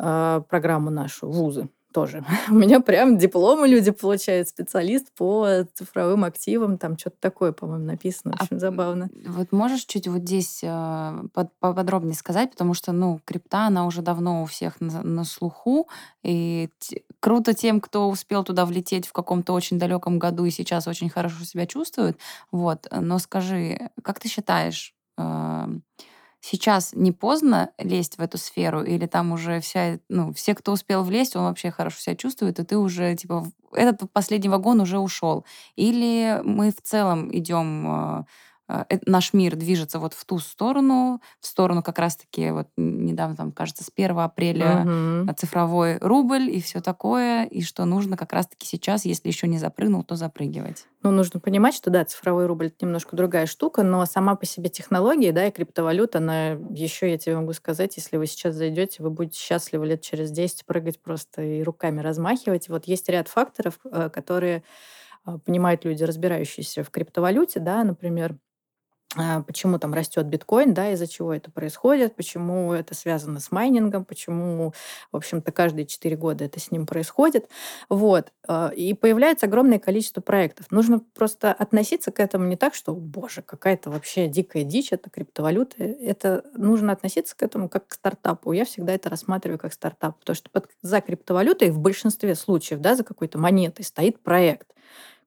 э, 0.00 0.42
программу 0.48 0.90
нашу, 0.90 1.30
вузы 1.30 1.68
тоже. 1.92 2.24
У 2.48 2.54
меня 2.54 2.80
прям 2.80 3.18
дипломы 3.18 3.68
люди 3.68 3.90
получают, 3.90 4.48
специалист 4.48 5.12
по 5.12 5.64
цифровым 5.74 6.24
активам, 6.24 6.78
там 6.78 6.98
что-то 6.98 7.16
такое, 7.20 7.52
по-моему, 7.52 7.84
написано, 7.84 8.34
а 8.38 8.44
очень 8.44 8.56
а, 8.56 8.60
забавно. 8.60 9.10
Вот 9.26 9.52
можешь 9.52 9.84
чуть 9.84 10.08
вот 10.08 10.22
здесь 10.22 10.60
э, 10.62 11.22
под, 11.32 11.52
поподробнее 11.58 12.14
сказать, 12.14 12.50
потому 12.50 12.74
что, 12.74 12.92
ну, 12.92 13.20
крипта, 13.24 13.66
она 13.66 13.86
уже 13.86 14.02
давно 14.02 14.42
у 14.42 14.46
всех 14.46 14.80
на, 14.80 15.02
на 15.02 15.24
слуху, 15.24 15.88
и 16.22 16.70
т- 16.78 17.02
круто 17.20 17.54
тем, 17.54 17.80
кто 17.80 18.08
успел 18.08 18.44
туда 18.44 18.64
влететь 18.64 19.06
в 19.06 19.12
каком-то 19.12 19.52
очень 19.52 19.78
далеком 19.78 20.18
году 20.18 20.44
и 20.44 20.50
сейчас 20.50 20.88
очень 20.88 21.10
хорошо 21.10 21.44
себя 21.44 21.66
чувствует, 21.66 22.18
вот, 22.50 22.86
но 22.90 23.18
скажи, 23.18 23.90
как 24.02 24.18
ты 24.20 24.28
считаешь, 24.28 24.94
э, 25.18 25.66
сейчас 26.42 26.92
не 26.94 27.12
поздно 27.12 27.70
лезть 27.78 28.18
в 28.18 28.20
эту 28.22 28.38
сферу, 28.38 28.82
или 28.84 29.06
там 29.06 29.32
уже 29.32 29.60
вся, 29.60 30.00
ну, 30.10 30.34
все, 30.34 30.54
кто 30.54 30.72
успел 30.72 31.04
влезть, 31.04 31.36
он 31.36 31.44
вообще 31.44 31.70
хорошо 31.70 31.98
себя 32.00 32.16
чувствует, 32.16 32.58
и 32.60 32.64
ты 32.64 32.76
уже, 32.78 33.14
типа, 33.16 33.46
этот 33.72 34.12
последний 34.12 34.50
вагон 34.50 34.80
уже 34.80 34.98
ушел. 34.98 35.46
Или 35.76 36.40
мы 36.44 36.72
в 36.72 36.82
целом 36.82 37.34
идем 37.36 37.86
а, 37.88 38.26
наш 39.06 39.32
мир 39.32 39.56
движется 39.56 39.98
вот 39.98 40.14
в 40.14 40.24
ту 40.24 40.38
сторону, 40.38 41.20
в 41.40 41.46
сторону 41.46 41.82
как 41.82 41.98
раз-таки 41.98 42.50
вот 42.50 42.68
недавно, 42.76 43.36
там, 43.36 43.52
кажется, 43.52 43.84
с 43.84 43.90
1 43.94 44.18
апреля 44.18 44.82
угу. 44.82 45.34
цифровой 45.34 45.98
рубль 45.98 46.50
и 46.50 46.60
все 46.60 46.80
такое, 46.80 47.44
и 47.44 47.62
что 47.62 47.84
нужно 47.84 48.16
как 48.16 48.32
раз-таки 48.32 48.66
сейчас, 48.66 49.04
если 49.04 49.28
еще 49.28 49.46
не 49.48 49.58
запрыгнул, 49.58 50.02
то 50.04 50.16
запрыгивать. 50.16 50.86
Ну, 51.02 51.10
нужно 51.10 51.40
понимать, 51.40 51.74
что 51.74 51.90
да, 51.90 52.04
цифровой 52.04 52.46
рубль 52.46 52.66
это 52.66 52.76
немножко 52.84 53.16
другая 53.16 53.46
штука, 53.46 53.82
но 53.82 54.06
сама 54.06 54.36
по 54.36 54.46
себе 54.46 54.68
технология, 54.68 55.32
да, 55.32 55.48
и 55.48 55.50
криптовалюта, 55.50 56.18
она 56.18 56.50
еще, 56.70 57.10
я 57.10 57.18
тебе 57.18 57.36
могу 57.36 57.52
сказать, 57.54 57.96
если 57.96 58.16
вы 58.16 58.26
сейчас 58.26 58.54
зайдете, 58.54 59.02
вы 59.02 59.10
будете 59.10 59.38
счастливы 59.38 59.86
лет 59.86 60.02
через 60.02 60.30
10 60.30 60.64
прыгать 60.64 61.02
просто 61.02 61.42
и 61.42 61.62
руками 61.62 62.00
размахивать. 62.00 62.68
Вот 62.68 62.84
есть 62.86 63.08
ряд 63.08 63.28
факторов, 63.28 63.78
э, 63.84 64.10
которые 64.10 64.62
а, 65.24 65.38
понимают 65.38 65.84
люди, 65.84 66.02
разбирающиеся 66.02 66.82
в 66.82 66.90
криптовалюте, 66.90 67.60
да, 67.60 67.84
например, 67.84 68.32
а, 68.32 68.36
почему 69.46 69.78
там 69.78 69.92
растет 69.94 70.26
биткоин, 70.26 70.74
да, 70.74 70.90
из-за 70.92 71.06
чего 71.06 71.34
это 71.34 71.50
происходит, 71.50 72.16
почему 72.16 72.72
это 72.72 72.94
связано 72.94 73.40
с 73.40 73.50
майнингом, 73.50 74.04
почему, 74.04 74.72
в 75.10 75.16
общем-то, 75.16 75.52
каждые 75.52 75.86
4 75.86 76.16
года 76.16 76.44
это 76.44 76.58
с 76.58 76.70
ним 76.70 76.86
происходит. 76.86 77.48
Вот. 77.88 78.32
А, 78.48 78.72
и 78.74 78.94
появляется 78.94 79.46
огромное 79.46 79.78
количество 79.78 80.20
проектов. 80.20 80.70
Нужно 80.70 81.00
просто 81.14 81.52
относиться 81.52 82.10
к 82.10 82.20
этому 82.20 82.46
не 82.46 82.56
так, 82.56 82.74
что, 82.74 82.94
боже, 82.94 83.42
какая-то 83.42 83.90
вообще 83.90 84.28
дикая 84.28 84.64
дичь, 84.64 84.92
это 84.92 85.10
криптовалюта. 85.10 85.82
Это 85.82 86.44
нужно 86.54 86.92
относиться 86.92 87.36
к 87.36 87.42
этому 87.42 87.68
как 87.68 87.88
к 87.88 87.94
стартапу. 87.94 88.52
Я 88.52 88.64
всегда 88.64 88.94
это 88.94 89.10
рассматриваю 89.10 89.58
как 89.58 89.72
стартап, 89.72 90.18
потому 90.20 90.34
что 90.34 90.50
под, 90.50 90.68
за 90.80 91.00
криптовалютой 91.00 91.70
в 91.70 91.78
большинстве 91.78 92.34
случаев, 92.34 92.80
да, 92.80 92.94
за 92.94 93.04
какой-то 93.04 93.38
монетой 93.38 93.84
стоит 93.84 94.20
проект 94.20 94.68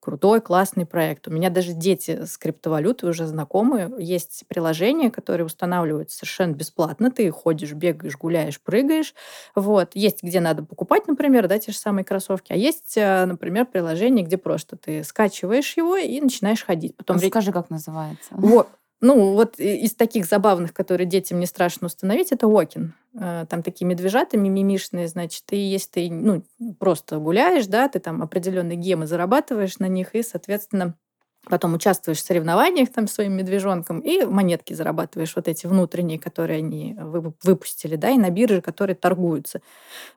крутой, 0.05 0.39
классный 0.39 0.85
проект. 0.85 1.27
У 1.27 1.31
меня 1.31 1.49
даже 1.49 1.73
дети 1.73 2.25
с 2.25 2.37
криптовалютой 2.37 3.09
уже 3.09 3.25
знакомые. 3.25 3.91
Есть 3.97 4.43
приложения, 4.47 5.09
которые 5.09 5.47
устанавливаются 5.47 6.19
совершенно 6.19 6.53
бесплатно. 6.53 7.09
Ты 7.09 7.31
ходишь, 7.31 7.73
бегаешь, 7.73 8.15
гуляешь, 8.15 8.61
прыгаешь. 8.61 9.15
Вот. 9.55 9.95
Есть, 9.95 10.21
где 10.21 10.39
надо 10.39 10.63
покупать, 10.63 11.07
например, 11.07 11.47
да, 11.47 11.57
те 11.57 11.71
же 11.71 11.79
самые 11.79 12.05
кроссовки. 12.05 12.53
А 12.53 12.55
есть, 12.55 12.95
э, 12.97 13.25
например, 13.25 13.65
приложение, 13.65 14.23
где 14.23 14.37
просто 14.37 14.77
ты 14.77 15.03
скачиваешь 15.03 15.75
его 15.75 15.97
и 15.97 16.21
начинаешь 16.21 16.63
ходить. 16.63 16.95
Потом... 16.95 17.17
Скажи, 17.17 17.51
как 17.51 17.71
называется. 17.71 18.29
Вот. 18.29 18.69
Ну, 19.01 19.33
вот 19.33 19.59
из 19.59 19.93
таких 19.95 20.25
забавных, 20.25 20.73
которые 20.73 21.05
детям 21.05 21.39
не 21.39 21.45
страшно 21.45 21.87
установить, 21.87 22.31
это 22.31 22.47
Уокин. 22.47 22.93
Э, 23.19 23.45
там 23.49 23.61
такие 23.61 23.85
медвежата 23.85 24.37
мимимишные, 24.37 25.07
значит, 25.07 25.43
и 25.51 25.57
если 25.57 25.89
ты 25.91 26.09
ну, 26.11 26.43
просто 26.79 27.17
гуляешь, 27.17 27.67
да, 27.67 27.87
ты 27.89 27.99
там 27.99 28.21
определенные 28.23 28.77
гемы 28.77 29.05
зарабатываешь 29.05 29.79
на 29.79 29.87
них, 29.87 30.15
и, 30.15 30.23
соответственно, 30.23 30.95
потом 31.49 31.73
участвуешь 31.73 32.19
в 32.19 32.25
соревнованиях 32.25 32.91
там 32.91 33.07
своим 33.07 33.33
медвежонком 33.33 33.99
и 33.99 34.25
монетки 34.25 34.73
зарабатываешь 34.73 35.35
вот 35.35 35.47
эти 35.47 35.67
внутренние, 35.67 36.19
которые 36.19 36.59
они 36.59 36.95
выпустили, 36.97 37.95
да, 37.95 38.09
и 38.09 38.17
на 38.17 38.29
бирже, 38.29 38.61
которые 38.61 38.95
торгуются. 38.95 39.61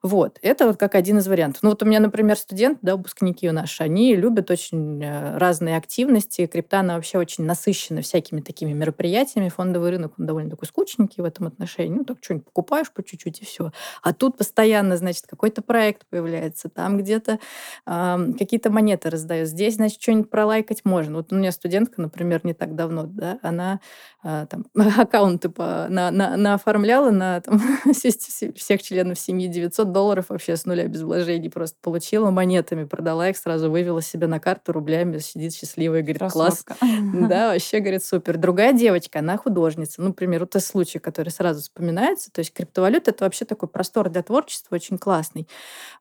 Вот. 0.03 0.39
Это 0.43 0.67
вот 0.67 0.77
как 0.77 0.95
один 0.95 1.19
из 1.19 1.29
вариантов. 1.29 1.63
Ну 1.63 1.71
вот 1.71 1.83
у 1.83 1.87
меня, 1.87 2.01
например, 2.01 2.37
студент, 2.37 2.79
да, 2.83 2.97
выпускники 2.97 3.49
у 3.49 3.53
наши, 3.53 3.83
они 3.83 4.15
любят 4.17 4.51
очень 4.51 5.03
э, 5.03 5.39
разные 5.39 5.77
активности. 5.77 6.47
Крипта, 6.47 6.81
она 6.81 6.97
вообще 6.97 7.19
очень 7.19 7.45
насыщена 7.45 8.03
всякими 8.03 8.41
такими 8.41 8.73
мероприятиями. 8.73 9.49
Фондовый 9.49 9.91
рынок, 9.91 10.13
он 10.19 10.27
довольно 10.27 10.51
такой 10.51 10.67
скучненький 10.67 11.23
в 11.23 11.27
этом 11.27 11.47
отношении. 11.47 11.99
Ну, 11.99 12.05
так 12.05 12.19
что-нибудь 12.23 12.47
покупаешь 12.47 12.91
по 12.91 13.03
чуть-чуть 13.03 13.43
и 13.43 13.45
все. 13.45 13.73
А 14.03 14.13
тут 14.13 14.37
постоянно, 14.39 14.97
значит, 14.97 15.27
какой-то 15.27 15.63
проект 15.63 16.07
появляется, 16.09 16.69
там 16.69 16.99
где-то 16.99 17.39
э, 17.87 18.17
какие-то 18.39 18.71
монеты 18.71 19.11
раздают. 19.11 19.49
Здесь, 19.49 19.75
значит, 19.75 20.01
что-нибудь 20.01 20.31
пролайкать 20.31 20.85
можно 20.85 21.18
Вот 21.19 21.33
у 21.33 21.37
меня 21.37 21.53
студентка, 21.53 22.01
например, 22.01 22.41
не 22.45 22.55
так 22.55 22.75
давно, 22.75 23.05
да, 23.05 23.39
она 23.43 23.81
а, 24.23 24.47
там 24.47 24.67
аккаунты 24.99 25.49
по, 25.49 25.87
на, 25.89 26.11
на, 26.11 26.37
на 26.37 26.55
оформляла 26.55 27.11
на 27.11 27.41
там, 27.41 27.61
всех 27.93 28.83
членов 28.83 29.19
семьи 29.19 29.49
900 29.49 29.93
долларов 29.93 30.27
вообще 30.29 30.57
с 30.57 30.65
нуля 30.65 30.87
без 30.87 31.03
вложений 31.03 31.51
просто 31.51 31.77
получила 31.81 32.31
монетами, 32.31 32.85
продала 32.85 33.29
их, 33.29 33.37
сразу 33.37 33.71
вывела 33.71 34.03
себе 34.03 34.27
на 34.27 34.41
карту 34.41 34.73
рублями, 34.73 35.19
сидит 35.19 35.55
счастливая, 35.55 36.03
говорит, 36.03 36.19
Красотка. 36.19 36.75
класс. 36.75 36.91
Да, 37.29 37.53
вообще, 37.53 37.81
говорит, 37.81 38.05
супер. 38.05 38.37
Другая 38.37 38.73
девочка, 38.73 39.19
она 39.19 39.37
художница. 39.37 40.01
Ну, 40.01 40.09
например, 40.09 40.41
вот 40.41 40.51
этот 40.51 40.65
случай, 40.65 40.99
который 40.99 41.31
сразу 41.31 41.61
вспоминается. 41.63 42.33
То 42.33 42.41
есть 42.41 42.53
криптовалюта— 42.53 43.11
это 43.13 43.25
вообще 43.25 43.45
такой 43.45 43.69
простор 43.69 44.09
для 44.09 44.23
творчества 44.23 44.77
очень 44.77 44.99
классный. 44.99 45.49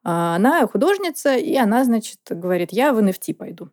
А, 0.03 0.35
она 0.35 0.65
художница, 0.67 1.35
и 1.35 1.55
она, 1.55 1.83
значит, 1.83 2.19
говорит, 2.29 2.71
я 2.71 2.93
в 2.93 2.99
NFT 2.99 3.33
пойду. 3.33 3.69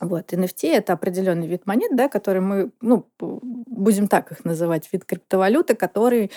Вот, 0.00 0.32
NFT— 0.32 0.68
это 0.72 0.92
определенный 0.92 1.46
вид 1.46 1.66
монет, 1.66 1.96
да, 1.96 2.08
который 2.08 2.40
мы, 2.40 2.70
ну, 2.80 3.06
будем 3.18 4.06
так 4.06 4.30
их 4.32 4.44
называть, 4.44 4.88
вид 4.92 5.04
криптовалюты, 5.04 5.74
который 5.74 6.30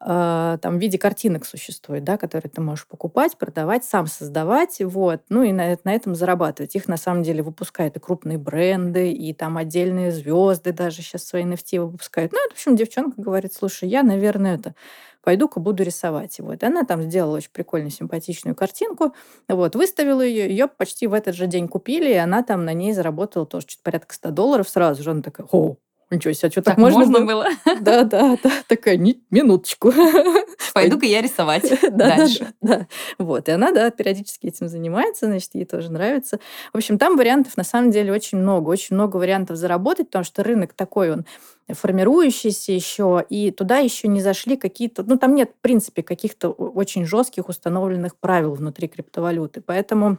э, 0.00 0.58
там 0.60 0.78
в 0.78 0.80
виде 0.80 0.98
картинок 0.98 1.44
существует, 1.44 2.04
да, 2.04 2.16
которые 2.16 2.50
ты 2.50 2.60
можешь 2.60 2.86
покупать, 2.86 3.36
продавать, 3.36 3.84
сам 3.84 4.06
создавать, 4.06 4.80
вот, 4.80 5.22
ну 5.28 5.42
и 5.42 5.52
на, 5.52 5.76
на 5.82 5.94
этом 5.94 6.14
зарабатывать. 6.14 6.76
Их 6.76 6.86
на 6.86 6.96
самом 6.96 7.22
деле 7.22 7.42
выпускают 7.42 7.96
и 7.96 8.00
крупные 8.00 8.38
бренды, 8.38 9.10
и 9.10 9.32
там 9.34 9.56
отдельные 9.56 10.12
звезды 10.12 10.72
даже 10.72 11.02
сейчас 11.02 11.24
свои 11.24 11.44
NFT 11.44 11.80
выпускают. 11.80 12.32
Ну, 12.32 12.38
в 12.48 12.52
общем, 12.52 12.76
девчонка 12.76 13.20
говорит, 13.20 13.52
слушай, 13.52 13.88
я, 13.88 14.02
наверное, 14.02 14.56
это 14.56 14.74
пойду-ка 15.22 15.60
буду 15.60 15.82
рисовать. 15.82 16.38
Вот. 16.40 16.62
Она 16.64 16.84
там 16.84 17.02
сделала 17.02 17.36
очень 17.36 17.50
прикольную, 17.52 17.90
симпатичную 17.90 18.54
картинку, 18.54 19.14
вот, 19.48 19.76
выставила 19.76 20.22
ее, 20.22 20.48
ее 20.48 20.68
почти 20.68 21.06
в 21.06 21.14
этот 21.14 21.34
же 21.36 21.46
день 21.46 21.68
купили, 21.68 22.10
и 22.10 22.14
она 22.16 22.42
там 22.42 22.64
на 22.64 22.72
ней 22.72 22.92
заработала 22.92 23.46
тоже 23.46 23.66
что-то 23.68 23.82
порядка 23.84 24.14
100 24.14 24.30
долларов 24.30 24.68
сразу 24.68 25.02
же. 25.02 25.10
Она 25.10 25.22
такая, 25.22 25.46
о, 25.50 25.76
Ничего 26.10 26.32
себе, 26.32 26.48
а 26.48 26.50
что 26.50 26.62
так, 26.62 26.76
так 26.76 26.78
можно, 26.78 27.00
можно 27.00 27.20
было? 27.26 27.46
Да, 27.80 28.04
да, 28.04 28.38
да, 28.42 28.50
такая, 28.66 28.96
минуточку. 28.96 29.92
Пойду-ка 30.74 31.04
я 31.04 31.20
рисовать 31.20 31.70
дальше. 31.92 32.52
Да, 32.60 32.78
да, 32.78 32.86
вот, 33.18 33.48
и 33.48 33.52
она, 33.52 33.72
да, 33.72 33.90
периодически 33.90 34.46
этим 34.46 34.68
занимается, 34.68 35.26
значит, 35.26 35.50
ей 35.54 35.66
тоже 35.66 35.92
нравится. 35.92 36.40
В 36.72 36.78
общем, 36.78 36.98
там 36.98 37.16
вариантов 37.16 37.56
на 37.58 37.64
самом 37.64 37.90
деле 37.90 38.12
очень 38.12 38.38
много, 38.38 38.70
очень 38.70 38.96
много 38.96 39.18
вариантов 39.18 39.56
заработать, 39.56 40.06
потому 40.06 40.24
что 40.24 40.42
рынок 40.42 40.72
такой, 40.72 41.12
он 41.12 41.26
формирующийся 41.70 42.72
еще, 42.72 43.24
и 43.28 43.50
туда 43.50 43.78
еще 43.78 44.08
не 44.08 44.22
зашли 44.22 44.56
какие-то, 44.56 45.02
ну, 45.02 45.18
там 45.18 45.34
нет, 45.34 45.50
в 45.58 45.60
принципе, 45.60 46.02
каких-то 46.02 46.48
очень 46.48 47.04
жестких 47.04 47.48
установленных 47.50 48.16
правил 48.16 48.54
внутри 48.54 48.88
криптовалюты, 48.88 49.60
поэтому 49.60 50.18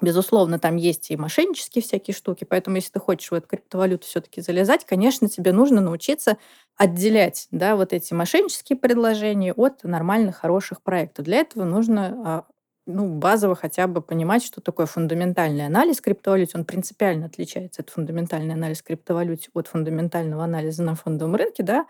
Безусловно, 0.00 0.60
там 0.60 0.76
есть 0.76 1.10
и 1.10 1.16
мошеннические 1.16 1.82
всякие 1.82 2.14
штуки, 2.14 2.44
поэтому 2.44 2.76
если 2.76 2.92
ты 2.92 3.00
хочешь 3.00 3.30
в 3.32 3.34
эту 3.34 3.48
криптовалюту 3.48 4.06
все-таки 4.06 4.40
залезать, 4.40 4.84
конечно, 4.84 5.28
тебе 5.28 5.50
нужно 5.52 5.80
научиться 5.80 6.36
отделять 6.76 7.48
да, 7.50 7.74
вот 7.74 7.92
эти 7.92 8.14
мошеннические 8.14 8.78
предложения 8.78 9.52
от 9.52 9.82
нормальных, 9.82 10.36
хороших 10.36 10.82
проектов. 10.82 11.24
Для 11.24 11.38
этого 11.38 11.64
нужно 11.64 12.22
а, 12.24 12.44
ну, 12.86 13.08
базово 13.08 13.56
хотя 13.56 13.88
бы 13.88 14.00
понимать, 14.00 14.44
что 14.44 14.60
такое 14.60 14.86
фундаментальный 14.86 15.66
анализ 15.66 16.00
криптовалют. 16.00 16.50
Он 16.54 16.64
принципиально 16.64 17.26
отличается 17.26 17.82
от 17.82 17.90
фундаментальный 17.90 18.54
анализ 18.54 18.82
криптовалют 18.82 19.48
от 19.52 19.66
фундаментального 19.66 20.44
анализа 20.44 20.84
на 20.84 20.94
фондовом 20.94 21.34
рынке, 21.34 21.64
да, 21.64 21.86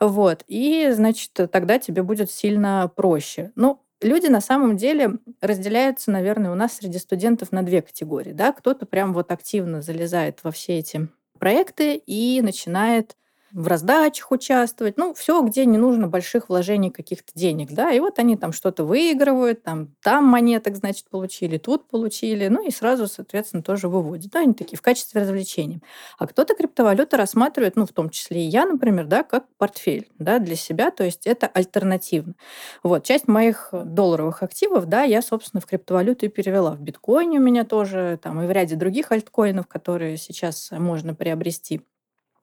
вот, 0.00 0.44
и, 0.48 0.90
значит, 0.92 1.32
тогда 1.50 1.78
тебе 1.78 2.02
будет 2.02 2.30
сильно 2.30 2.90
проще. 2.94 3.52
Ну, 3.56 3.80
Люди 4.00 4.28
на 4.28 4.40
самом 4.40 4.76
деле 4.76 5.18
разделяются, 5.40 6.10
наверное, 6.10 6.52
у 6.52 6.54
нас 6.54 6.74
среди 6.74 6.98
студентов 6.98 7.50
на 7.50 7.62
две 7.62 7.82
категории. 7.82 8.32
Да? 8.32 8.52
Кто-то 8.52 8.86
прям 8.86 9.12
вот 9.12 9.32
активно 9.32 9.82
залезает 9.82 10.40
во 10.44 10.52
все 10.52 10.78
эти 10.78 11.08
проекты 11.38 11.96
и 11.96 12.40
начинает 12.42 13.16
в 13.52 13.66
раздачах 13.66 14.30
участвовать, 14.32 14.96
ну, 14.96 15.14
все, 15.14 15.40
где 15.42 15.64
не 15.66 15.78
нужно 15.78 16.08
больших 16.08 16.48
вложений 16.48 16.90
каких-то 16.90 17.32
денег, 17.34 17.72
да, 17.72 17.90
и 17.90 18.00
вот 18.00 18.18
они 18.18 18.36
там 18.36 18.52
что-то 18.52 18.84
выигрывают, 18.84 19.62
там, 19.62 19.94
там 20.02 20.24
монеток, 20.24 20.76
значит, 20.76 21.08
получили, 21.10 21.58
тут 21.58 21.88
получили, 21.88 22.48
ну, 22.48 22.66
и 22.66 22.70
сразу, 22.70 23.06
соответственно, 23.06 23.62
тоже 23.62 23.88
выводят. 23.88 24.30
Да, 24.32 24.40
они 24.40 24.54
такие 24.54 24.76
в 24.78 24.82
качестве 24.82 25.20
развлечения. 25.22 25.80
А 26.18 26.26
кто-то 26.26 26.54
криптовалюты 26.54 27.16
рассматривает, 27.16 27.76
ну, 27.76 27.86
в 27.86 27.92
том 27.92 28.10
числе 28.10 28.44
и 28.44 28.48
я, 28.48 28.66
например, 28.66 29.06
да, 29.06 29.22
как 29.22 29.44
портфель, 29.56 30.08
да, 30.18 30.38
для 30.38 30.56
себя, 30.56 30.90
то 30.90 31.04
есть 31.04 31.26
это 31.26 31.46
альтернативно. 31.46 32.34
Вот, 32.82 33.04
часть 33.04 33.28
моих 33.28 33.70
долларовых 33.72 34.42
активов, 34.42 34.86
да, 34.86 35.02
я, 35.04 35.22
собственно, 35.22 35.60
в 35.60 35.66
криптовалюту 35.66 36.26
и 36.26 36.28
перевела. 36.28 36.72
В 36.72 36.80
биткоине 36.80 37.38
у 37.38 37.42
меня 37.42 37.64
тоже, 37.64 38.18
там, 38.22 38.40
и 38.42 38.46
в 38.46 38.50
ряде 38.50 38.76
других 38.76 39.12
альткоинов, 39.12 39.66
которые 39.66 40.16
сейчас 40.16 40.70
можно 40.72 41.14
приобрести. 41.14 41.82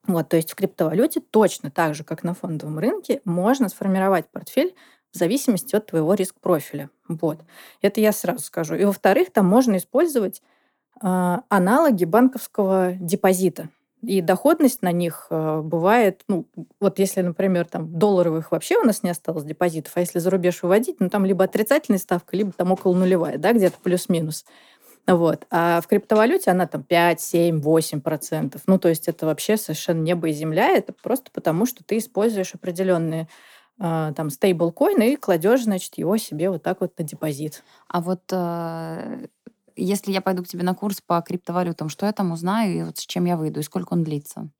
Вот, 0.06 0.28
то 0.28 0.36
есть 0.36 0.52
в 0.52 0.54
криптовалюте 0.54 1.20
точно 1.20 1.70
так 1.70 1.94
же, 1.94 2.04
как 2.04 2.22
на 2.22 2.34
фондовом 2.34 2.78
рынке, 2.78 3.20
можно 3.24 3.68
сформировать 3.68 4.28
портфель 4.28 4.74
в 5.12 5.16
зависимости 5.18 5.74
от 5.74 5.86
твоего 5.86 6.14
риск-профиля. 6.14 6.90
Вот. 7.08 7.40
Это 7.82 8.00
я 8.00 8.12
сразу 8.12 8.44
скажу. 8.44 8.74
И 8.74 8.84
во-вторых, 8.84 9.32
там 9.32 9.46
можно 9.46 9.76
использовать 9.76 10.42
э, 11.02 11.36
аналоги 11.48 12.04
банковского 12.04 12.92
депозита. 12.92 13.68
И 14.02 14.20
доходность 14.20 14.82
на 14.82 14.92
них 14.92 15.26
э, 15.30 15.60
бывает, 15.62 16.22
ну, 16.28 16.46
вот 16.80 16.98
если, 16.98 17.22
например, 17.22 17.64
там 17.64 17.98
долларовых 17.98 18.52
вообще 18.52 18.78
у 18.78 18.84
нас 18.84 19.02
не 19.02 19.10
осталось 19.10 19.44
депозитов, 19.44 19.92
а 19.96 20.00
если 20.00 20.18
за 20.18 20.30
рубеж 20.30 20.62
выводить, 20.62 21.00
ну, 21.00 21.08
там 21.08 21.24
либо 21.24 21.44
отрицательная 21.44 21.98
ставка, 21.98 22.36
либо 22.36 22.52
там 22.52 22.70
около 22.70 22.94
нулевая, 22.94 23.38
да, 23.38 23.52
где-то 23.52 23.76
плюс-минус. 23.82 24.44
Вот. 25.06 25.46
А 25.50 25.80
в 25.80 25.86
криптовалюте 25.86 26.50
она 26.50 26.66
там 26.66 26.82
5, 26.82 27.20
7, 27.20 27.60
8 27.60 28.00
процентов. 28.00 28.62
Ну, 28.66 28.78
то 28.78 28.88
есть 28.88 29.06
это 29.06 29.26
вообще 29.26 29.56
совершенно 29.56 30.02
небо 30.02 30.28
и 30.28 30.32
земля. 30.32 30.70
Это 30.76 30.92
просто 30.92 31.30
потому, 31.32 31.64
что 31.66 31.84
ты 31.84 31.98
используешь 31.98 32.54
определенные 32.54 33.28
э, 33.80 34.12
там 34.16 34.30
стейблкоин 34.30 35.02
и 35.02 35.16
кладешь, 35.16 35.62
значит, 35.64 35.96
его 35.98 36.16
себе 36.16 36.50
вот 36.50 36.62
так 36.64 36.80
вот 36.80 36.98
на 36.98 37.04
депозит. 37.04 37.62
А 37.88 38.00
вот 38.00 38.22
э, 38.32 39.26
если 39.76 40.10
я 40.10 40.20
пойду 40.20 40.42
к 40.42 40.48
тебе 40.48 40.64
на 40.64 40.74
курс 40.74 41.00
по 41.00 41.20
криптовалютам, 41.22 41.88
что 41.88 42.06
я 42.06 42.12
там 42.12 42.32
узнаю 42.32 42.76
и 42.76 42.82
вот 42.82 42.98
с 42.98 43.06
чем 43.06 43.26
я 43.26 43.36
выйду, 43.36 43.60
и 43.60 43.62
сколько 43.62 43.92
он 43.92 44.02
длится? 44.02 44.50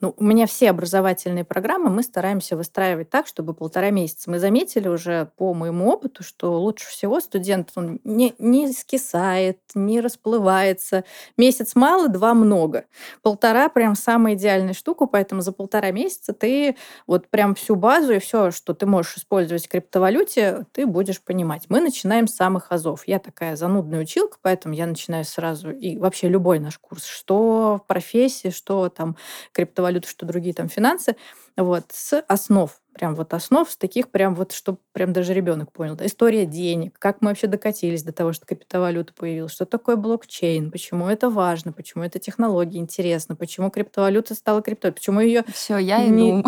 Ну, 0.00 0.14
у 0.16 0.22
меня 0.22 0.46
все 0.46 0.70
образовательные 0.70 1.44
программы 1.44 1.90
мы 1.90 2.04
стараемся 2.04 2.56
выстраивать 2.56 3.10
так, 3.10 3.26
чтобы 3.26 3.52
полтора 3.52 3.90
месяца. 3.90 4.30
Мы 4.30 4.38
заметили 4.38 4.86
уже 4.86 5.30
по 5.36 5.52
моему 5.54 5.88
опыту, 5.90 6.22
что 6.22 6.60
лучше 6.60 6.86
всего 6.88 7.18
студент 7.18 7.72
он 7.74 7.98
не, 8.04 8.32
не 8.38 8.70
скисает, 8.72 9.58
не 9.74 10.00
расплывается. 10.00 11.02
Месяц 11.36 11.74
мало, 11.74 12.08
два 12.08 12.34
много. 12.34 12.84
Полтора 13.22 13.68
прям 13.68 13.96
самая 13.96 14.34
идеальная 14.34 14.72
штука, 14.72 15.06
поэтому 15.06 15.40
за 15.40 15.50
полтора 15.50 15.90
месяца 15.90 16.32
ты 16.32 16.76
вот 17.08 17.26
прям 17.26 17.56
всю 17.56 17.74
базу 17.74 18.12
и 18.12 18.18
все, 18.20 18.52
что 18.52 18.74
ты 18.74 18.86
можешь 18.86 19.16
использовать 19.16 19.66
в 19.66 19.68
криптовалюте, 19.68 20.64
ты 20.72 20.86
будешь 20.86 21.20
понимать. 21.20 21.64
Мы 21.70 21.80
начинаем 21.80 22.28
с 22.28 22.36
самых 22.36 22.70
азов. 22.70 23.02
Я 23.08 23.18
такая 23.18 23.56
занудная 23.56 24.00
училка, 24.02 24.38
поэтому 24.42 24.74
я 24.74 24.86
начинаю 24.86 25.24
сразу, 25.24 25.72
и 25.72 25.96
вообще 25.96 26.28
любой 26.28 26.60
наш 26.60 26.78
курс, 26.78 27.04
что 27.04 27.80
в 27.82 27.86
профессии, 27.88 28.50
что 28.50 28.88
там 28.90 29.16
криптовалюта, 29.52 29.87
валюты, 29.88 30.08
что 30.08 30.26
другие 30.26 30.54
там 30.54 30.68
финансы, 30.68 31.16
вот, 31.56 31.84
с 31.92 32.20
основ, 32.28 32.70
прям 32.94 33.14
вот 33.14 33.32
основ, 33.34 33.68
с 33.68 33.76
таких 33.76 34.10
прям 34.10 34.34
вот, 34.34 34.52
чтобы 34.52 34.78
прям 34.92 35.12
даже 35.12 35.32
ребенок 35.32 35.72
понял. 35.72 35.96
Да, 35.96 36.06
история 36.06 36.46
денег, 36.46 36.98
как 36.98 37.20
мы 37.20 37.28
вообще 37.28 37.46
докатились 37.46 38.02
до 38.02 38.12
того, 38.12 38.32
что 38.32 38.46
криптовалюта 38.46 39.12
появилась, 39.12 39.52
что 39.52 39.64
такое 39.64 39.96
блокчейн, 39.96 40.70
почему 40.70 41.08
это 41.08 41.30
важно, 41.30 41.72
почему 41.72 42.04
эта 42.04 42.18
технология 42.18 42.78
интересна, 42.78 43.36
почему 43.36 43.70
криптовалюта 43.70 44.34
стала 44.34 44.62
криптой, 44.62 44.92
почему 44.92 45.20
ее 45.20 45.44
Все, 45.52 45.78
я 45.78 46.04
не, 46.06 46.32
не, 46.32 46.42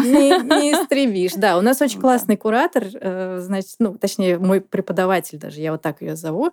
не 0.61 0.72
истребишь. 0.72 1.34
Да, 1.34 1.57
у 1.59 1.62
нас 1.62 1.80
очень 1.82 2.01
классный 2.01 2.36
куратор, 2.36 2.84
э, 2.93 3.38
значит, 3.41 3.76
ну, 3.78 3.97
точнее, 3.97 4.38
мой 4.38 4.61
преподаватель 4.61 5.38
даже, 5.38 5.61
я 5.61 5.72
вот 5.72 5.82
так 5.82 6.03
ее 6.03 6.16
зову, 6.16 6.53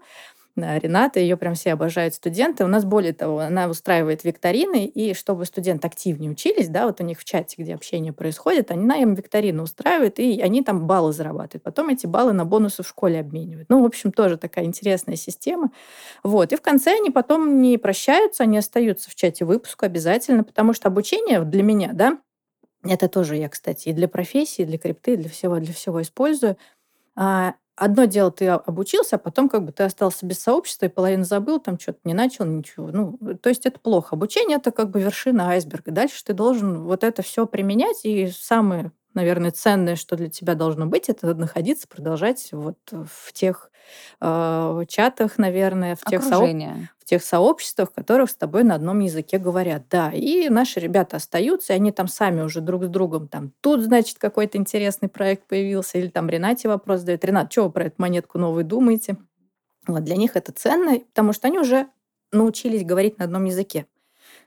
Рената, 0.58 1.20
ее 1.20 1.38
прям 1.38 1.53
все 1.55 1.74
обожают 1.74 2.14
студенты. 2.16 2.64
У 2.66 2.68
нас, 2.68 2.84
более 2.86 3.14
того, 3.14 3.39
она 3.39 3.68
устраивает 3.68 4.24
викторины, 4.24 4.86
и 4.86 5.14
чтобы 5.14 5.45
студенты 5.45 5.88
активнее 5.88 6.32
учились, 6.32 6.68
да, 6.70 6.86
вот 6.88 6.99
у 6.99 7.03
них 7.03 7.20
в 7.20 7.24
чате, 7.26 7.55
где 7.62 7.76
общение 7.76 8.14
происходит, 8.14 8.72
они 8.72 8.86
на 8.86 8.97
им 8.97 9.14
викторины 9.14 9.62
устраивают, 9.64 10.20
и 10.20 10.41
они 10.41 10.64
там 10.64 10.88
баллы 10.88 11.14
зарабатывают. 11.14 11.64
Потом 11.64 11.89
эти 11.89 12.08
баллы 12.08 12.34
на 12.34 12.45
бонусы 12.45 12.84
в 12.84 12.88
школе 12.88 13.20
обменивают. 13.20 13.70
Ну, 13.70 13.82
в 13.84 13.86
общем, 13.86 14.12
тоже 14.12 14.38
такая 14.38 14.66
интересная 14.66 15.16
система. 15.16 15.72
Вот. 16.24 16.53
И 16.53 16.55
в 16.58 16.62
конце 16.62 16.91
они 16.97 17.12
потом 17.12 17.62
не 17.62 17.78
прощаются, 17.78 18.43
они 18.43 18.58
остаются 18.58 19.10
в 19.10 19.16
чате 19.16 19.45
выпуска 19.45 19.86
обязательно, 19.86 20.43
потому 20.43 20.74
что 20.74 20.88
обучение 20.89 21.41
для 21.41 21.64
меня, 21.64 21.91
да, 21.93 22.20
это 22.84 23.10
тоже 23.10 23.36
я, 23.38 23.49
кстати, 23.49 23.89
и 23.89 23.93
для 23.93 24.08
профессии, 24.08 24.64
и 24.64 24.66
для 24.66 24.78
крипты, 24.78 25.14
и 25.14 25.18
для 25.18 25.30
всего, 25.30 25.60
для 25.60 25.74
всего 25.74 26.01
использую. 26.01 26.58
Одно 27.80 28.05
дело, 28.05 28.32
ты 28.32 28.47
обучился, 28.47 29.17
а 29.17 29.19
потом 29.19 29.49
как 29.49 29.63
бы 29.63 29.71
ты 29.71 29.84
остался 29.84 30.25
без 30.25 30.39
сообщества 30.39 30.88
и 30.88 30.89
половину 30.89 31.23
забыл, 31.25 31.59
там 31.59 31.80
что-то 31.80 31.99
не 32.05 32.15
начал, 32.15 32.43
ничего. 32.45 32.89
Ну, 32.91 33.19
то 33.39 33.49
есть 33.49 33.67
это 33.67 33.80
плохо. 33.80 34.15
Обучение— 34.15 34.57
это 34.59 34.71
как 34.71 34.89
бы 34.89 34.99
вершина 34.99 35.49
айсберга. 35.51 35.91
Дальше 35.91 36.23
ты 36.25 36.34
должен 36.34 36.84
вот 36.86 37.03
это 37.03 37.21
все 37.21 37.45
применять, 37.45 38.03
и 38.03 38.30
самые 38.30 38.91
наверное, 39.18 39.51
ценное, 39.51 39.95
что 39.95 40.15
для 40.15 40.30
тебя 40.30 40.53
должно 40.55 40.86
быть, 40.86 41.09
это 41.09 41.34
находиться, 41.34 41.88
продолжать 41.88 42.49
вот 42.51 42.78
в 42.91 43.34
тех 43.34 43.72
э, 44.22 44.84
чатах, 44.88 45.38
наверное, 45.38 45.95
в 45.95 46.09
тех, 46.09 46.24
сооб... 46.24 46.47
в 46.99 47.05
тех 47.05 47.24
сообществах, 47.24 47.89
в 47.89 47.93
которых 47.93 48.30
с 48.30 48.36
тобой 48.36 48.63
на 48.63 48.76
одном 48.76 48.99
языке 48.99 49.39
говорят. 49.39 49.84
Да, 49.89 50.11
и 50.11 50.49
наши 50.49 50.80
ребята 50.80 51.18
остаются, 51.18 51.74
и 51.74 51.76
они 51.76 51.91
там 51.91 52.07
сами 52.07 52.41
уже 52.41 52.61
друг 52.61 52.86
с 52.86 52.87
другом 52.87 53.28
там 53.28 53.51
тут, 53.62 53.82
значит, 53.82 54.20
какой-то 54.20 54.58
интересный 54.58 55.09
проект 55.09 55.47
появился, 55.47 55.97
или 55.97 56.08
там 56.08 56.29
Ренате 56.29 56.67
вопрос 56.67 57.00
задает. 57.00 57.25
Ренат, 57.25 57.51
что 57.51 57.63
вы 57.63 57.71
про 57.71 57.86
эту 57.86 57.96
монетку 57.97 58.37
новую 58.37 58.63
думаете? 58.63 59.17
Вот 59.87 60.04
для 60.04 60.16
них 60.16 60.36
это 60.36 60.51
ценно, 60.51 61.00
потому 61.00 61.33
что 61.33 61.47
они 61.47 61.58
уже 61.58 61.87
научились 62.32 62.86
говорить 62.86 63.17
на 63.17 63.25
одном 63.25 63.46
языке. 63.46 63.87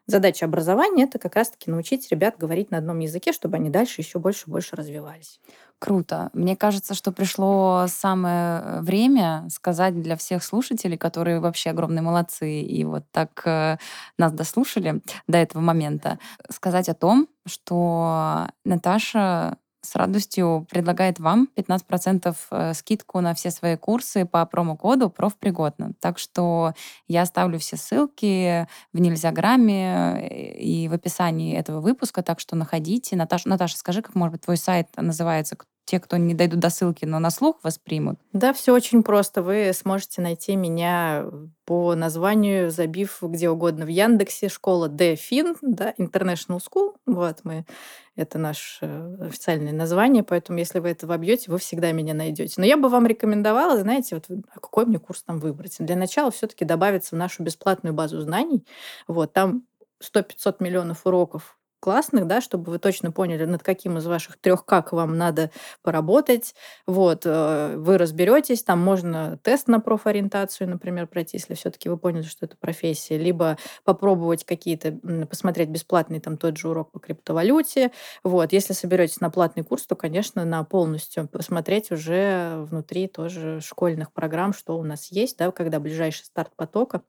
Задача 0.07 0.47
образования– 0.47 1.05
это 1.05 1.19
как 1.19 1.37
раз-таки 1.37 1.71
научить 1.71 2.11
ребят 2.11 2.37
говорить 2.37 2.71
на 2.71 2.79
одном 2.79 2.99
языке, 2.99 3.33
чтобы 3.33 3.57
они 3.57 3.71
дальше 3.71 4.01
еще 4.01 4.19
больше 4.19 4.45
и 4.49 4.51
больше 4.51 4.75
развивались. 4.75 5.41
Круто. 5.79 6.31
Мне 6.35 6.57
кажется, 6.57 6.95
что 6.95 7.11
пришло 7.11 7.87
самое 7.89 8.61
э, 8.63 8.81
время 8.83 9.47
сказать 9.51 10.01
для 10.03 10.17
всех 10.17 10.45
слушателей, 10.45 10.99
которые 10.99 11.41
вообще 11.41 11.71
огромные 11.71 12.03
молодцы 12.03 12.61
и 12.61 12.85
вот 12.85 13.05
так 13.13 13.43
э, 13.47 13.79
нас 14.19 14.33
дослушали 14.33 15.01
до 15.27 15.39
этого 15.39 15.63
момента, 15.63 16.19
сказать 16.51 16.89
о 16.89 16.95
том, 16.95 17.29
что 17.47 18.49
Наташа 18.65 19.57
с 19.83 19.97
радостью 19.97 20.67
предлагает 20.71 21.19
вам 21.19 21.49
15% 21.57 22.37
э, 22.51 22.75
скидку 22.75 23.21
на 23.21 23.35
все 23.35 23.51
свои 23.51 23.77
курсы 23.77 24.27
по 24.27 24.45
промокоду 24.47 25.11
профпригодно. 25.11 25.93
Так 26.01 26.19
что 26.19 26.75
я 27.09 27.23
оставлю 27.23 27.59
все 27.59 27.77
ссылки 27.77 28.67
в 28.93 29.01
Нельзяграмме 29.01 30.19
э, 30.21 30.55
и 30.59 30.89
в 30.89 30.93
описании 30.93 31.57
этого 31.57 31.81
выпуска, 31.81 32.23
так 32.23 32.41
что 32.41 32.57
находите. 32.57 33.17
Наташа, 33.17 33.49
Наташа, 33.49 33.77
скажи, 33.77 34.03
как, 34.03 34.15
может 34.15 34.33
быть, 34.33 34.43
твой 34.43 34.57
сайт 34.57 34.89
называется, 34.97 35.57
те, 35.91 35.99
кто 35.99 36.17
не 36.19 36.35
дойдут 36.35 36.61
до 36.61 36.71
ссылки, 36.71 37.05
но 37.05 37.19
на 37.19 37.31
слух 37.31 37.59
воспримут? 37.65 38.21
Да, 38.33 38.53
все 38.53 38.73
очень 38.73 39.03
просто. 39.03 39.43
Вы 39.43 39.73
сможете 39.75 40.23
найти 40.23 40.55
меня 40.55 41.27
по 41.65 41.97
названию, 41.97 42.71
забив 42.71 43.19
где 43.23 43.51
угодно 43.51 43.85
в 43.87 43.89
Яндексе, 43.89 44.49
школа 44.49 44.89
DFIN, 44.89 45.57
да, 45.63 45.93
International 45.99 46.61
School. 46.61 46.95
Вот 47.07 47.41
мы, 47.43 47.67
это 48.15 48.39
наше 48.39 48.87
э, 48.87 49.17
официальное 49.27 49.73
название, 49.73 50.23
поэтому 50.23 50.61
если 50.61 50.79
вы 50.79 50.91
это 50.91 51.09
вобьете, 51.09 51.51
вы 51.51 51.59
всегда 51.59 51.91
меня 51.91 52.15
найдете. 52.15 52.55
Но 52.59 52.65
я 52.65 52.77
бы 52.77 52.89
вам 52.89 53.09
рекомендовала, 53.09 53.77
знаете, 53.81 54.15
вот 54.15 54.27
а 54.55 54.61
какой 54.61 54.87
мне 54.87 55.01
курс 55.01 55.25
там 55.25 55.41
выбрать? 55.41 55.75
Для 55.81 55.97
начала 55.97 56.31
все-таки 56.31 56.65
добавиться 56.65 57.17
в 57.17 57.19
нашу 57.19 57.43
бесплатную 57.43 57.95
базу 57.95 58.21
знаний. 58.21 58.65
Вот, 59.09 59.33
там 59.33 59.65
100-500 60.01 60.57
миллионов 60.61 61.05
уроков 61.05 61.59
классных, 61.81 62.27
да, 62.27 62.41
чтобы 62.41 62.71
вы 62.71 62.79
точно 62.79 63.11
поняли, 63.11 63.45
над 63.45 63.63
каким 63.63 63.99
из 63.99 64.07
ваших 64.07 64.39
трех 64.39 64.65
как 64.65 64.93
вам 64.93 65.17
надо 65.19 65.51
поработать. 65.83 66.55
Вот, 66.87 67.23
э, 67.25 67.77
вы 67.77 67.99
разберетесь, 67.99 68.63
там 68.63 68.79
можно 68.81 69.39
тест 69.43 69.69
на 69.69 69.81
профориентацию, 69.81 70.69
например, 70.69 71.07
пройти, 71.07 71.39
если 71.39 71.55
все-таки 71.55 71.89
вы 71.89 71.97
поняли, 71.97 72.23
что 72.23 72.47
это 72.47 72.57
профессия, 72.57 73.19
либо 73.19 73.57
попробовать 73.85 74.45
какие-то, 74.45 74.99
посмотреть 75.27 75.71
бесплатный 75.71 76.21
там 76.21 76.37
тот 76.37 76.57
же 76.57 76.69
урок 76.69 76.93
по 76.93 77.01
криптовалюте. 77.01 77.91
Вот, 78.23 78.53
если 78.53 78.73
соберетесь 78.75 79.21
на 79.21 79.31
платный 79.31 79.65
курс, 79.65 79.87
то, 79.87 79.97
конечно, 79.97 80.45
на 80.45 80.63
полностью 80.65 81.29
посмотреть 81.29 81.91
уже 81.91 82.65
внутри 82.69 83.09
тоже 83.09 83.61
школьных 83.61 84.13
программ, 84.13 84.53
что 84.53 84.79
у 84.79 84.85
нас 84.85 85.11
есть, 85.11 85.39
да, 85.39 85.51
когда 85.51 85.81
ближайший 85.81 86.25
старт 86.25 86.53
потока. 86.57 87.03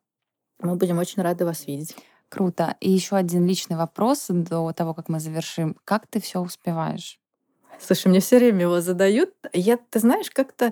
Мы 0.59 0.75
будем 0.75 0.99
очень 0.99 1.23
рады 1.23 1.45
вас 1.45 1.65
видеть. 1.67 1.95
Круто. 2.31 2.77
И 2.79 2.89
еще 2.89 3.17
один 3.17 3.45
личный 3.45 3.75
вопрос 3.75 4.27
до 4.29 4.71
того, 4.71 4.93
как 4.93 5.09
мы 5.09 5.19
завершим. 5.19 5.75
Как 5.83 6.07
ты 6.07 6.21
все 6.21 6.39
успеваешь? 6.39 7.19
Слушай, 7.77 8.07
мне 8.07 8.21
все 8.21 8.37
время 8.37 8.61
его 8.61 8.79
задают. 8.79 9.33
Я, 9.51 9.77
ты 9.77 9.99
знаешь, 9.99 10.31
как-то 10.31 10.71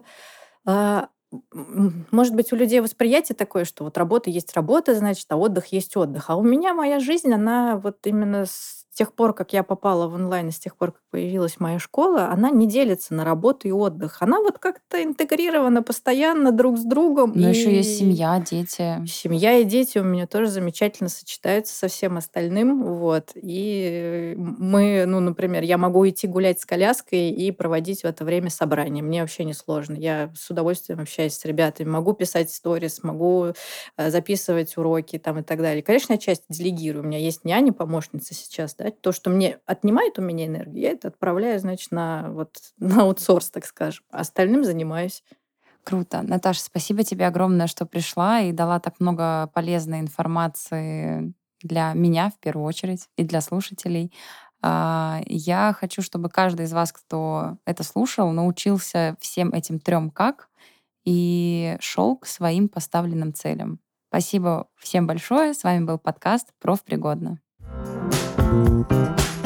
а, 0.65 1.09
может 1.51 2.33
быть, 2.33 2.51
у 2.53 2.55
людей 2.55 2.79
восприятие 2.79 3.35
такое, 3.35 3.65
что 3.65 3.83
вот 3.83 3.97
работа 3.97 4.29
есть 4.29 4.53
работа, 4.55 4.95
значит, 4.95 5.25
а 5.29 5.35
отдых 5.35 5.67
есть 5.67 5.95
отдых. 5.97 6.29
А 6.29 6.35
у 6.37 6.43
меня 6.43 6.73
моя 6.73 6.99
жизнь, 6.99 7.31
она 7.31 7.77
вот 7.77 7.97
именно 8.05 8.45
с 8.45 8.78
тех 8.99 9.13
пор, 9.13 9.33
как 9.33 9.53
я 9.53 9.63
попала 9.63 10.09
в 10.09 10.15
онлайн, 10.15 10.49
и 10.49 10.51
с 10.51 10.59
тех 10.59 10.75
пор, 10.75 10.91
как 10.91 11.01
появилась 11.09 11.57
моя 11.61 11.79
школа, 11.79 12.31
она 12.33 12.49
не 12.49 12.67
делится 12.67 13.13
на 13.13 13.23
работу 13.23 13.69
и 13.69 13.71
отдых. 13.71 14.17
Она 14.21 14.41
вот 14.41 14.59
как-то 14.59 15.01
интегрирована 15.01 15.81
постоянно 15.81 16.51
друг 16.51 16.77
с 16.77 16.83
другом. 16.83 17.31
Но 17.33 17.47
и... 17.47 17.51
еще 17.53 17.73
есть 17.73 17.97
семья, 17.97 18.43
дети. 18.45 19.01
Семья 19.07 19.55
и 19.55 19.63
дети 19.63 19.99
у 19.99 20.03
меня 20.03 20.27
тоже 20.27 20.47
замечательно 20.47 21.07
сочетаются 21.07 21.73
со 21.73 21.87
всем 21.87 22.17
остальным. 22.17 22.83
Вот. 22.83 23.31
И 23.35 24.35
мы, 24.35 25.05
ну, 25.07 25.21
например, 25.21 25.63
я 25.63 25.77
могу 25.77 26.05
идти 26.09 26.27
гулять 26.27 26.59
с 26.59 26.65
коляской 26.65 27.29
и 27.29 27.51
проводить 27.53 28.01
в 28.01 28.05
это 28.05 28.25
время 28.25 28.49
собрание. 28.49 29.01
Мне 29.01 29.21
вообще 29.21 29.45
не 29.45 29.53
сложно. 29.53 29.95
Я 29.95 30.29
с 30.35 30.49
удовольствием 30.49 30.99
общаюсь 30.99 31.35
с 31.35 31.45
ребятами. 31.45 31.87
Могу 31.87 32.11
писать 32.11 32.51
сторис, 32.51 33.01
могу 33.01 33.53
э, 33.95 34.09
записывать 34.11 34.75
уроки 34.75 35.17
там 35.19 35.39
и 35.39 35.43
так 35.43 35.59
далее. 35.59 35.83
Конечно, 35.83 36.11
я 36.11 36.19
часть 36.19 36.43
делегирую. 36.49 37.05
У 37.05 37.07
меня 37.07 37.17
есть 37.17 37.45
няня, 37.45 37.71
помощница 37.71 38.33
сейчас, 38.33 38.75
да, 38.75 38.88
то, 38.91 39.11
что 39.11 39.29
мне 39.29 39.59
отнимает 39.65 40.19
у 40.19 40.21
меня 40.21 40.47
энергию, 40.47 40.81
я 40.81 40.91
это 40.91 41.09
отправляю, 41.09 41.59
значит, 41.59 41.91
на, 41.91 42.29
вот, 42.31 42.57
на 42.77 43.03
аутсорс, 43.03 43.49
так 43.49 43.65
скажем. 43.65 44.03
Остальным 44.11 44.63
занимаюсь. 44.63 45.23
Круто. 45.83 46.21
Наташа, 46.21 46.61
спасибо 46.61 47.03
тебе 47.03 47.25
огромное, 47.25 47.67
что 47.67 47.85
пришла 47.85 48.41
и 48.41 48.51
дала 48.51 48.79
так 48.79 48.99
много 48.99 49.49
полезной 49.53 50.01
информации 50.01 51.33
для 51.61 51.93
меня 51.93 52.29
в 52.29 52.39
первую 52.39 52.65
очередь 52.65 53.07
и 53.15 53.23
для 53.23 53.41
слушателей. 53.41 54.13
А, 54.61 55.21
я 55.25 55.75
хочу, 55.77 56.01
чтобы 56.01 56.29
каждый 56.29 56.65
из 56.65 56.73
вас, 56.73 56.91
кто 56.91 57.57
это 57.65 57.83
слушал, 57.83 58.31
научился 58.31 59.15
всем 59.19 59.51
этим 59.53 59.79
трем 59.79 60.09
как 60.09 60.49
и 61.05 61.77
шел 61.79 62.17
к 62.17 62.25
своим 62.25 62.69
поставленным 62.69 63.33
целям. 63.33 63.79
Спасибо 64.09 64.67
всем 64.75 65.07
большое. 65.07 65.53
С 65.53 65.63
вами 65.63 65.85
был 65.85 65.97
подкаст 65.97 66.49
«Профпригодно». 66.59 67.39
Thank 68.49 68.91
you. 68.91 69.38